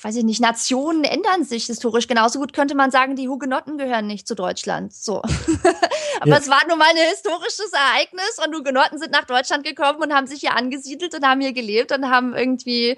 [0.00, 2.06] weiß ich nicht, Nationen ändern sich historisch.
[2.06, 4.92] Genauso gut könnte man sagen, die Hugenotten gehören nicht zu Deutschland.
[4.92, 5.22] So.
[6.20, 6.38] Aber ja.
[6.38, 10.26] es war nun mal ein historisches Ereignis und Hugenotten sind nach Deutschland gekommen und haben
[10.26, 12.96] sich hier angesiedelt und haben hier gelebt und haben irgendwie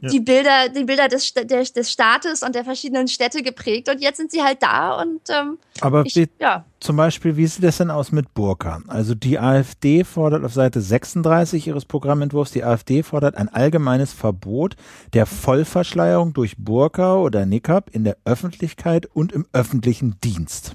[0.00, 0.08] ja.
[0.08, 3.88] die Bilder, die Bilder des, des, des Staates und der verschiedenen Städte geprägt.
[3.88, 6.64] Und jetzt sind sie halt da und ähm, Aber ich, ja.
[6.80, 8.80] zum Beispiel, wie sieht das denn aus mit Burka?
[8.88, 14.76] Also die AfD fordert auf Seite 36 ihres Programmentwurfs, die AfD fordert ein allgemeines Verbot
[15.12, 20.74] der Vollverschleierung durch Burka oder Niqab in der Öffentlichkeit und im öffentlichen Dienst.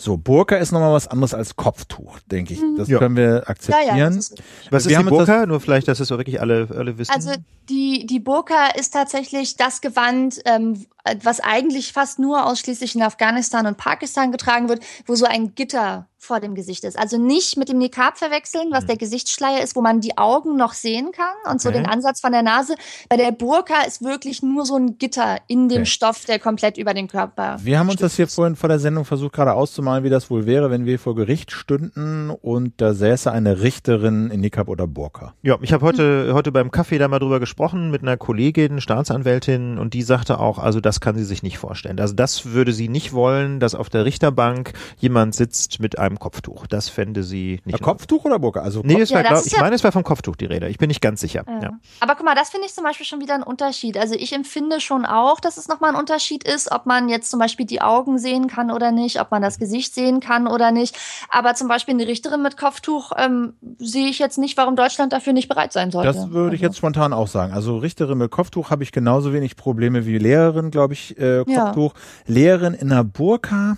[0.00, 2.60] So, Burka ist nochmal was anderes als Kopftuch, denke ich.
[2.78, 2.98] Das ja.
[2.98, 3.98] können wir akzeptieren.
[3.98, 5.44] Ja, ja, ist was ist die Burka?
[5.44, 7.12] Nur vielleicht, dass es so wirklich alle, alle wissen.
[7.14, 7.32] Also
[7.68, 13.02] die, die Burka ist tatsächlich das Gewand, ähm, äh, was eigentlich fast nur ausschließlich in
[13.02, 16.98] Afghanistan und Pakistan getragen wird, wo so ein Gitter vor dem Gesicht ist.
[16.98, 18.88] Also nicht mit dem Nikab verwechseln, was mhm.
[18.88, 22.30] der Gesichtsschleier ist, wo man die Augen noch sehen kann und so den Ansatz von
[22.30, 22.74] der Nase.
[23.08, 25.86] Bei der Burka ist wirklich nur so ein Gitter in dem okay.
[25.86, 27.56] Stoff, der komplett über den Körper.
[27.62, 30.44] Wir haben uns das hier vorhin vor der Sendung versucht gerade auszumalen, wie das wohl
[30.44, 35.32] wäre, wenn wir vor Gericht stünden und da säße eine Richterin in Nikab oder Burka.
[35.40, 36.34] Ja, ich habe heute, mhm.
[36.34, 40.58] heute beim Kaffee da mal drüber gesprochen mit einer Kollegin, Staatsanwältin und die sagte auch,
[40.58, 41.98] also das kann sie sich nicht vorstellen.
[42.00, 46.66] Also das würde sie nicht wollen, dass auf der Richterbank jemand sitzt mit einem Kopftuch.
[46.66, 47.78] Das fände sie nicht.
[47.78, 48.60] Ja, Kopftuch oder Burka?
[48.60, 50.68] Also nee, es war, glaub, ich ja meine, es war vom Kopftuch die Rede.
[50.68, 51.44] Ich bin nicht ganz sicher.
[51.62, 51.70] Ja.
[52.00, 53.98] Aber guck mal, das finde ich zum Beispiel schon wieder ein Unterschied.
[53.98, 57.40] Also ich empfinde schon auch, dass es nochmal ein Unterschied ist, ob man jetzt zum
[57.40, 60.96] Beispiel die Augen sehen kann oder nicht, ob man das Gesicht sehen kann oder nicht.
[61.28, 65.32] Aber zum Beispiel eine Richterin mit Kopftuch ähm, sehe ich jetzt nicht, warum Deutschland dafür
[65.32, 66.12] nicht bereit sein sollte.
[66.12, 66.70] Das würde ich also.
[66.70, 67.52] jetzt spontan auch sagen.
[67.52, 71.94] Also Richterin mit Kopftuch habe ich genauso wenig Probleme wie Lehrerin, glaube ich, äh, Kopftuch.
[72.26, 73.76] Lehrerin in einer Burka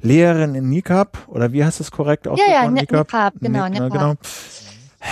[0.00, 3.08] Lehrerin in Nikab, oder wie heißt das korrekt Ja, ja, Nikab,
[3.40, 3.90] genau, Nikab.
[3.90, 4.14] genau.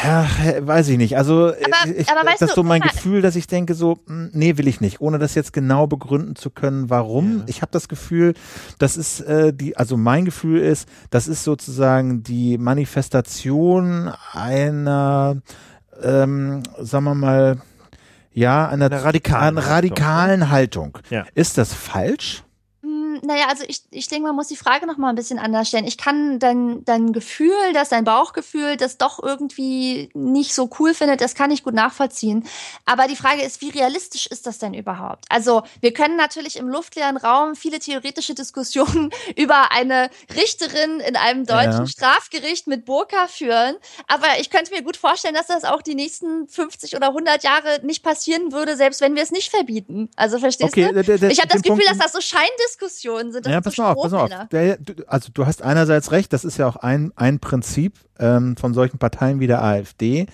[0.04, 0.26] Ja,
[0.60, 1.16] weiß ich nicht.
[1.16, 4.58] Also aber, ich, aber das ist so mein Gefühl, dass ich denke so, hm, nee,
[4.58, 7.38] will ich nicht, ohne das jetzt genau begründen zu können, warum.
[7.38, 7.44] Ja.
[7.46, 8.34] Ich habe das Gefühl,
[8.78, 15.36] das ist äh, die, also mein Gefühl ist, das ist sozusagen die Manifestation einer,
[16.02, 17.58] ähm, sagen wir mal,
[18.36, 20.92] ja, einer, einer radikalen, einer radikalen Haltung.
[20.94, 20.98] Haltung.
[21.10, 21.26] Ja.
[21.34, 22.44] Ist das falsch?
[23.22, 25.86] Naja, also ich, ich denke, man muss die Frage noch mal ein bisschen anders stellen.
[25.86, 31.20] Ich kann dein, dein Gefühl, dass dein Bauchgefühl das doch irgendwie nicht so cool findet,
[31.20, 32.46] das kann ich gut nachvollziehen.
[32.84, 35.24] Aber die Frage ist, wie realistisch ist das denn überhaupt?
[35.28, 41.46] Also wir können natürlich im luftleeren Raum viele theoretische Diskussionen über eine Richterin in einem
[41.46, 41.86] deutschen ja.
[41.86, 43.76] Strafgericht mit Burka führen.
[44.06, 47.80] Aber ich könnte mir gut vorstellen, dass das auch die nächsten 50 oder 100 Jahre
[47.82, 50.10] nicht passieren würde, selbst wenn wir es nicht verbieten.
[50.16, 51.28] Also verstehst okay, du?
[51.28, 53.46] Ich habe das Gefühl, Punkt, dass das so Scheindiskussionen Diskussionen sind.
[53.46, 54.48] Das ja, pass mal auf, pass mal auf.
[54.48, 58.74] Der, also du hast einerseits recht, das ist ja auch ein, ein Prinzip ähm, von
[58.74, 60.26] solchen Parteien wie der AfD.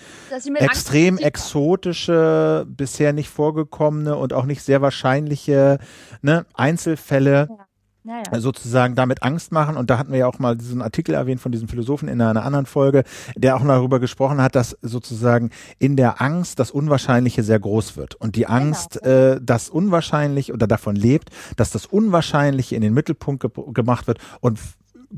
[0.55, 5.79] Extrem exotische, bisher nicht vorgekommene und auch nicht sehr wahrscheinliche
[6.21, 7.47] ne, Einzelfälle.
[7.49, 7.65] Ja
[8.03, 8.23] naja.
[8.39, 9.77] sozusagen damit Angst machen.
[9.77, 12.43] Und da hatten wir ja auch mal diesen Artikel erwähnt von diesem Philosophen in einer
[12.43, 13.03] anderen Folge,
[13.35, 15.49] der auch darüber gesprochen hat, dass sozusagen
[15.79, 18.15] in der Angst das Unwahrscheinliche sehr groß wird.
[18.15, 18.53] Und die genau.
[18.53, 19.15] Angst, genau.
[19.15, 24.19] äh, das Unwahrscheinlich oder davon lebt, dass das Unwahrscheinliche in den Mittelpunkt ge gemacht wird
[24.41, 24.59] und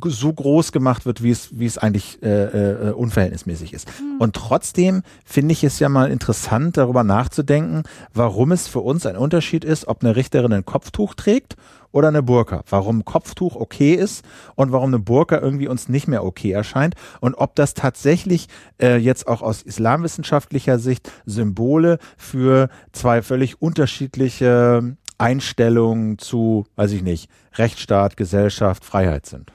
[0.03, 3.87] so groß gemacht wird, wie es, wie es eigentlich äh, äh, unverhältnismäßig ist.
[3.87, 4.19] Mhm.
[4.19, 7.83] Und trotzdem finde ich es ja mal interessant, darüber nachzudenken,
[8.13, 11.55] warum es für uns ein Unterschied ist, ob eine Richterin ein Kopftuch trägt
[11.95, 12.63] oder eine Burka.
[12.69, 14.25] Warum Kopftuch okay ist
[14.55, 18.47] und warum eine Burka irgendwie uns nicht mehr okay erscheint und ob das tatsächlich
[18.81, 27.01] äh, jetzt auch aus islamwissenschaftlicher Sicht Symbole für zwei völlig unterschiedliche Einstellungen zu, weiß ich
[27.01, 29.54] nicht, Rechtsstaat, Gesellschaft, Freiheit sind.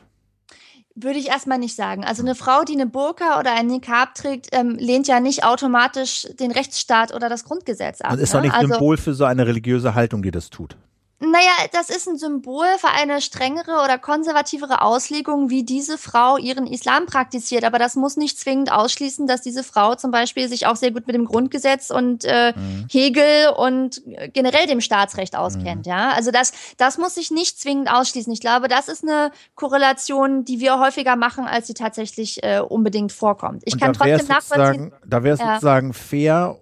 [0.94, 2.04] Würde ich erstmal nicht sagen.
[2.04, 6.26] Also eine Frau, die eine Burka oder ein Nikab trägt, ähm, lehnt ja nicht automatisch
[6.38, 8.12] den Rechtsstaat oder das Grundgesetz ab.
[8.12, 8.38] Und ist ne?
[8.38, 10.76] doch nicht also, Symbol für so eine religiöse Haltung, die das tut.
[11.22, 16.66] Naja, das ist ein Symbol für eine strengere oder konservativere Auslegung, wie diese Frau ihren
[16.66, 17.62] Islam praktiziert.
[17.64, 21.06] Aber das muss nicht zwingend ausschließen, dass diese Frau zum Beispiel sich auch sehr gut
[21.06, 22.86] mit dem Grundgesetz und äh, mhm.
[22.90, 24.00] Hegel und
[24.32, 25.84] generell dem Staatsrecht auskennt.
[25.84, 25.92] Mhm.
[25.92, 28.32] Ja, also das, das muss sich nicht zwingend ausschließen.
[28.32, 33.12] Ich glaube, das ist eine Korrelation, die wir häufiger machen, als sie tatsächlich äh, unbedingt
[33.12, 33.62] vorkommt.
[33.66, 34.94] Ich und kann trotzdem nachvollziehen.
[35.06, 35.54] Da wäre es ja.
[35.54, 36.56] sozusagen fair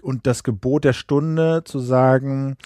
[0.00, 2.56] und das Gebot der Stunde zu sagen,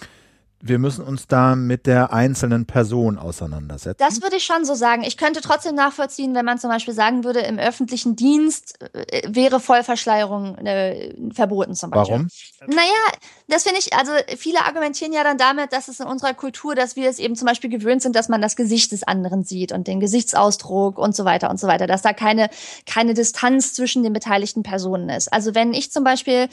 [0.61, 3.97] wir müssen uns da mit der einzelnen Person auseinandersetzen.
[3.99, 5.03] Das würde ich schon so sagen.
[5.03, 9.61] Ich könnte trotzdem nachvollziehen, wenn man zum Beispiel sagen würde, im öffentlichen Dienst äh, wäre
[9.61, 12.27] Vollverschleierung äh, verboten zum Beispiel.
[12.59, 12.75] Warum?
[12.75, 16.75] Naja, das finde ich, also viele argumentieren ja dann damit, dass es in unserer Kultur,
[16.75, 19.71] dass wir es eben zum Beispiel gewöhnt sind, dass man das Gesicht des anderen sieht
[19.71, 22.49] und den Gesichtsausdruck und so weiter und so weiter, dass da keine,
[22.85, 25.31] keine Distanz zwischen den beteiligten Personen ist.
[25.31, 26.49] Also wenn ich zum Beispiel,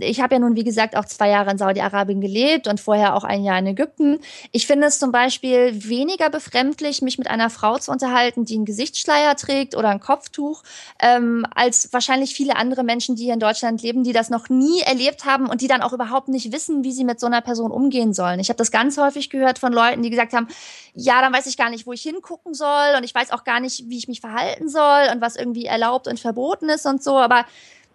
[0.00, 3.22] ich habe ja nun, wie gesagt, auch zwei Jahre in Saudi-Arabien gelebt und vorher auch
[3.22, 4.18] ein Jahr in Ägypten.
[4.50, 8.64] Ich finde es zum Beispiel weniger befremdlich, mich mit einer Frau zu unterhalten, die einen
[8.64, 10.62] Gesichtsschleier trägt oder ein Kopftuch,
[11.00, 14.80] ähm, als wahrscheinlich viele andere Menschen, die hier in Deutschland leben, die das noch nie
[14.80, 17.70] erlebt haben und die dann auch überhaupt nicht wissen, wie sie mit so einer Person
[17.70, 18.40] umgehen sollen.
[18.40, 20.48] Ich habe das ganz häufig gehört von Leuten, die gesagt haben,
[20.94, 23.60] ja, dann weiß ich gar nicht, wo ich hingucken soll und ich weiß auch gar
[23.60, 27.18] nicht, wie ich mich verhalten soll und was irgendwie erlaubt und verboten ist und so.
[27.18, 27.44] Aber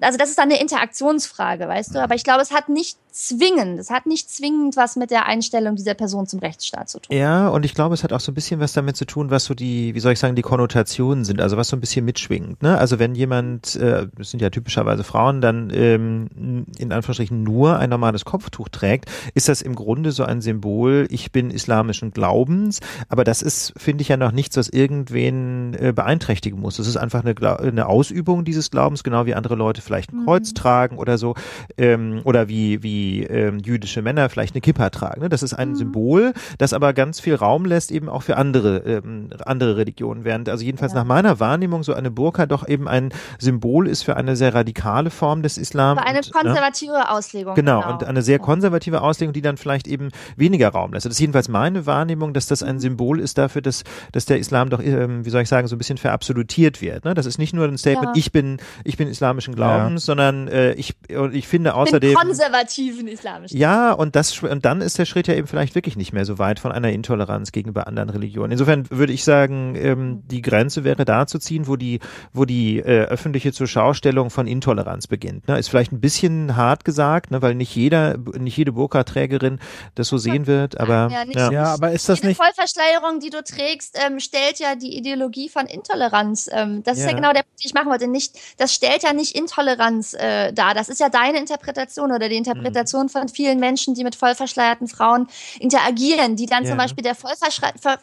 [0.01, 1.99] also das ist dann eine Interaktionsfrage, weißt du?
[2.01, 5.75] Aber ich glaube, es hat nicht zwingend, es hat nicht zwingend was mit der Einstellung
[5.75, 7.15] dieser Person zum Rechtsstaat zu tun.
[7.15, 9.45] Ja, und ich glaube, es hat auch so ein bisschen was damit zu tun, was
[9.45, 12.61] so die, wie soll ich sagen, die Konnotationen sind, also was so ein bisschen mitschwingt.
[12.61, 12.77] Ne?
[12.77, 17.89] Also wenn jemand, äh, das sind ja typischerweise Frauen, dann ähm, in Anführungsstrichen nur ein
[17.89, 22.79] normales Kopftuch trägt, ist das im Grunde so ein Symbol, ich bin islamischen Glaubens,
[23.09, 26.79] aber das ist, finde ich ja noch nichts, was irgendwen äh, beeinträchtigen muss.
[26.79, 30.51] Es ist einfach eine, eine Ausübung dieses Glaubens, genau wie andere Leute vielleicht ein Kreuz
[30.51, 30.55] mhm.
[30.55, 31.33] tragen oder so,
[31.77, 35.21] ähm, oder wie, wie ähm, jüdische Männer vielleicht eine Kippa tragen.
[35.21, 35.29] Ne?
[35.29, 35.75] Das ist ein mhm.
[35.75, 40.25] Symbol, das aber ganz viel Raum lässt eben auch für andere ähm, andere Religionen.
[40.25, 40.99] Während also jedenfalls ja.
[40.99, 43.09] nach meiner Wahrnehmung so eine Burka doch eben ein
[43.39, 45.97] Symbol ist für eine sehr radikale Form des Islam.
[45.97, 46.31] Für eine und, ne?
[46.31, 47.09] konservative ne?
[47.09, 47.55] Auslegung.
[47.55, 51.05] Genau, genau, und eine sehr konservative Auslegung, die dann vielleicht eben weniger Raum lässt.
[51.05, 52.79] Das ist jedenfalls meine Wahrnehmung, dass das ein mhm.
[52.79, 55.79] Symbol ist dafür, dass, dass der Islam doch, ähm, wie soll ich sagen, so ein
[55.79, 57.05] bisschen verabsolutiert wird.
[57.05, 57.13] Ne?
[57.13, 58.19] Das ist nicht nur ein Statement, ja.
[58.19, 59.97] ich bin, ich bin islamischen Glaubens, ja.
[59.97, 60.95] sondern äh, ich,
[61.31, 62.15] ich finde außerdem.
[62.15, 63.57] Konservativ konservativen islamischen.
[63.57, 66.37] Ja, und das und dann ist der Schritt ja eben vielleicht wirklich nicht mehr so
[66.37, 68.51] weit von einer Intoleranz gegenüber anderen Religionen.
[68.51, 71.99] Insofern würde ich sagen, ähm, die Grenze wäre da zu ziehen, wo die,
[72.33, 75.47] wo die äh, öffentliche Zurschaustellung von Intoleranz beginnt.
[75.47, 75.57] Ne?
[75.57, 77.41] Ist vielleicht ein bisschen hart gesagt, ne?
[77.41, 79.59] weil nicht jeder, nicht jede Burka-Trägerin
[79.95, 81.51] das so sehen wird, aber ja, ja.
[81.51, 82.41] ja aber ist das jede nicht?
[82.41, 86.49] Vollverschleierung, die du trägst, ähm, stellt ja die Ideologie von Intoleranz.
[86.51, 87.05] Ähm, das ja.
[87.05, 88.07] ist ja genau der Punkt, den ich machen wollte.
[88.07, 89.68] Nicht, das stellt ja nicht Intoleranz
[90.13, 90.73] äh, dar.
[90.73, 94.87] Das ist ja deine Interpretation oder die Interpretation Interpretation von vielen Menschen, die mit vollverschleierten
[94.87, 95.27] Frauen
[95.59, 96.69] interagieren, die dann ja.
[96.69, 97.15] zum Beispiel der,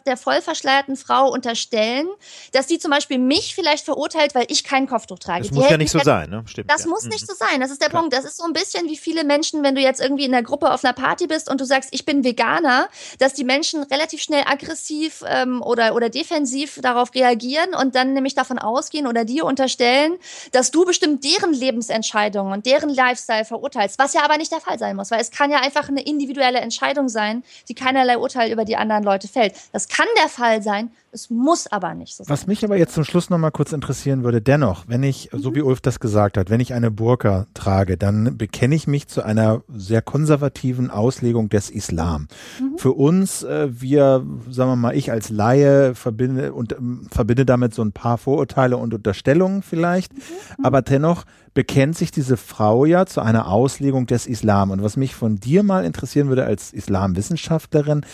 [0.05, 2.07] der vollverschleierten Frau unterstellen,
[2.51, 5.41] dass sie zum Beispiel mich vielleicht verurteilt, weil ich kein Kopftuch trage.
[5.41, 6.43] Das die muss ja nicht so sein, ne?
[6.47, 6.71] Stimmt.
[6.71, 6.89] Das ja.
[6.89, 7.27] muss nicht mhm.
[7.27, 7.61] so sein.
[7.61, 8.01] Das ist der Klar.
[8.01, 8.15] Punkt.
[8.15, 10.71] Das ist so ein bisschen wie viele Menschen, wenn du jetzt irgendwie in der Gruppe
[10.71, 12.89] auf einer Party bist und du sagst, ich bin Veganer,
[13.19, 18.35] dass die Menschen relativ schnell aggressiv ähm, oder, oder defensiv darauf reagieren und dann nämlich
[18.35, 20.17] davon ausgehen oder dir unterstellen,
[20.51, 24.79] dass du bestimmt deren Lebensentscheidungen und deren Lifestyle verurteilst, was ja aber nicht der Fall
[24.79, 28.65] sein muss, weil es kann ja einfach eine individuelle Entscheidung sein, die keinerlei Urteil über
[28.65, 29.53] die anderen Leute fällt.
[29.73, 32.31] Das kann der Fall sein, es muss aber nicht so sein.
[32.31, 35.39] Was mich aber jetzt zum Schluss nochmal kurz interessieren würde, dennoch, wenn ich, mhm.
[35.39, 39.07] so wie Ulf das gesagt hat, wenn ich eine Burka trage, dann bekenne ich mich
[39.07, 42.27] zu einer sehr konservativen Auslegung des Islam.
[42.59, 42.77] Mhm.
[42.77, 47.73] Für uns, äh, wir, sagen wir mal, ich als Laie verbinde und ähm, verbinde damit
[47.73, 50.65] so ein paar Vorurteile und Unterstellungen vielleicht, mhm.
[50.65, 54.71] aber dennoch bekennt sich diese Frau ja zu einer Auslegung des Islam.
[54.71, 58.05] Und was mich von dir mal interessieren würde als Islamwissenschaftlerin,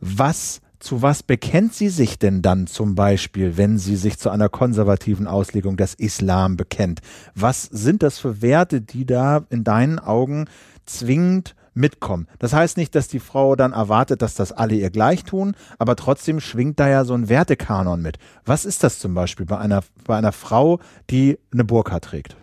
[0.00, 4.48] was zu was bekennt sie sich denn dann zum Beispiel, wenn sie sich zu einer
[4.48, 7.00] konservativen Auslegung des Islam bekennt?
[7.34, 10.46] Was sind das für Werte, die da in deinen Augen
[10.86, 12.28] zwingend mitkommen?
[12.38, 15.96] Das heißt nicht, dass die Frau dann erwartet, dass das alle ihr gleich tun, aber
[15.96, 18.18] trotzdem schwingt da ja so ein Wertekanon mit.
[18.44, 20.78] Was ist das zum Beispiel bei einer, bei einer Frau,
[21.10, 22.36] die eine Burka trägt?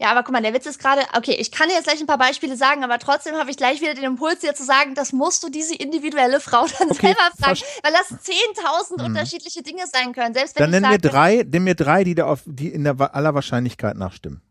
[0.00, 2.06] Ja, aber guck mal, der Witz ist gerade, okay, ich kann dir jetzt gleich ein
[2.06, 5.12] paar Beispiele sagen, aber trotzdem habe ich gleich wieder den Impuls hier zu sagen, das
[5.12, 9.04] musst du diese individuelle Frau dann okay, selber fragen, weil das 10.000 mhm.
[9.04, 10.34] unterschiedliche Dinge sein können.
[10.34, 13.14] Selbst wenn dann nenn mir drei, nenn mir drei, die da auf, die in der
[13.14, 14.42] aller Wahrscheinlichkeit nachstimmen.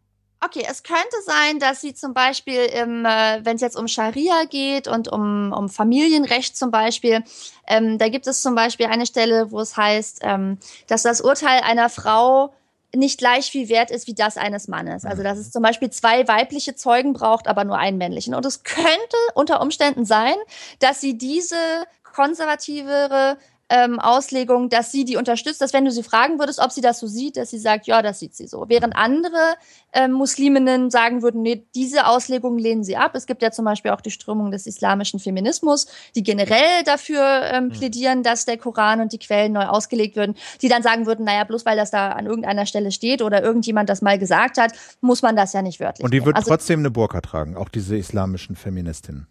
[0.46, 4.44] Okay, es könnte sein, dass sie zum Beispiel, im, äh, wenn es jetzt um Scharia
[4.50, 7.24] geht und um, um Familienrecht zum Beispiel,
[7.66, 10.58] ähm, da gibt es zum Beispiel eine Stelle, wo es heißt, ähm,
[10.88, 12.54] dass das Urteil einer Frau
[12.96, 15.06] nicht gleich viel wert ist wie das eines Mannes.
[15.06, 18.36] Also dass es zum Beispiel zwei weibliche Zeugen braucht, aber nur einen männlichen.
[18.36, 20.36] Und es könnte unter Umständen sein,
[20.80, 21.58] dass sie diese
[22.04, 23.38] konservativere
[23.70, 27.00] ähm, Auslegung, dass sie die unterstützt, dass wenn du sie fragen würdest, ob sie das
[27.00, 28.66] so sieht, dass sie sagt, ja, das sieht sie so.
[28.68, 29.56] Während andere
[29.94, 33.16] ähm, Musliminnen sagen würden, nee, diese Auslegung lehnen sie ab.
[33.16, 37.70] Es gibt ja zum Beispiel auch die Strömung des islamischen Feminismus, die generell dafür ähm,
[37.70, 41.44] plädieren, dass der Koran und die Quellen neu ausgelegt würden, die dann sagen würden, naja,
[41.44, 45.22] bloß weil das da an irgendeiner Stelle steht oder irgendjemand das mal gesagt hat, muss
[45.22, 46.04] man das ja nicht wörtlich.
[46.04, 49.28] Und die wird also, trotzdem eine Burka tragen, auch diese islamischen Feministinnen.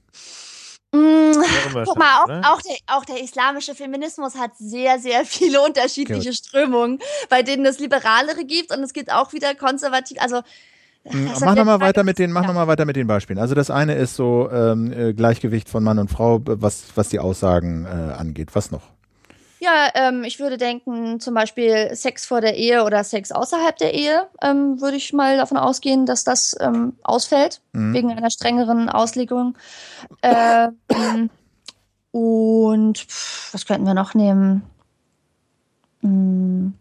[0.94, 1.32] Mmh,
[1.86, 2.42] guck mal, auch, ne?
[2.44, 6.36] auch, der, auch der islamische Feminismus hat sehr, sehr viele unterschiedliche Gut.
[6.36, 6.98] Strömungen,
[7.30, 10.20] bei denen es Liberalere gibt und es gibt auch wieder konservativ.
[10.20, 10.42] Also
[11.04, 12.48] hm, mach nochmal weiter mit den, mach ja.
[12.48, 13.38] noch mal weiter mit den Beispielen.
[13.38, 17.18] Also das eine ist so ähm, äh, Gleichgewicht von Mann und Frau, was, was die
[17.18, 18.50] Aussagen äh, angeht.
[18.52, 18.82] Was noch?
[19.62, 23.94] Ja, ähm, ich würde denken, zum Beispiel Sex vor der Ehe oder Sex außerhalb der
[23.94, 27.94] Ehe, ähm, würde ich mal davon ausgehen, dass das ähm, ausfällt, mhm.
[27.94, 29.56] wegen einer strengeren Auslegung.
[30.20, 31.30] Ähm,
[32.10, 34.64] und pff, was könnten wir noch nehmen?
[36.00, 36.74] Hm.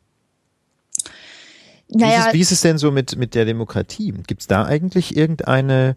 [1.90, 4.12] Naja, wie, ist es, wie ist es denn so mit, mit der Demokratie?
[4.26, 5.96] Gibt es da eigentlich irgendeine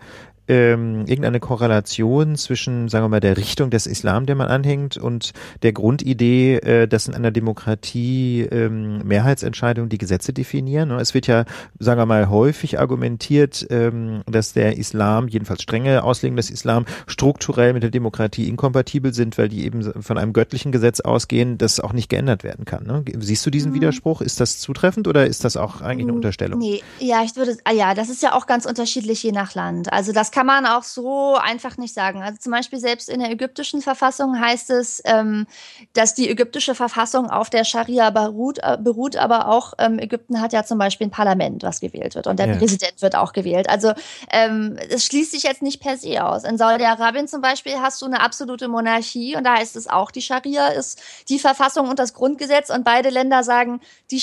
[0.49, 5.33] ähm, irgendeine Korrelation zwischen, sagen wir mal, der Richtung des Islam, der man anhängt, und
[5.63, 10.91] der Grundidee, äh, dass in einer Demokratie ähm, Mehrheitsentscheidungen die Gesetze definieren?
[10.93, 11.45] Es wird ja,
[11.79, 17.73] sagen wir mal, häufig argumentiert, ähm, dass der Islam, jedenfalls strenge Auslegung des Islam, strukturell
[17.73, 21.93] mit der Demokratie inkompatibel sind, weil die eben von einem göttlichen Gesetz ausgehen, das auch
[21.93, 22.85] nicht geändert werden kann.
[22.85, 23.05] Ne?
[23.19, 23.77] Siehst du diesen mhm.
[23.77, 24.21] Widerspruch?
[24.21, 26.17] Ist das zutreffend oder ist das auch eigentlich eine mhm.
[26.17, 26.59] Unterstellung?
[26.59, 29.93] Nee, ja, ich würde, ah ja, das ist ja auch ganz unterschiedlich je nach Land.
[29.93, 32.21] Also das kann man auch so einfach nicht sagen.
[32.25, 35.47] Also zum Beispiel selbst in der ägyptischen Verfassung heißt es, ähm,
[35.93, 40.53] dass die ägyptische Verfassung auf der Scharia beruht, äh, beruht aber auch ähm, Ägypten hat
[40.53, 42.57] ja zum Beispiel ein Parlament, was gewählt wird und der ja.
[42.57, 43.69] Präsident wird auch gewählt.
[43.69, 43.93] Also
[44.33, 46.43] ähm, es schließt sich jetzt nicht per se aus.
[46.43, 50.23] In Saudi-Arabien zum Beispiel hast du eine absolute Monarchie und da heißt es auch, die
[50.23, 53.81] Scharia ist die Verfassung und das Grundgesetz und beide Länder sagen,
[54.11, 54.21] die,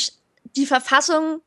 [0.57, 1.39] die Verfassung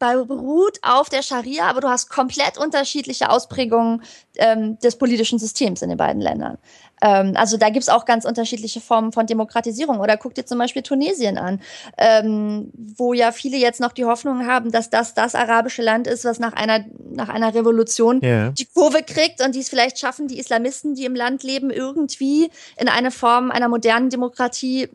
[0.00, 4.02] beruht auf der Scharia, aber du hast komplett unterschiedliche Ausprägungen
[4.36, 6.58] ähm, des politischen Systems in den beiden Ländern.
[7.02, 10.00] Ähm, also da gibt's auch ganz unterschiedliche Formen von Demokratisierung.
[10.00, 11.60] Oder guck dir zum Beispiel Tunesien an,
[11.98, 16.24] ähm, wo ja viele jetzt noch die Hoffnung haben, dass das das arabische Land ist,
[16.24, 18.50] was nach einer, nach einer Revolution yeah.
[18.50, 22.50] die Kurve kriegt und die es vielleicht schaffen, die Islamisten, die im Land leben, irgendwie
[22.76, 24.88] in eine Form einer modernen Demokratie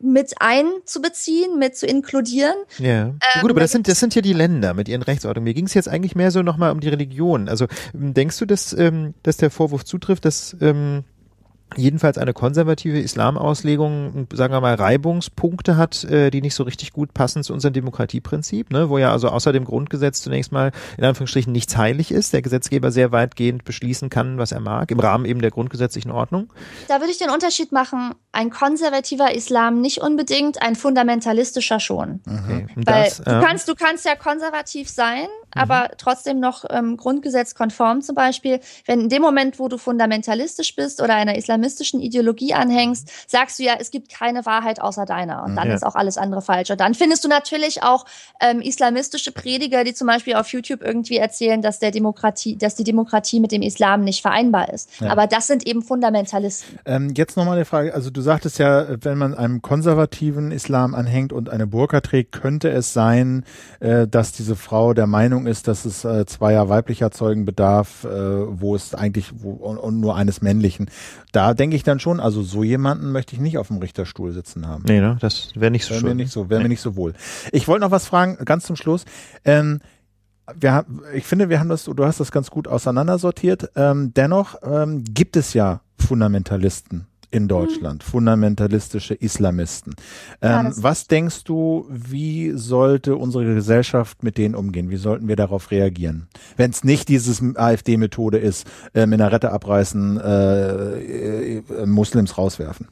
[0.00, 2.54] mit einzubeziehen, mit zu inkludieren.
[2.78, 3.06] Ja.
[3.06, 5.44] Ähm, Gut, aber das sind, das sind ja die Länder mit ihren Rechtsordnungen.
[5.44, 7.48] Mir ging es jetzt eigentlich mehr so nochmal um die Religion.
[7.48, 11.04] Also denkst du, dass, ähm, dass der Vorwurf zutrifft, dass ähm,
[11.76, 17.14] jedenfalls eine konservative Islamauslegung, sagen wir mal, Reibungspunkte hat, äh, die nicht so richtig gut
[17.14, 18.88] passen zu unserem Demokratieprinzip, ne?
[18.88, 22.90] wo ja also außer dem Grundgesetz zunächst mal in Anführungsstrichen nichts heilig ist, der Gesetzgeber
[22.90, 26.52] sehr weitgehend beschließen kann, was er mag, im Rahmen eben der grundgesetzlichen Ordnung.
[26.88, 32.20] Da würde ich den Unterschied machen, ein konservativer Islam nicht unbedingt, ein fundamentalistischer schon.
[32.26, 32.66] Okay.
[32.76, 35.47] Weil das, du, kannst, du kannst ja konservativ sein, mhm.
[35.54, 38.60] Aber trotzdem noch ähm, grundgesetzkonform zum Beispiel.
[38.86, 43.58] Wenn in dem Moment, wo du fundamentalistisch bist oder einer Islam islamistischen Ideologie anhängst, sagst
[43.58, 45.74] du ja, es gibt keine Wahrheit außer deiner und dann ja.
[45.74, 46.70] ist auch alles andere falsch.
[46.70, 48.04] Und dann findest du natürlich auch
[48.40, 52.84] ähm, islamistische Prediger, die zum Beispiel auf YouTube irgendwie erzählen, dass der Demokratie, dass die
[52.84, 55.00] Demokratie mit dem Islam nicht vereinbar ist.
[55.00, 55.10] Ja.
[55.10, 56.78] Aber das sind eben Fundamentalisten.
[56.84, 57.94] Ähm, jetzt nochmal eine Frage.
[57.94, 62.70] Also du sagtest ja, wenn man einem konservativen Islam anhängt und eine Burka trägt, könnte
[62.70, 63.44] es sein,
[63.80, 68.08] äh, dass diese Frau der Meinung ist, dass es äh, zweier weiblicher Zeugen bedarf, äh,
[68.08, 70.90] wo es eigentlich wo, und, und nur eines männlichen.
[71.32, 74.66] Da denke ich dann schon, also so jemanden möchte ich nicht auf dem Richterstuhl sitzen
[74.66, 74.84] haben.
[74.86, 75.16] Nee, ne?
[75.20, 76.08] das wäre nicht so wär schön.
[76.08, 76.64] Mir nicht so, wäre nee.
[76.64, 77.14] mir nicht so wohl.
[77.52, 79.04] Ich wollte noch was fragen, ganz zum Schluss.
[79.44, 79.80] Ähm,
[80.54, 83.70] wir haben, ich finde, wir haben das, du hast das ganz gut auseinandersortiert.
[83.76, 87.48] Ähm, dennoch ähm, gibt es ja Fundamentalisten in.
[87.48, 88.10] Deutschland, mhm.
[88.10, 89.94] fundamentalistische Islamisten.
[90.42, 94.90] Ähm, ja, was denkst du, wie sollte unsere Gesellschaft mit denen umgehen?
[94.90, 96.28] Wie sollten wir darauf reagieren?
[96.56, 102.88] Wenn es nicht dieses AfD-Methode ist, äh, Minarette abreißen, äh, äh, Muslims rauswerfen.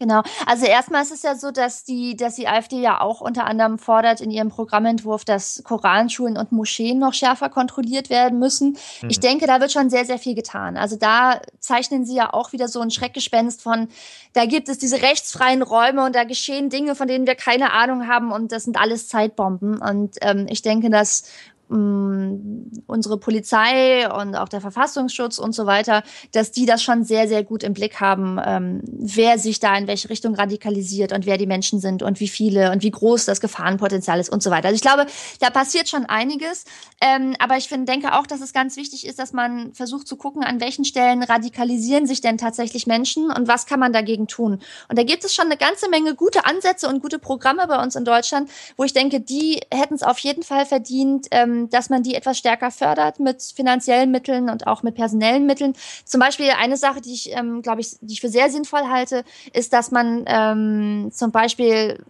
[0.00, 0.22] Genau.
[0.46, 3.78] Also erstmal ist es ja so, dass die, dass die AfD ja auch unter anderem
[3.78, 8.78] fordert in ihrem Programmentwurf, dass Koranschulen und Moscheen noch schärfer kontrolliert werden müssen.
[9.02, 9.10] Mhm.
[9.10, 10.78] Ich denke, da wird schon sehr, sehr viel getan.
[10.78, 13.88] Also da zeichnen sie ja auch wieder so ein Schreckgespenst von,
[14.32, 18.08] da gibt es diese rechtsfreien Räume und da geschehen Dinge, von denen wir keine Ahnung
[18.08, 19.82] haben und das sind alles Zeitbomben.
[19.82, 21.24] Und ähm, ich denke, dass
[21.70, 26.02] unsere Polizei und auch der Verfassungsschutz und so weiter,
[26.32, 29.86] dass die das schon sehr, sehr gut im Blick haben, ähm, wer sich da in
[29.86, 33.40] welche Richtung radikalisiert und wer die Menschen sind und wie viele und wie groß das
[33.40, 34.68] Gefahrenpotenzial ist und so weiter.
[34.68, 35.06] Also ich glaube,
[35.38, 36.64] da passiert schon einiges.
[37.00, 40.16] Ähm, aber ich finde, denke auch, dass es ganz wichtig ist, dass man versucht zu
[40.16, 44.60] gucken, an welchen Stellen radikalisieren sich denn tatsächlich Menschen und was kann man dagegen tun.
[44.88, 47.94] Und da gibt es schon eine ganze Menge gute Ansätze und gute Programme bei uns
[47.94, 52.02] in Deutschland, wo ich denke, die hätten es auf jeden Fall verdient, ähm, dass man
[52.02, 55.74] die etwas stärker fördert mit finanziellen Mitteln und auch mit personellen Mitteln.
[56.04, 59.24] Zum Beispiel eine Sache, die ich, ähm, glaube ich, die ich für sehr sinnvoll halte,
[59.52, 62.02] ist, dass man ähm, zum Beispiel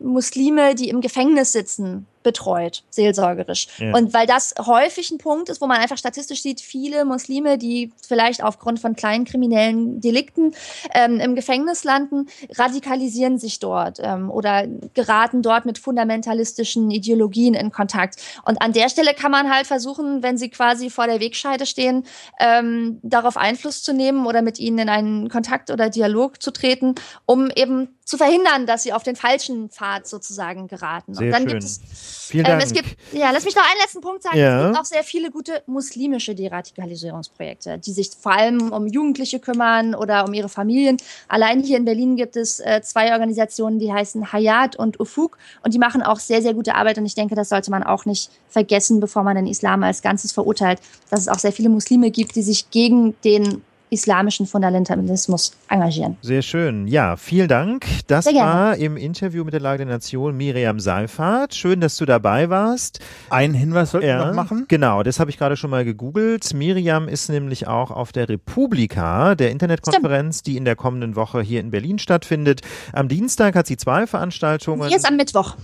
[0.00, 3.68] Muslime, die im Gefängnis sitzen, betreut, seelsorgerisch.
[3.78, 3.94] Ja.
[3.94, 7.92] Und weil das häufig ein Punkt ist, wo man einfach statistisch sieht, viele Muslime, die
[8.04, 10.52] vielleicht aufgrund von kleinen kriminellen Delikten
[10.92, 17.70] ähm, im Gefängnis landen, radikalisieren sich dort ähm, oder geraten dort mit fundamentalistischen Ideologien in
[17.70, 18.16] Kontakt.
[18.44, 22.02] Und an der Stelle kann man halt versuchen, wenn sie quasi vor der Wegscheide stehen,
[22.40, 26.96] ähm, darauf Einfluss zu nehmen oder mit ihnen in einen Kontakt oder Dialog zu treten,
[27.24, 31.14] um eben zu verhindern, dass sie auf den falschen Pfad sozusagen geraten.
[31.14, 31.50] Sehr und dann schön.
[31.50, 31.80] gibt es
[32.16, 32.62] Vielen Dank.
[32.62, 34.38] Ähm, es gibt, ja, lass mich noch einen letzten Punkt sagen.
[34.38, 34.60] Ja.
[34.60, 39.94] Es gibt auch sehr viele gute muslimische Deradikalisierungsprojekte, die sich vor allem um Jugendliche kümmern
[39.94, 40.96] oder um ihre Familien.
[41.28, 45.74] Allein hier in Berlin gibt es äh, zwei Organisationen, die heißen Hayat und Ufuk und
[45.74, 48.30] die machen auch sehr, sehr gute Arbeit und ich denke, das sollte man auch nicht
[48.48, 52.36] vergessen, bevor man den Islam als Ganzes verurteilt, dass es auch sehr viele Muslime gibt,
[52.36, 56.16] die sich gegen den islamischen Fundamentalismus engagieren.
[56.22, 56.86] Sehr schön.
[56.86, 57.86] Ja, vielen Dank.
[58.06, 58.52] Das Sehr gerne.
[58.52, 61.54] war im Interview mit der Lage der Nation Miriam Seifert.
[61.54, 63.00] Schön, dass du dabei warst.
[63.30, 64.66] Einen Hinweis sollten wir noch machen.
[64.68, 66.52] Genau, das habe ich gerade schon mal gegoogelt.
[66.54, 71.60] Miriam ist nämlich auch auf der Republika, der Internetkonferenz, die in der kommenden Woche hier
[71.60, 72.62] in Berlin stattfindet.
[72.92, 74.88] Am Dienstag hat sie zwei Veranstaltungen.
[74.88, 75.56] Hier ist am Mittwoch.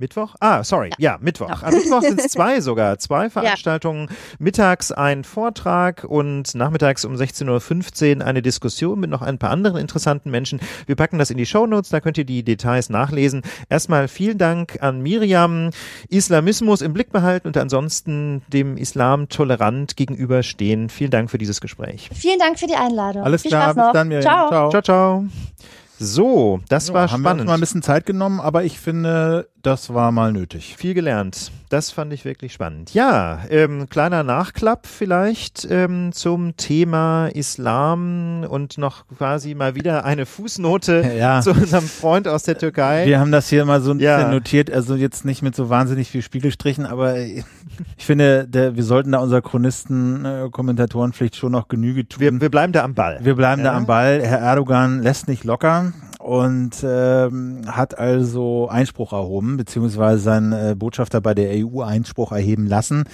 [0.00, 0.36] Mittwoch?
[0.38, 0.90] Ah, sorry.
[0.98, 1.48] Ja, Mittwoch.
[1.48, 1.58] Ja.
[1.62, 2.98] Am Mittwoch sind es zwei sogar.
[3.00, 4.08] Zwei Veranstaltungen.
[4.38, 9.76] Mittags ein Vortrag und nachmittags um 16.15 Uhr eine Diskussion mit noch ein paar anderen
[9.80, 10.60] interessanten Menschen.
[10.86, 13.42] Wir packen das in die Shownotes, da könnt ihr die Details nachlesen.
[13.68, 15.70] Erstmal vielen Dank an Miriam.
[16.08, 20.90] Islamismus im Blick behalten und ansonsten dem Islam tolerant gegenüberstehen.
[20.90, 22.08] Vielen Dank für dieses Gespräch.
[22.14, 23.22] Vielen Dank für die Einladung.
[23.24, 23.92] Alles Viel klar, Spaß bis noch.
[23.94, 24.22] dann, Miriam.
[24.22, 24.48] Ciao.
[24.48, 24.70] Ciao.
[24.70, 25.24] Ciao, ciao.
[26.00, 27.46] So, das Ja, war haben wir uns spannend.
[27.48, 30.76] mal ein bisschen Zeit genommen, aber ich finde, das war mal nötig.
[30.78, 31.50] Viel gelernt.
[31.68, 32.94] Das fand ich wirklich spannend.
[32.94, 40.24] Ja, ähm, kleiner Nachklapp vielleicht ähm, zum Thema Islam und noch quasi mal wieder eine
[40.26, 41.40] Fußnote Ja.
[41.42, 43.04] zu unserem Freund aus der Türkei.
[43.06, 44.16] Wir haben das hier mal so ein Ja.
[44.16, 47.44] bisschen notiert, also jetzt nicht mit so wahnsinnig viel Spiegelstrichen, aber ich
[47.98, 52.20] finde, der, wir sollten da unserer Chronisten, äh, Kommentatorenpflicht schon noch Genüge tun.
[52.20, 53.18] wir, wir bleiben da am Ball.
[53.22, 53.72] Wir bleiben Ja.
[53.72, 54.22] da am Ball.
[54.22, 55.92] Herr Erdogan lässt nicht locker
[56.28, 62.66] und ähm, hat also Einspruch erhoben, beziehungsweise sein äh, Botschafter bei der EU Einspruch erheben
[62.66, 63.04] lassen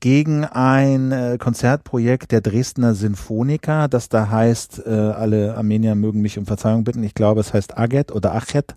[0.00, 6.38] gegen ein äh, Konzertprojekt der Dresdner Sinfoniker, das da heißt, äh, alle Armenier mögen mich
[6.38, 8.74] um Verzeihung bitten, ich glaube es heißt Aget oder Achet.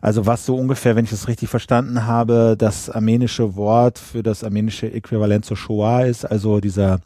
[0.00, 4.44] Also was so ungefähr, wenn ich es richtig verstanden habe, das armenische Wort für das
[4.44, 7.00] armenische Äquivalent zur Shoah ist, also dieser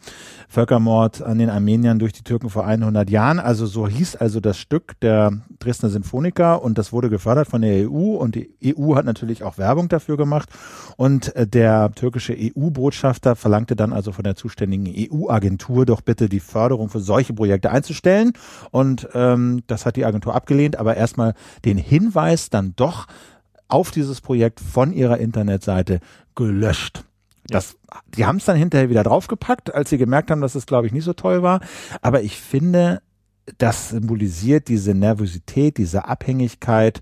[0.50, 3.38] Völkermord an den Armeniern durch die Türken vor 100 Jahren.
[3.38, 7.88] Also so hieß also das Stück der Dresdner Sinfoniker und das wurde gefördert von der
[7.88, 10.48] EU und die EU hat natürlich auch Werbung dafür gemacht
[10.96, 16.40] und äh, der türkische EU-Botschafter verlangte dann also von der zuständigen EU-Agentur doch bitte die
[16.40, 18.32] Förderung für solche Projekte einzustellen
[18.72, 21.34] und ähm, das hat die Agentur abgelehnt, aber erstmal
[21.64, 23.06] den Hinweis dann doch
[23.68, 26.00] auf dieses Projekt von ihrer Internetseite
[26.34, 27.04] gelöscht.
[27.46, 27.76] Das,
[28.16, 30.92] die haben es dann hinterher wieder draufgepackt, als sie gemerkt haben, dass es, glaube ich,
[30.92, 31.60] nicht so toll war.
[32.00, 33.02] Aber ich finde,
[33.58, 37.00] das symbolisiert diese Nervosität, diese Abhängigkeit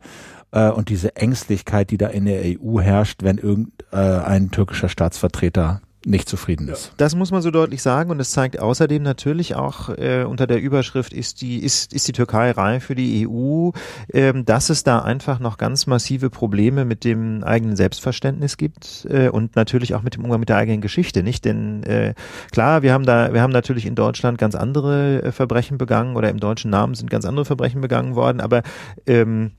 [0.52, 5.82] äh, und diese Ängstlichkeit, die da in der EU herrscht, wenn irgendein äh, türkischer Staatsvertreter
[6.07, 6.92] nicht zufrieden ist.
[6.96, 10.61] Das muss man so deutlich sagen und es zeigt außerdem natürlich auch äh, unter der
[10.61, 13.70] Überschrift ist die ist ist die Türkei reif für die EU,
[14.12, 19.28] ähm, dass es da einfach noch ganz massive Probleme mit dem eigenen Selbstverständnis gibt äh,
[19.28, 21.44] und natürlich auch mit dem Umgang mit der eigenen Geschichte, nicht?
[21.44, 22.14] Denn äh,
[22.53, 26.30] klar, wir haben da wir haben natürlich in Deutschland ganz andere äh, Verbrechen begangen oder
[26.30, 28.62] im deutschen Namen sind ganz andere Verbrechen begangen worden, aber
[29.07, 29.53] ähm,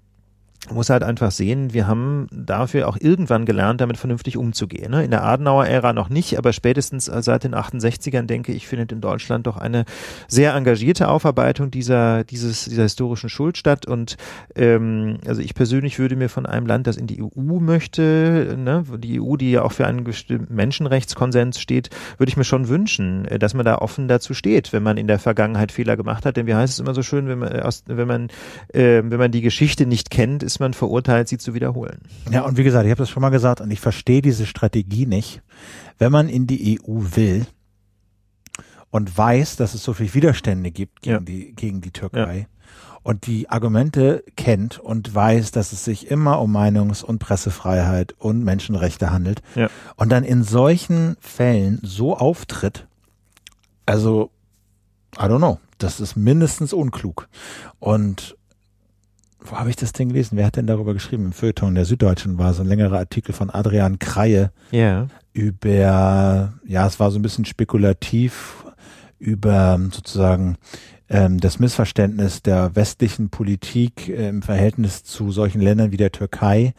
[0.71, 4.91] muss halt einfach sehen, wir haben dafür auch irgendwann gelernt, damit vernünftig umzugehen.
[4.91, 5.03] Ne?
[5.03, 9.47] In der Adenauer-Ära noch nicht, aber spätestens seit den 68ern, denke ich, findet in Deutschland
[9.47, 9.85] doch eine
[10.27, 13.87] sehr engagierte Aufarbeitung dieser, dieses, dieser historischen Schuld statt.
[13.87, 14.17] Und
[14.55, 18.83] ähm, also ich persönlich würde mir von einem Land, das in die EU möchte, ne,
[18.97, 20.05] die EU, die ja auch für einen
[20.49, 24.83] Menschenrechtskonsens steht, würde ich mir schon wünschen, äh, dass man da offen dazu steht, wenn
[24.83, 26.37] man in der Vergangenheit Fehler gemacht hat.
[26.37, 28.27] Denn wie heißt es immer so schön, wenn man, äh, aus, wenn man,
[28.73, 31.99] äh, wenn man die Geschichte nicht kennt, ist man verurteilt, sie zu wiederholen.
[32.31, 35.05] Ja, und wie gesagt, ich habe das schon mal gesagt und ich verstehe diese Strategie
[35.05, 35.41] nicht.
[35.99, 37.45] Wenn man in die EU will
[38.89, 41.19] und weiß, dass es so viel Widerstände gibt gegen, Ja.
[41.19, 42.47] die, gegen die Türkei
[43.03, 48.43] und die Argumente kennt und weiß, dass es sich immer um Meinungs- und Pressefreiheit und
[48.43, 49.69] Menschenrechte handelt Ja.
[49.95, 52.87] und dann in solchen Fällen so auftritt,
[53.85, 54.31] also,
[55.17, 57.27] I don't know, das ist mindestens unklug.
[57.79, 58.35] Und
[59.49, 60.37] wo habe ich das denn gelesen?
[60.37, 61.25] Wer hat denn darüber geschrieben?
[61.25, 65.07] Im Feuilleton der Süddeutschen war so ein längerer Artikel von Adrian Kreie Ja.
[65.33, 68.65] über, ja, es war so ein bisschen spekulativ
[69.17, 70.55] über sozusagen
[71.09, 76.73] ähm, das Missverständnis der westlichen Politik äh, im Verhältnis zu solchen Ländern wie der Türkei,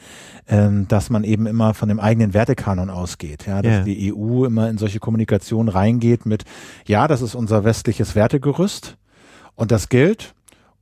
[0.49, 3.83] ähm, dass man eben immer von dem eigenen Wertekanon ausgeht, ja, dass Ja.
[3.83, 6.45] die EU immer in solche Kommunikation reingeht mit,
[6.87, 8.97] ja, das ist unser westliches Wertegerüst
[9.57, 10.35] und das gilt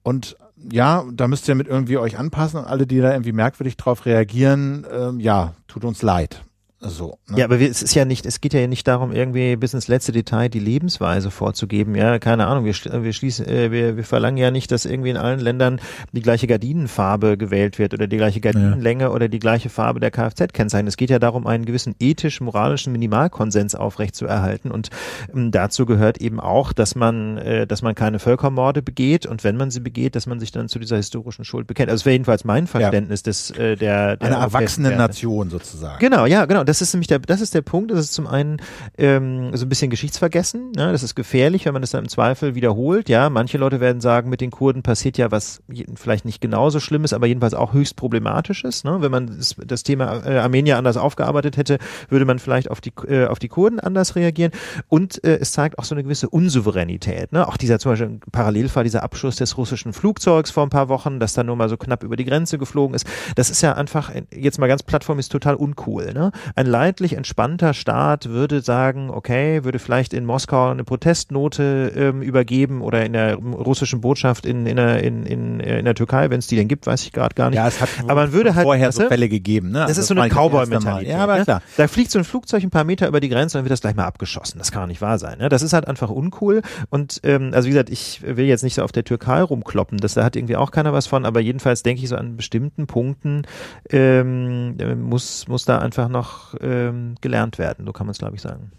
[0.02, 0.36] und
[0.70, 4.06] ja, da müsst ihr mit irgendwie euch anpassen und alle, die da irgendwie merkwürdig drauf
[4.06, 6.42] reagieren, ähm, ja, tut uns leid.
[6.80, 7.38] So, ne?
[7.38, 9.88] Ja, aber wir, es ist ja nicht, es geht ja nicht darum, irgendwie bis ins
[9.88, 11.96] letzte Detail die Lebensweise vorzugeben.
[11.96, 12.64] Ja, keine Ahnung.
[12.64, 15.80] Wir, wir schließen, äh, wir, wir verlangen ja nicht, dass irgendwie in allen Ländern
[16.12, 19.10] die gleiche Gardinenfarbe gewählt wird oder die gleiche Gardinenlänge ja.
[19.10, 20.86] oder die gleiche Farbe der Kfz-Kennzeichen.
[20.86, 24.70] Es geht ja darum, einen gewissen ethisch-moralischen Minimalkonsens aufrechtzuerhalten.
[24.70, 24.90] Und
[25.34, 29.56] ähm, dazu gehört eben auch, dass man, äh, dass man keine Völkermorde begeht und wenn
[29.56, 31.90] man sie begeht, dass man sich dann zu dieser historischen Schuld bekennt.
[31.90, 33.24] Also das wäre jedenfalls mein Verständnis ja.
[33.24, 35.98] des äh, der, der eine erwachsene Nation sozusagen.
[35.98, 37.90] Genau, ja, genau das ist nämlich der, das ist der Punkt.
[37.90, 38.58] Das ist zum einen
[38.98, 40.72] ähm, so ein bisschen Geschichtsvergessen.
[40.72, 40.92] Ne?
[40.92, 43.08] Das ist gefährlich, wenn man das dann im Zweifel wiederholt.
[43.08, 45.62] Ja, manche Leute werden sagen, mit den Kurden passiert ja was
[45.94, 48.84] vielleicht nicht genauso Schlimmes, aber jedenfalls auch höchst problematisches.
[48.84, 48.98] Ne?
[49.00, 51.78] Wenn man das, das Thema äh, Armenier anders aufgearbeitet hätte,
[52.10, 54.52] würde man vielleicht auf die äh, auf die Kurden anders reagieren.
[54.88, 57.32] Und äh, es zeigt auch so eine gewisse Unsouveränität.
[57.32, 57.48] Ne?
[57.48, 61.32] Auch dieser zum Beispiel Parallelfall, dieser Abschuss des russischen Flugzeugs vor ein paar Wochen, das
[61.32, 63.06] dann nur mal so knapp über die Grenze geflogen ist.
[63.36, 66.12] Das ist ja einfach jetzt mal ganz plattform ist total uncool.
[66.12, 66.30] Ne?
[66.58, 72.82] Ein leidlich entspannter Staat würde sagen, okay, würde vielleicht in Moskau eine Protestnote ähm, übergeben
[72.82, 76.48] oder in der russischen Botschaft in, in, der, in, in, in der Türkei, wenn es
[76.48, 77.58] die denn gibt, weiß ich gerade gar nicht.
[77.58, 79.68] Ja, es hat aber man würde halt, vorher so Fälle gegeben.
[79.68, 79.78] Ne?
[79.78, 81.12] Das also ist so eine Cowboy-Mentalität.
[81.12, 81.44] Ja, aber ne?
[81.44, 81.62] klar.
[81.76, 83.82] Da fliegt so ein Flugzeug ein paar Meter über die Grenze und dann wird das
[83.82, 84.58] gleich mal abgeschossen.
[84.58, 85.38] Das kann nicht wahr sein.
[85.38, 85.48] Ne?
[85.48, 86.62] Das ist halt einfach uncool.
[86.90, 89.98] Und ähm, also wie gesagt, ich will jetzt nicht so auf der Türkei rumkloppen.
[89.98, 91.24] Das da hat irgendwie auch keiner was von.
[91.24, 93.42] Aber jedenfalls denke ich so an bestimmten Punkten
[93.90, 94.76] ähm,
[95.08, 98.72] muss muss da einfach noch ähm, gelernt werden, so kann man es, glaube ich, sagen.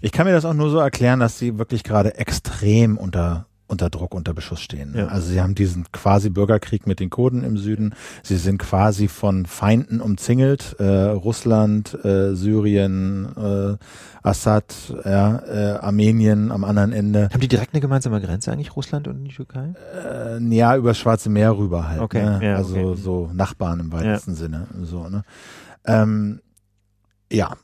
[0.00, 3.90] Ich kann mir das auch nur so erklären, dass sie wirklich gerade extrem unter unter
[3.90, 4.94] Druck, unter Beschuss stehen.
[4.96, 5.08] Ja.
[5.08, 7.94] Also sie haben diesen quasi Bürgerkrieg mit den Kurden im Süden.
[8.22, 10.76] Sie sind quasi von Feinden umzingelt.
[10.78, 13.76] Äh, Russland, äh, Syrien, äh,
[14.22, 17.28] Assad, ja, äh, Armenien am anderen Ende.
[17.32, 19.74] Haben die direkt eine gemeinsame Grenze eigentlich, Russland und die Türkei?
[19.94, 22.00] Äh, ja, über das Schwarze Meer rüber halt.
[22.00, 22.24] Okay.
[22.24, 22.40] Ne?
[22.42, 23.00] Ja, also okay.
[23.00, 24.36] so Nachbarn im weitesten ja.
[24.36, 24.66] Sinne.
[24.82, 25.24] So, ne?
[25.84, 26.40] Ähm,
[27.30, 27.56] ja,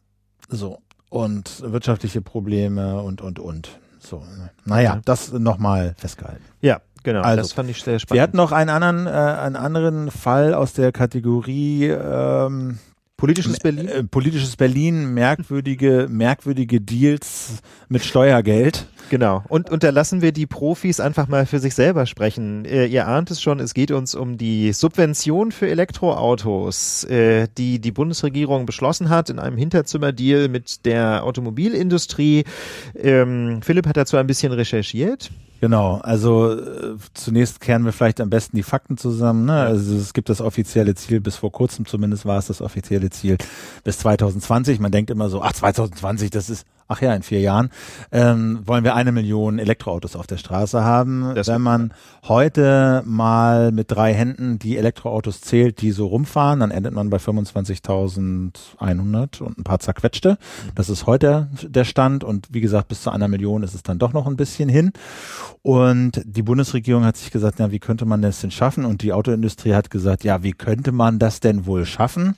[0.48, 0.80] so.
[1.10, 3.78] Und wirtschaftliche Probleme und, und, und.
[4.00, 4.24] So.
[4.64, 5.02] Naja, okay.
[5.04, 6.42] das nochmal festgehalten.
[6.60, 7.20] Ja, genau.
[7.20, 8.14] Also, das fand ich sehr spannend.
[8.16, 12.78] Wir hatten noch einen anderen, äh, einen anderen Fall aus der Kategorie ähm,
[13.22, 13.86] Politisches Berlin?
[13.86, 18.88] Äh, politisches Berlin, merkwürdige, merkwürdige Deals mit Steuergeld.
[19.10, 19.44] Genau.
[19.48, 22.64] Und unterlassen wir die Profis einfach mal für sich selber sprechen.
[22.64, 27.78] Äh, ihr ahnt es schon, es geht uns um die Subvention für Elektroautos, äh, die
[27.78, 32.42] die Bundesregierung beschlossen hat in einem Hinterzimmerdeal mit der Automobilindustrie.
[32.96, 35.30] Ähm, Philipp hat dazu ein bisschen recherchiert.
[35.62, 39.44] Genau, also äh, zunächst kehren wir vielleicht am besten die Fakten zusammen.
[39.44, 39.60] Ne?
[39.60, 43.36] Also es gibt das offizielle Ziel, bis vor kurzem zumindest war es das offizielle Ziel
[43.84, 44.80] bis 2020.
[44.80, 47.70] Man denkt immer so, ach 2020, das ist ach ja, in vier Jahren,
[48.10, 51.32] ähm, wollen wir eine Million Elektroautos auf der Straße haben.
[51.34, 51.94] Das Wenn man
[52.28, 57.18] heute mal mit drei Händen die Elektroautos zählt, die so rumfahren, dann endet man bei
[57.18, 60.38] 25.100 und ein paar zerquetschte.
[60.74, 63.98] Das ist heute der Stand und wie gesagt, bis zu einer Million ist es dann
[63.98, 64.92] doch noch ein bisschen hin.
[65.62, 68.84] Und die Bundesregierung hat sich gesagt, ja, wie könnte man das denn schaffen?
[68.84, 72.36] Und die Autoindustrie hat gesagt, ja, wie könnte man das denn wohl schaffen?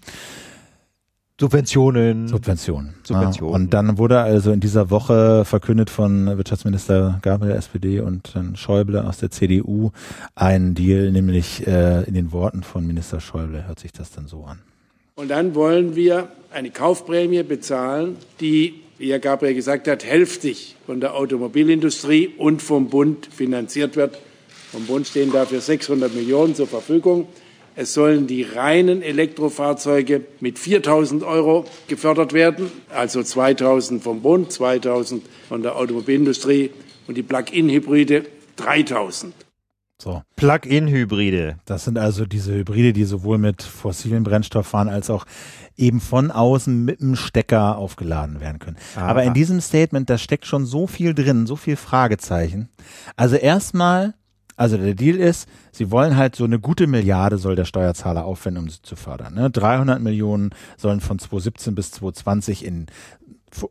[1.41, 2.29] Subventionen.
[2.29, 2.95] Subventionen.
[3.03, 3.55] Subventionen.
[3.55, 9.05] und dann wurde also in dieser Woche verkündet von Wirtschaftsminister Gabriel SPD und dann Schäuble
[9.05, 9.91] aus der CDU
[10.37, 14.45] ein Deal, nämlich äh, in den Worten von Minister Schäuble hört sich das dann so
[14.45, 14.61] an.
[15.17, 21.01] Und dann wollen wir eine Kaufprämie bezahlen, die, wie Herr Gabriel gesagt hat, hälftig von
[21.01, 24.21] der Automobilindustrie und vom Bund finanziert wird.
[24.71, 27.27] Vom Bund stehen dafür 600 Millionen zur Verfügung.
[27.77, 35.23] Es sollen die reinen Elektrofahrzeuge mit 4.000 Euro gefördert werden, also 2.000 vom Bund, 2.000
[35.49, 36.71] von der Automobilindustrie
[37.09, 38.27] und die Plug-in-Hybride
[38.59, 39.33] 3.000.
[40.01, 40.23] So.
[40.37, 41.57] Plug-in-Hybride.
[41.65, 45.25] Das sind also diese Hybride, die sowohl mit fossilen Brennstoff fahren als auch
[45.77, 48.77] eben von außen mit dem Stecker aufgeladen werden können.
[48.97, 49.07] Aha.
[49.07, 52.69] Aber in diesem Statement, da steckt schon so viel drin, so viel Fragezeichen.
[53.17, 54.15] Also erstmal
[54.57, 58.65] also der Deal ist, sie wollen halt so eine gute Milliarde soll der Steuerzahler aufwenden,
[58.65, 59.35] um sie zu fördern.
[59.35, 59.51] Ne?
[59.51, 62.87] 300 Millionen sollen von 2017 bis 2020 in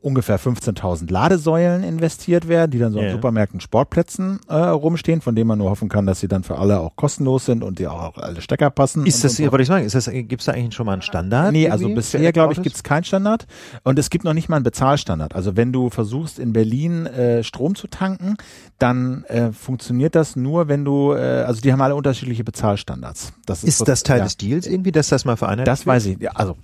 [0.02, 3.10] ungefähr 15.000 Ladesäulen investiert werden, die dann so yeah.
[3.10, 6.58] an Supermärkten, Sportplätzen äh, rumstehen, von denen man nur hoffen kann, dass sie dann für
[6.58, 9.06] alle auch kostenlos sind und die auch alle Stecker passen.
[9.06, 9.44] Ist das, so.
[9.52, 11.52] wollte ich sagen, ist das, gibt es da eigentlich schon mal einen Standard?
[11.52, 13.48] Nee, also bisher, glaube ich, gibt es keinen Standard
[13.84, 15.36] und es gibt noch nicht mal einen Bezahlstandard.
[15.36, 18.36] Also wenn du versuchst, in Berlin äh, Strom zu tanken,
[18.80, 23.34] dann äh, funktioniert das nur, wenn du, äh, also die haben alle unterschiedliche Bezahlstandards.
[23.46, 24.24] Das ist, ist das Teil ja.
[24.26, 26.58] des Deals irgendwie, dass das mal vereinheitlicht Das weiß ich, ja, also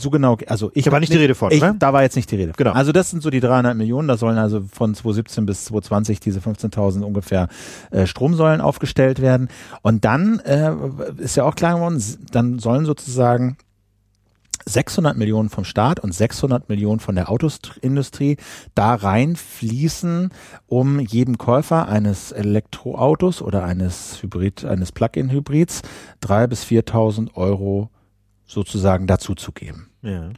[0.00, 0.84] so genau, also ich.
[0.84, 1.74] Da war nicht die Rede von, ich, oder?
[1.78, 2.52] Da war jetzt nicht die Rede.
[2.56, 2.65] Genau.
[2.72, 6.40] Also das sind so die 300 Millionen, da sollen also von 2017 bis 2020 diese
[6.40, 7.48] 15.000 ungefähr
[7.90, 9.48] äh, Stromsäulen aufgestellt werden.
[9.82, 10.72] Und dann äh,
[11.18, 12.02] ist ja auch klar geworden,
[12.32, 13.56] dann sollen sozusagen
[14.68, 18.36] 600 Millionen vom Staat und 600 Millionen von der Autoindustrie
[18.74, 20.30] da reinfließen,
[20.66, 25.82] um jedem Käufer eines Elektroautos oder eines Hybrid, eines Plug-in-Hybrids
[26.20, 27.90] drei bis 4.000 Euro
[28.44, 29.88] sozusagen dazuzugeben.
[30.02, 30.30] Ja.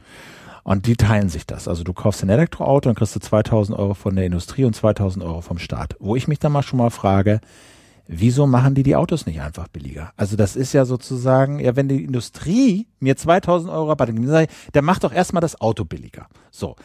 [0.69, 1.67] Und die teilen sich das.
[1.67, 5.25] Also du kaufst ein Elektroauto und kriegst du 2000 Euro von der Industrie und 2000
[5.25, 5.95] Euro vom Staat.
[5.99, 7.41] Wo ich mich dann mal schon mal frage,
[8.07, 10.11] wieso machen die die Autos nicht einfach billiger?
[10.15, 14.45] Also das ist ja sozusagen, ja, wenn die Industrie mir 2000 Euro Rabatt gibt, dann,
[14.73, 16.27] dann macht doch erstmal das Auto billiger.
[16.51, 16.75] So.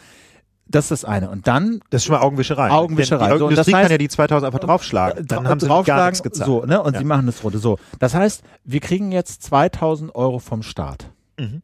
[0.67, 1.29] Das ist das eine.
[1.29, 1.81] Und dann.
[1.91, 2.71] Das ist schon mal Augenwischerei.
[2.71, 3.27] Augenwischerei.
[3.29, 5.27] Denn die So, Industrie das heißt- kann ja die 2000 einfach draufschlagen.
[5.27, 6.47] Dann dra- haben sie gar draufschlagen, nichts gezahlt.
[6.47, 6.83] So, ne?
[6.83, 7.01] Und Ja.
[7.01, 7.59] sie machen das runter.
[7.59, 7.79] So.
[7.99, 11.11] Das heißt, wir kriegen jetzt 2000 Euro vom Staat.
[11.39, 11.61] Mhm.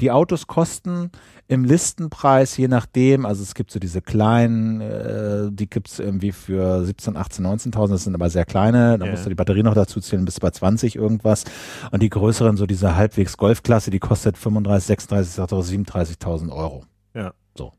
[0.00, 1.10] Die Autos kosten
[1.48, 6.84] im Listenpreis, je nachdem, also es gibt so diese kleinen, äh, die gibt's irgendwie für
[6.84, 9.10] 17, 18, 19.000, das sind aber sehr kleine, da Ja.
[9.12, 11.44] musst du die Batterie noch dazu zählen, bis bei 20 irgendwas.
[11.92, 16.84] Und die größeren, so diese halbwegs Golfklasse, die kostet 35, 36, 37.000 Euro.
[17.14, 17.32] Ja.
[17.56, 17.66] So.
[17.66, 17.74] Und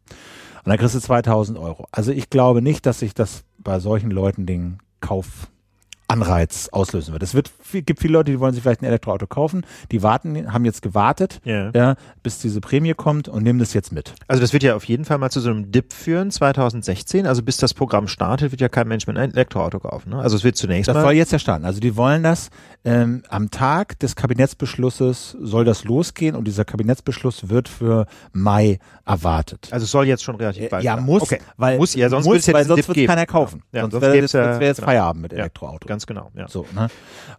[0.72, 1.88] dann kriegst du 2000 Euro.
[1.91, 7.24] Also ich glaube nicht, dass sich das bei solchen Leuten den Kaufanreiz auslösen wird.
[7.24, 10.51] Es wird, viel- gibt viele Leute, die wollen sich vielleicht ein Elektroauto kaufen, die warten,
[10.53, 11.72] haben jetzt gewartet, Ja.
[11.76, 14.13] ja, bis diese Prämie kommt und nehmen das jetzt mit.
[14.28, 17.28] Also das wird ja auf jeden Fall mal zu so einem Dip führen 2016.
[17.28, 20.09] Also bis das Programm startet, wird ja kein Mensch mehr ein Elektroauto kaufen.
[20.11, 20.20] Ne?
[20.20, 21.65] Also es wird zunächst Das mal soll jetzt ja starten.
[21.65, 22.49] Also die wollen das
[22.86, 29.68] ähm, am Tag des Kabinettsbeschlusses soll das losgehen und dieser Kabinettsbeschluss wird für Mai erwartet.
[29.72, 31.03] Also es soll jetzt schon relativ bald ja, sein.
[31.05, 31.39] muss, Okay.
[31.57, 33.61] weil Muss ja, sonst muss, jetzt weil sonst wird keiner kaufen.
[33.72, 34.86] Ja, sonst sonst wäre jetzt, ja- jetzt genau.
[34.88, 35.88] Feierabend mit Ja, Elektroauto.
[35.88, 36.47] Ganz genau, ja.
[36.47, 36.88] So, ne?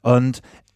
[0.02, 0.17] Und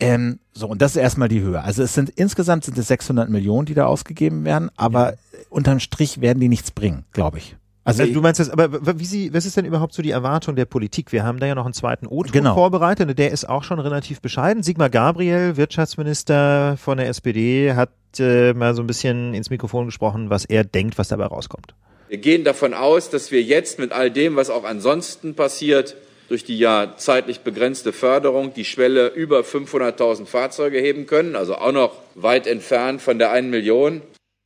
[0.01, 1.63] ähm, so, und das ist erstmal die Höhe.
[1.63, 5.15] Also es sind insgesamt sind es 600 Millionen, die da ausgegeben werden, aber
[5.51, 7.57] unterm Strich werden die nichts bringen, glaube ich.
[7.85, 10.55] Also, Also du meinst das, aber wie sie, was ist denn überhaupt so die Erwartung
[10.55, 11.11] der Politik?
[11.11, 12.55] Wir haben da ja noch einen zweiten O-Ton Genau.
[12.55, 14.63] vorbereitet und der ist auch schon relativ bescheiden.
[14.63, 20.31] Sigmar Gabriel, Wirtschaftsminister von der SPD, hat äh, mal so ein bisschen ins Mikrofon gesprochen,
[20.31, 21.75] was er denkt, was dabei rauskommt.
[22.09, 25.97] Wir gehen davon aus, dass wir jetzt mit all dem, was auch ansonsten passiert,
[26.33, 31.73] durch die ja zeitlich begrenzte Förderung die Schwelle über 500.000 Fahrzeuge heben können, also auch
[31.73, 34.01] noch weit entfernt von der einen Million.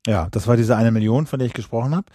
[0.04, 2.06] Ja, das war diese eine Million, von der ich gesprochen habe.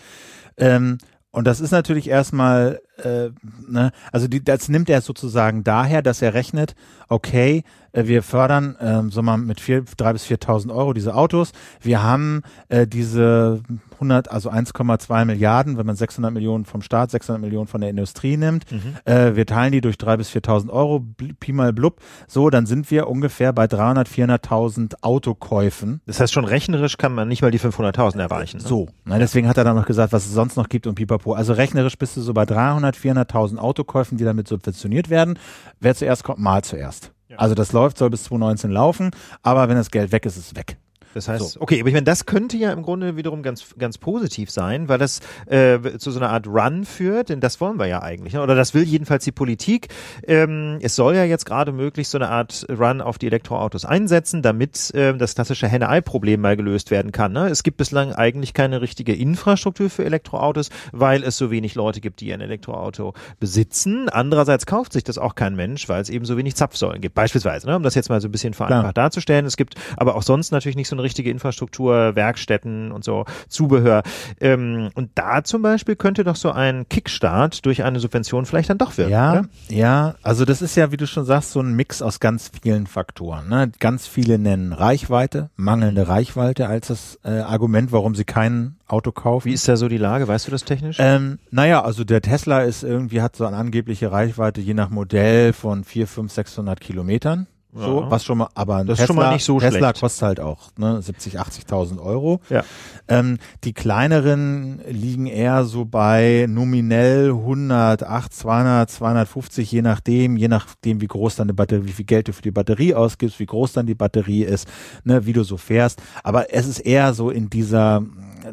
[0.58, 0.98] Ähm,
[1.32, 3.30] und das ist natürlich erstmal, äh,
[3.66, 6.76] ne, also die, das nimmt er sozusagen daher, dass er rechnet,
[7.08, 7.64] okay,
[7.94, 11.54] äh, wir fördern, ähm, so mal mit vier, drei bis 4.000 Euro diese Autos.
[11.80, 13.64] Wir haben äh, diese
[14.02, 18.36] 100, also 1,2 Milliarden, wenn man 600 Millionen vom Staat, 600 Millionen von der Industrie
[18.36, 18.66] nimmt.
[19.06, 21.06] Äh, wir teilen die durch drei bis 4.000 Euro,
[21.40, 22.02] Pi mal blub.
[22.28, 26.02] So, dann sind wir ungefähr bei 300, 400.000 Autokäufen.
[26.06, 28.58] Das heißt, schon rechnerisch kann man nicht mal die 500.000 erreichen.
[28.58, 28.64] Ne?
[28.64, 31.34] So, ne, deswegen hat er dann noch gesagt, was es sonst noch gibt und pipapo.
[31.34, 35.38] Also rechnerisch bist du so bei 300, 400.000 Autokäufen, die damit subventioniert werden.
[35.80, 37.12] Wer zuerst kommt, mal zuerst.
[37.38, 40.56] Also das läuft, soll bis 2019 laufen, aber wenn das Geld weg ist, ist es
[40.56, 40.78] weg.
[41.14, 41.62] Das heißt, So.
[41.62, 44.98] okay, aber ich meine, das könnte ja im Grunde wiederum ganz, ganz positiv sein, weil
[44.98, 48.42] das äh, zu so einer Art Run führt, denn das wollen wir ja eigentlich, ne?
[48.42, 49.90] oder das will jedenfalls die Politik.
[50.26, 54.42] Ähm, es soll ja jetzt gerade möglichst so eine Art Run auf die Elektroautos einsetzen,
[54.42, 57.34] damit ähm, das klassische Henne-Ei-Problem mal gelöst werden kann.
[57.34, 57.48] Ne?
[57.48, 62.22] Es gibt bislang eigentlich keine richtige Infrastruktur für Elektroautos, weil es so wenig Leute gibt,
[62.22, 64.10] die ein Elektroauto besitzen.
[64.10, 67.68] Andererseits kauft sich das auch kein Mensch, weil es eben so wenig Zapfsäulen gibt, beispielsweise,
[67.68, 67.76] ne?
[67.76, 69.46] um das jetzt mal so ein bisschen vereinfacht darzustellen.
[69.46, 74.04] Es gibt aber auch sonst natürlich nicht so eine richtige Infrastruktur, Werkstätten und so, Zubehör.
[74.40, 78.78] Ähm, und da zum Beispiel könnte doch so ein Kickstart durch eine Subvention vielleicht dann
[78.78, 79.12] doch wirken.
[79.12, 79.46] Ja, Oder?
[79.70, 82.88] ja, also das ist ja, wie du schon sagst, so ein Mix aus ganz vielen
[82.88, 83.50] Faktoren.
[83.50, 83.72] Ne?
[83.80, 89.48] Ganz viele nennen Reichweite, mangelnde Reichweite als das äh, Argument, warum sie kein Auto kaufen.
[89.50, 90.28] Wie ist da so die Lage?
[90.28, 90.98] Weißt du das technisch?
[91.00, 95.54] Ähm, naja, also der Tesla ist irgendwie, hat so eine angebliche Reichweite je nach Modell
[95.54, 97.48] von 4, 5, 600 Kilometern.
[97.74, 98.12] So, Ja.
[98.12, 100.00] was schon mal, aber ein Das ist Tesla, schon mal nicht so Tesla schlecht.
[100.02, 102.42] kostet halt auch ne, 70, 80.000 Euro.
[102.50, 102.64] Ja.
[103.08, 111.00] Ähm, die kleineren liegen eher so bei nominell 108, 200, 250, je nachdem, je nachdem,
[111.02, 113.86] wie groß deine Batterie, wie viel Geld du für die Batterie ausgibst, wie groß dann
[113.86, 114.68] die Batterie ist,
[115.04, 116.02] ne, wie du so fährst.
[116.24, 118.04] Aber es ist eher so in dieser,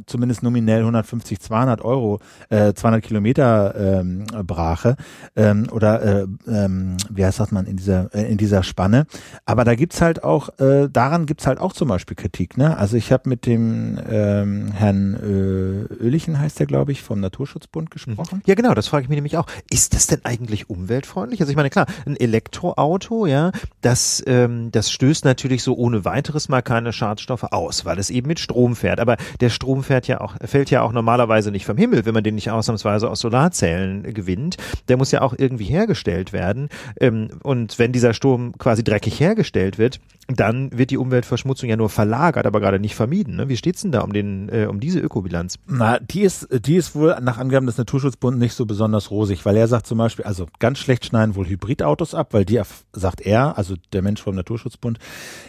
[0.06, 2.20] zumindest nominell 150, 200 Euro,
[2.50, 4.96] äh, 200 Kilometer ähm, Brache
[5.36, 9.06] ähm, oder äh, ähm, wie heißt das man in dieser äh, in dieser Spanne.
[9.44, 12.56] Aber da gibt's halt auch äh, daran gibt's halt auch zum Beispiel Kritik.
[12.56, 12.76] Ne?
[12.76, 17.90] Also ich habe mit dem ähm, Herrn äh, Oelichen heißt der glaube ich vom Naturschutzbund
[17.90, 18.42] gesprochen.
[18.46, 19.46] Ja, genau, das frage ich mich nämlich auch.
[19.70, 21.40] Ist das denn eigentlich umweltfreundlich?
[21.40, 26.48] Also ich meine, klar, ein Elektroauto, ja, das, ähm, das stößt natürlich so ohne weiteres
[26.48, 29.00] mal keine Schadstoffe aus, weil es eben mit Strom fährt.
[29.00, 32.14] Aber der Strom Strom fährt ja auch, fällt ja auch normalerweise nicht vom Himmel, wenn
[32.14, 34.56] man den nicht ausnahmsweise aus Solarzellen gewinnt.
[34.88, 36.68] Der muss ja auch irgendwie hergestellt werden.
[37.00, 41.90] Ähm, und wenn dieser Strom quasi dreckig hergestellt wird, dann wird die Umweltverschmutzung ja nur
[41.90, 43.36] verlagert, aber gerade nicht vermieden.
[43.36, 43.48] Ne?
[43.48, 45.58] Wie steht's denn da um den, äh, um diese Ökobilanz?
[45.66, 49.56] Na, die ist, die ist wohl nach Angaben des Naturschutzbundes nicht so besonders rosig, weil
[49.56, 52.60] er sagt zum Beispiel, also ganz schlecht schneiden wohl Hybridautos ab, weil die,
[52.92, 54.98] sagt er, also der Mensch vom Naturschutzbund,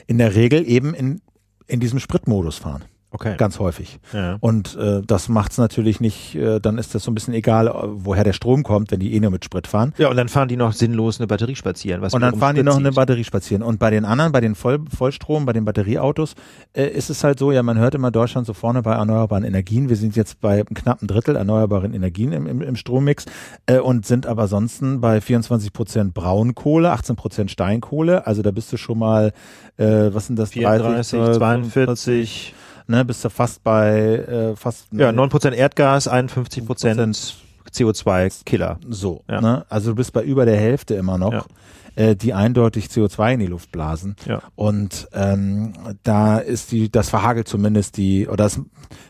[0.05, 1.21] in der Regel eben in,
[1.67, 2.83] in diesem Spritmodus fahren.
[3.11, 3.35] Okay.
[3.37, 3.99] Ganz häufig.
[4.13, 4.37] Ja.
[4.39, 7.67] Und äh, das macht es natürlich nicht, äh, dann ist das so ein bisschen egal,
[7.67, 9.93] äh, woher der Strom kommt, wenn die eh nur mit Sprit fahren.
[9.97, 12.03] Ja, und dann fahren die noch sinnlos eine Batterie spazieren.
[12.03, 13.63] Was und dann fahren die noch eine Batterie spazieren.
[13.63, 16.35] Und bei den anderen, bei den Voll Vollstrom, bei den Batterieautos,
[16.73, 19.89] äh, ist es halt so, ja, man hört immer Deutschland so vorne bei erneuerbaren Energien.
[19.89, 23.25] Wir sind jetzt bei einem knappen Drittel erneuerbaren Energien im, im, im Strommix
[23.65, 28.27] äh, und sind aber ansonsten bei 24 Prozent Braunkohle, 18 Prozent Steinkohle.
[28.27, 29.31] Also da bist du schon mal,
[29.77, 30.51] äh, was sind das?
[30.51, 32.53] 34, 30, 42
[32.89, 37.33] ne, bist du fast bei äh, fast ja 9% Erdgas, 51%
[37.71, 38.79] CO2-Killer.
[38.89, 39.41] So, ja.
[39.41, 39.65] ne?
[39.69, 41.33] also du bist bei über der Hälfte immer noch.
[41.33, 41.45] Ja
[41.99, 44.15] äh, die eindeutig CO2 in die Luft blasen.
[44.25, 44.41] Ja.
[44.55, 45.73] Und ähm,
[46.03, 48.61] da ist die, das verhagelt zumindest die, oder das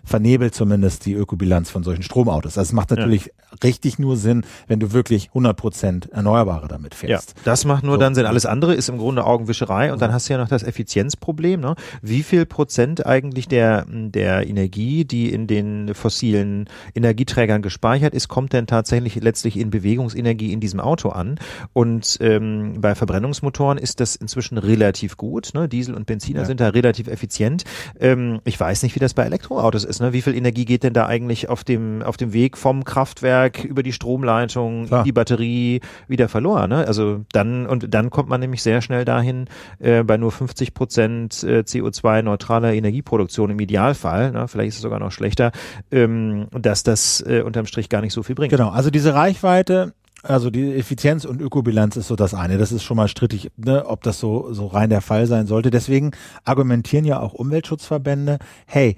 [0.04, 2.58] vernebelt zumindest die Ökobilanz von solchen Stromautos.
[2.58, 3.32] Also es macht natürlich ja.
[3.64, 7.36] richtig nur Sinn, wenn du wirklich 100 Prozent Erneuerbare damit fährst.
[7.38, 8.00] Ja, das macht nur so.
[8.00, 8.26] dann Sinn.
[8.26, 11.62] Alles andere ist im Grunde Augenwischerei und dann hast du ja noch das Effizienzproblem.
[11.62, 11.76] Ne?
[12.02, 18.54] Wie viel Prozent eigentlich der, der Energie, die in den fossilen Energieträgern gespeichert ist, kommt
[18.54, 21.40] denn tatsächlich letztlich in Bewegungsenergie in diesem Auto an?
[21.74, 25.52] Und ähm, bei Verbrennungsmotoren ist das inzwischen relativ gut.
[25.54, 25.68] Ne?
[25.68, 26.46] Diesel und Benziner ja.
[26.46, 27.64] sind da relativ effizient.
[28.00, 30.00] Ähm, ich weiß nicht, wie das bei Elektroautos ist.
[30.00, 30.14] Ne?
[30.14, 33.84] Wie viel Energie geht denn da eigentlich auf dem, auf dem Weg vom Kraftwerk über
[33.84, 35.02] die Stromleitung, Klar.
[35.02, 36.70] in die Batterie wieder verloren?
[36.70, 36.88] Ne?
[36.88, 39.46] Also dann, und dann kommt man nämlich sehr schnell dahin,
[39.80, 44.48] äh, bei nur 50 Prozent äh, CO2-neutraler Energieproduktion im Idealfall, ne?
[44.48, 45.52] vielleicht ist es sogar noch schlechter,
[45.92, 48.52] ähm, dass das äh, unterm Strich gar nicht so viel bringt.
[48.52, 49.94] Genau, also diese Reichweite
[50.24, 52.58] also die Effizienz und Ökobilanz ist so das eine.
[52.58, 55.72] Das ist schon mal strittig, ne, ob das so, so rein der Fall sein sollte.
[55.72, 56.12] Deswegen
[56.44, 58.98] argumentieren ja auch Umweltschutzverbände, hey,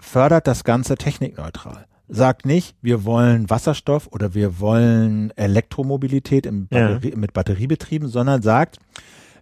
[0.00, 1.86] fördert das Ganze technikneutral.
[2.08, 7.16] Sagt nicht, wir wollen Wasserstoff oder wir wollen Elektromobilität Batterie, ja.
[7.16, 8.78] mit Batteriebetrieben, sondern sagt,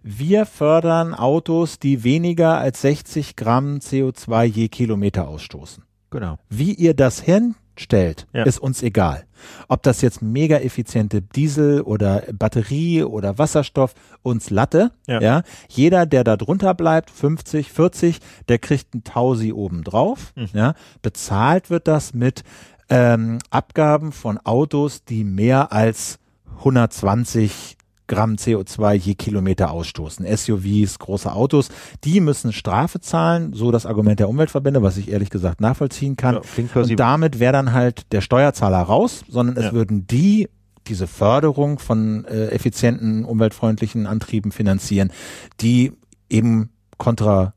[0.01, 5.83] wir fördern Autos, die weniger als 60 Gramm CO2 je Kilometer ausstoßen.
[6.11, 6.37] Genau.
[6.49, 8.43] Wie ihr das hin stellt, ja.
[8.43, 9.25] ist uns egal.
[9.67, 13.93] Ob das jetzt mega effiziente Diesel oder Batterie oder Wasserstoff,
[14.23, 14.91] uns Latte.
[15.07, 15.21] Ja.
[15.21, 15.43] ja.
[15.69, 20.33] Jeder, der da drunter bleibt, 50, 40, der kriegt ein Tausi obendrauf.
[20.35, 20.49] Mhm.
[20.53, 20.73] Ja.
[21.01, 22.43] Bezahlt wird das mit
[22.89, 26.19] ähm, Abgaben von Autos, die mehr als
[26.59, 27.74] 120
[28.07, 30.25] Gramm CO2 je Kilometer ausstoßen.
[30.25, 31.69] SUVs, große Autos,
[32.03, 36.35] die müssen Strafe zahlen, so das Argument der Umweltverbände, was ich ehrlich gesagt nachvollziehen kann.
[36.35, 39.73] Ja, und damit wäre dann halt der Steuerzahler raus, sondern es ja.
[39.73, 40.49] würden die
[40.87, 45.11] diese Förderung von äh, effizienten, umweltfreundlichen Antrieben finanzieren,
[45.59, 45.93] die
[46.29, 46.69] eben
[46.99, 47.54] kontra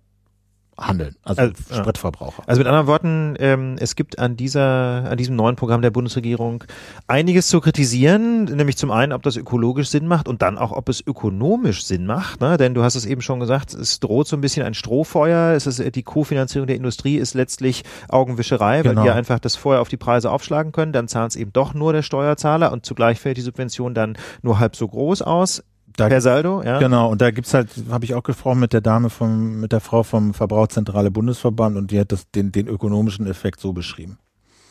[0.79, 2.43] handeln, also, also Spritverbraucher.
[2.47, 6.65] Also mit anderen Worten, ähm, es gibt an dieser, an diesem neuen Programm der Bundesregierung
[7.07, 10.89] einiges zu kritisieren, nämlich zum einen, ob das ökologisch Sinn macht und dann auch, ob
[10.89, 12.57] es ökonomisch Sinn macht, ne?
[12.57, 15.67] denn du hast es eben schon gesagt, es droht so ein bisschen ein Strohfeuer, es
[15.67, 19.03] ist die Kofinanzierung der Industrie ist letztlich Augenwischerei, weil genau.
[19.03, 21.93] die einfach das Feuer auf die Preise aufschlagen können, dann zahlt es eben doch nur
[21.93, 25.63] der Steuerzahler und zugleich fällt die Subvention dann nur halb so groß aus
[26.01, 26.79] da, per Saldo, ja.
[26.79, 29.81] Genau, und da gibt's halt, habe ich auch gesprochen mit der Dame vom, mit der
[29.81, 34.19] Frau vom Verbrauchszentrale Bundesverband und die hat das, den, den ökonomischen Effekt so beschrieben.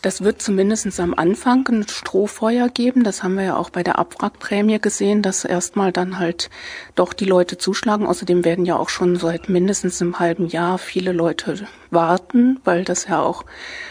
[0.03, 3.03] Das wird zumindest am Anfang ein Strohfeuer geben.
[3.03, 6.51] Das haben wir ja auch bei der Abwrackprämie gesehen, dass erstmal dann halt
[6.93, 8.05] doch die Leute zuschlagen.
[8.05, 13.07] Außerdem werden ja auch schon seit mindestens einem halben Jahr viele Leute warten, weil das
[13.07, 13.43] ja auch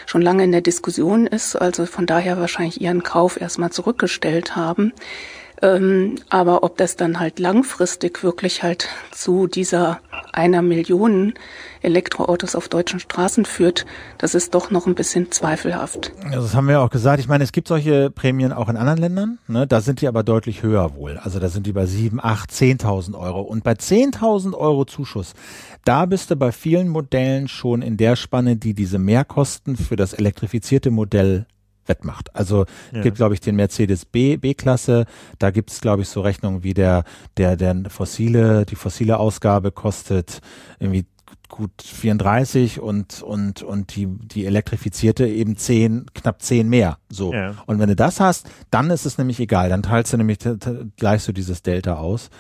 [0.07, 1.57] schon lange in der Diskussion ist.
[1.57, 4.93] Also von daher wahrscheinlich ihren Kauf erstmal zurückgestellt haben.
[5.63, 10.01] Ähm, aber ob das dann halt langfristig wirklich halt zu dieser
[10.33, 11.35] einer Million
[11.81, 13.87] Elektroautos auf deutschen Straßen führt,
[14.19, 16.13] das ist doch noch ein bisschen zweifelhaft.
[16.25, 17.21] Also das haben wir auch gesagt.
[17.21, 19.39] Ich meine, es gibt solche Prämien auch in anderen Ländern.
[19.49, 19.67] Ne?
[19.67, 21.17] Da sind die aber deutlich höher wohl.
[21.19, 23.41] Also da sind die bei sieben, acht, zehntausend Euro.
[23.41, 25.35] Und bei zehntausend Euro Zuschuss,
[25.85, 30.13] da bist du bei vielen Modellen schon in der Spanne, die diese Mehrkosten für das
[30.13, 31.47] elektrifizierte Modell
[31.89, 32.35] wettmacht.
[32.35, 33.03] Also ja.
[33.03, 35.07] gibt, glaube ich, den Mercedes B, B-Klasse.
[35.39, 37.05] Da gibt es, glaube ich, so Rechnungen wie der,
[37.37, 40.41] der, der fossile, die fossile Ausgabe kostet
[40.79, 41.07] irgendwie
[41.49, 47.55] gut 34 und und und die die elektrifizierte eben 10 knapp 10 mehr so ja.
[47.67, 50.39] und wenn du das hast dann ist es nämlich egal dann teilst du nämlich
[50.97, 52.31] gleich so dieses Delta aus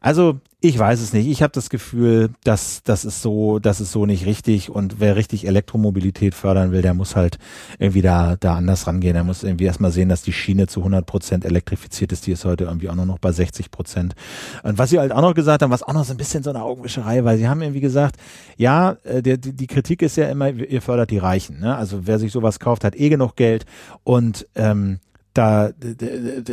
[0.00, 1.26] Also ich weiß es nicht.
[1.26, 4.70] Ich habe das Gefühl, dass das ist so, das ist so nicht richtig.
[4.70, 7.38] Und wer richtig Elektromobilität fördern will, der muss halt
[7.80, 9.16] irgendwie da da anders rangehen.
[9.16, 12.28] Er muss irgendwie erstmal sehen, dass die Schiene zu 100 Prozent elektrifiziert ist.
[12.28, 14.14] Die ist heute irgendwie auch nur noch bei 60 Prozent.
[14.62, 16.50] Und was sie halt auch noch gesagt haben, was auch noch so ein bisschen so
[16.50, 18.14] eine Augenwischerei, weil sie haben irgendwie gesagt,
[18.56, 21.58] ja, äh, die, die Kritik ist ja immer, ihr fördert die Reichen.
[21.58, 21.76] Ne?
[21.76, 23.66] Also wer sich sowas kauft, hat eh genug Geld
[24.04, 25.00] und ähm,
[25.34, 25.70] da,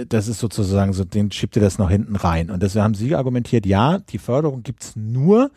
[0.08, 2.50] das ist sozusagen so, den schiebt ihr das noch hinten rein.
[2.50, 5.52] Und deswegen haben sie argumentiert, ja, die Förderung gibt's nur,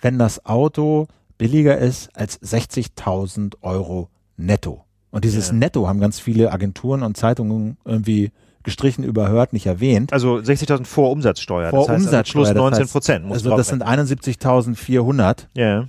[0.00, 1.06] wenn das Auto
[1.38, 4.84] billiger ist als 60.000 Euro netto.
[5.10, 5.54] Und dieses Ja.
[5.54, 8.32] Netto haben ganz viele Agenturen und Zeitungen irgendwie
[8.62, 10.12] gestrichen, überhört, nicht erwähnt.
[10.12, 11.70] Also 60.000 vor Umsatzsteuer.
[11.70, 13.32] Vor das heißt Umsatzsteuer, Also plus das 19 heißt, Prozent.
[13.32, 15.86] Also das sind 71.400 Ja.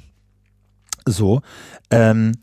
[1.06, 1.42] so.
[1.92, 2.34] Ähm,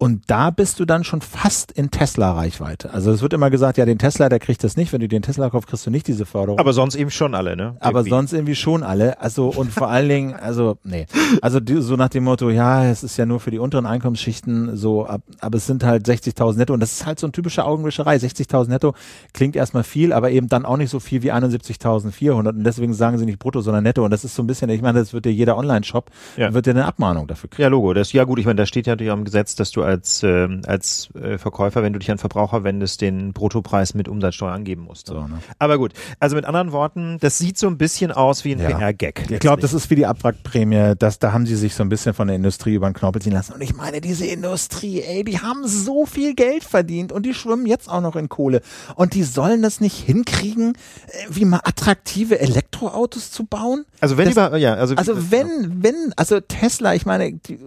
[0.00, 2.92] und da bist du dann schon fast in Tesla-Reichweite.
[2.94, 4.92] Also es wird immer gesagt, ja, den Tesla, der kriegt das nicht.
[4.94, 6.58] Wenn du den Tesla kaufst, kriegst du nicht diese Förderung.
[6.58, 7.76] Aber sonst eben schon alle, ne?
[7.80, 8.10] Aber Irgendwie.
[8.10, 9.20] sonst irgendwie schon alle.
[9.20, 11.06] Also und vor allen Dingen, also nee.
[11.42, 14.74] Also die, so nach dem Motto, ja, es ist ja nur für die unteren Einkommensschichten
[14.76, 17.66] so, ab, aber es sind halt 60.000 netto und das ist halt so ein typischer
[17.66, 18.16] Augenwischerei.
[18.16, 18.94] 60.000 netto
[19.34, 23.18] klingt erstmal viel, aber eben dann auch nicht so viel wie 71.400 und deswegen sagen
[23.18, 25.26] sie nicht brutto, sondern netto und das ist so ein bisschen, ich meine, das wird
[25.26, 26.54] ja jeder Online-Shop, Ja.
[26.54, 27.62] wird ja eine Abmahnung dafür kriegen.
[27.62, 27.92] Ja, Logo.
[27.92, 30.62] Das, ja gut, ich meine, da steht ja natürlich im Gesetz, dass du als, ähm,
[30.66, 35.08] als äh, Verkäufer, wenn du dich an Verbraucher wendest, den Bruttopreis mit Umsatzsteuer angeben musst.
[35.08, 35.40] So, ne?
[35.58, 38.68] Aber gut, also mit anderen Worten, das sieht so ein bisschen aus wie ein Ja.
[38.76, 39.30] PR-Gag.
[39.30, 42.14] Ich glaube, das ist wie die Abwrackprämie, dass da haben sie sich so ein bisschen
[42.14, 43.52] von der Industrie über den Knorpel ziehen lassen.
[43.52, 47.66] Und ich meine, diese Industrie, ey, die haben so viel Geld verdient und die schwimmen
[47.66, 48.60] jetzt auch noch in Kohle.
[48.94, 50.74] Und die sollen das nicht hinkriegen,
[51.08, 53.84] äh, wie mal attraktive Elektroautos zu bauen?
[54.00, 57.58] Also wenn das, über, ja, also, Also wenn, wenn, also Tesla, ich meine, die,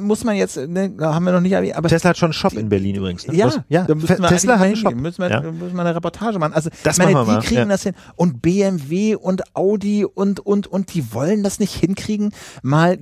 [0.00, 2.68] muss man jetzt, ne, haben wir noch nicht aber Tesla hat schon einen Shop in
[2.68, 3.26] Berlin übrigens.
[3.26, 3.34] Ne?
[3.34, 3.60] ja, Was?
[3.68, 3.84] ja.
[3.84, 4.94] da müssen wir Tesla hat einen Shop.
[4.94, 5.40] müssen wir, ja.
[5.40, 6.52] müssen wir eine Reportage machen.
[6.54, 7.66] Also Das ich meine, machen wir die mal, kriegen ja.
[7.66, 12.32] das hin und BMW und Audi und und und die wollen das nicht hinkriegen,
[12.62, 12.98] mal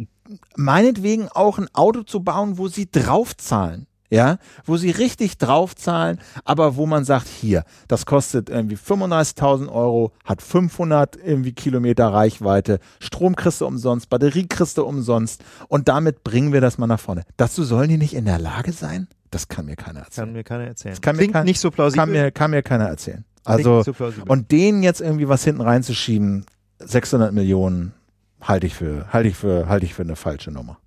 [0.56, 3.86] meinetwegen auch ein Auto zu bauen, wo sie draufzahlen.
[4.12, 10.12] Ja, wo sie richtig draufzahlen, aber wo man sagt, hier, das kostet irgendwie 35.000 Euro,
[10.24, 16.24] hat 500 irgendwie Kilometer Reichweite, Strom kriegst du umsonst, Batterie kriegst du umsonst und damit
[16.24, 17.22] bringen wir das mal nach vorne.
[17.36, 19.06] Dazu sollen die nicht in der Lage sein?
[19.30, 20.26] Das kann mir keiner erzählen.
[20.26, 20.92] Kann mir keiner erzählen.
[20.94, 22.00] Das kann mir Klingt kein- nicht so plausibel.
[22.04, 23.24] Kann mir, kann mir keiner erzählen.
[23.44, 23.94] Also, so
[24.26, 26.44] und denen jetzt irgendwie was hinten reinzuschieben,
[26.80, 27.92] 600 Millionen,
[28.40, 30.78] halte ich für, halte ich für, halte ich für eine falsche Nummer.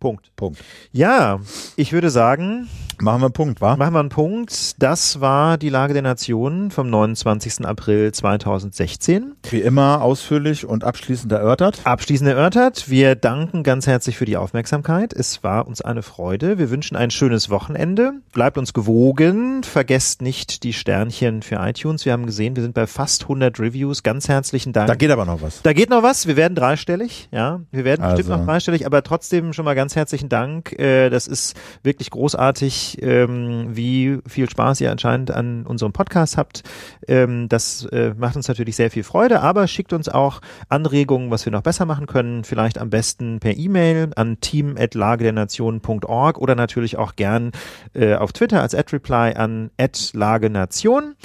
[0.00, 0.34] Punkt.
[0.36, 0.58] Punkt.
[0.92, 1.38] Ja,
[1.76, 2.68] ich würde sagen,
[3.02, 3.76] Machen wir einen Punkt, wa?
[3.76, 4.82] machen wir einen Punkt.
[4.82, 7.64] Das war die Lage der Nationen vom 29.
[7.64, 9.36] April 2016.
[9.48, 11.80] Wie immer ausführlich und abschließend erörtert.
[11.84, 12.90] Abschließend erörtert.
[12.90, 15.14] Wir danken ganz herzlich für die Aufmerksamkeit.
[15.14, 16.58] Es war uns eine Freude.
[16.58, 18.12] Wir wünschen ein schönes Wochenende.
[18.34, 19.62] Bleibt uns gewogen.
[19.62, 22.04] Vergesst nicht die Sternchen für iTunes.
[22.04, 24.02] Wir haben gesehen, wir sind bei fast 100 Reviews.
[24.02, 24.88] Ganz herzlichen Dank.
[24.88, 25.62] Da geht aber noch was.
[25.62, 26.26] Da geht noch was.
[26.26, 27.28] Wir werden dreistellig.
[27.32, 28.36] Ja, wir werden bestimmt Also.
[28.36, 30.78] noch dreistellig, aber trotzdem schon mal ganz herzlichen Dank.
[30.78, 36.62] Äh, Das ist wirklich großartig, ähm, wie viel Spaß ihr anscheinend an unserem Podcast habt.
[37.08, 41.44] Ähm, Das äh, macht uns natürlich sehr viel Freude, aber schickt uns auch Anregungen, was
[41.44, 42.44] wir noch besser machen können.
[42.44, 47.50] Vielleicht am besten per E-Mail an team.lagedernation.org oder natürlich auch gern
[47.92, 49.72] äh, auf Twitter als @reply an
[50.12, 51.16] @lagenation.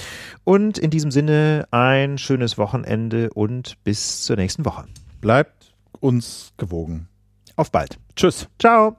[0.43, 4.85] Und in diesem Sinne ein schönes Wochenende und bis zur nächsten Woche.
[5.21, 7.09] Bleibt uns gewogen.
[7.55, 7.97] Auf bald.
[8.15, 8.47] Tschüss.
[8.59, 8.97] Ciao.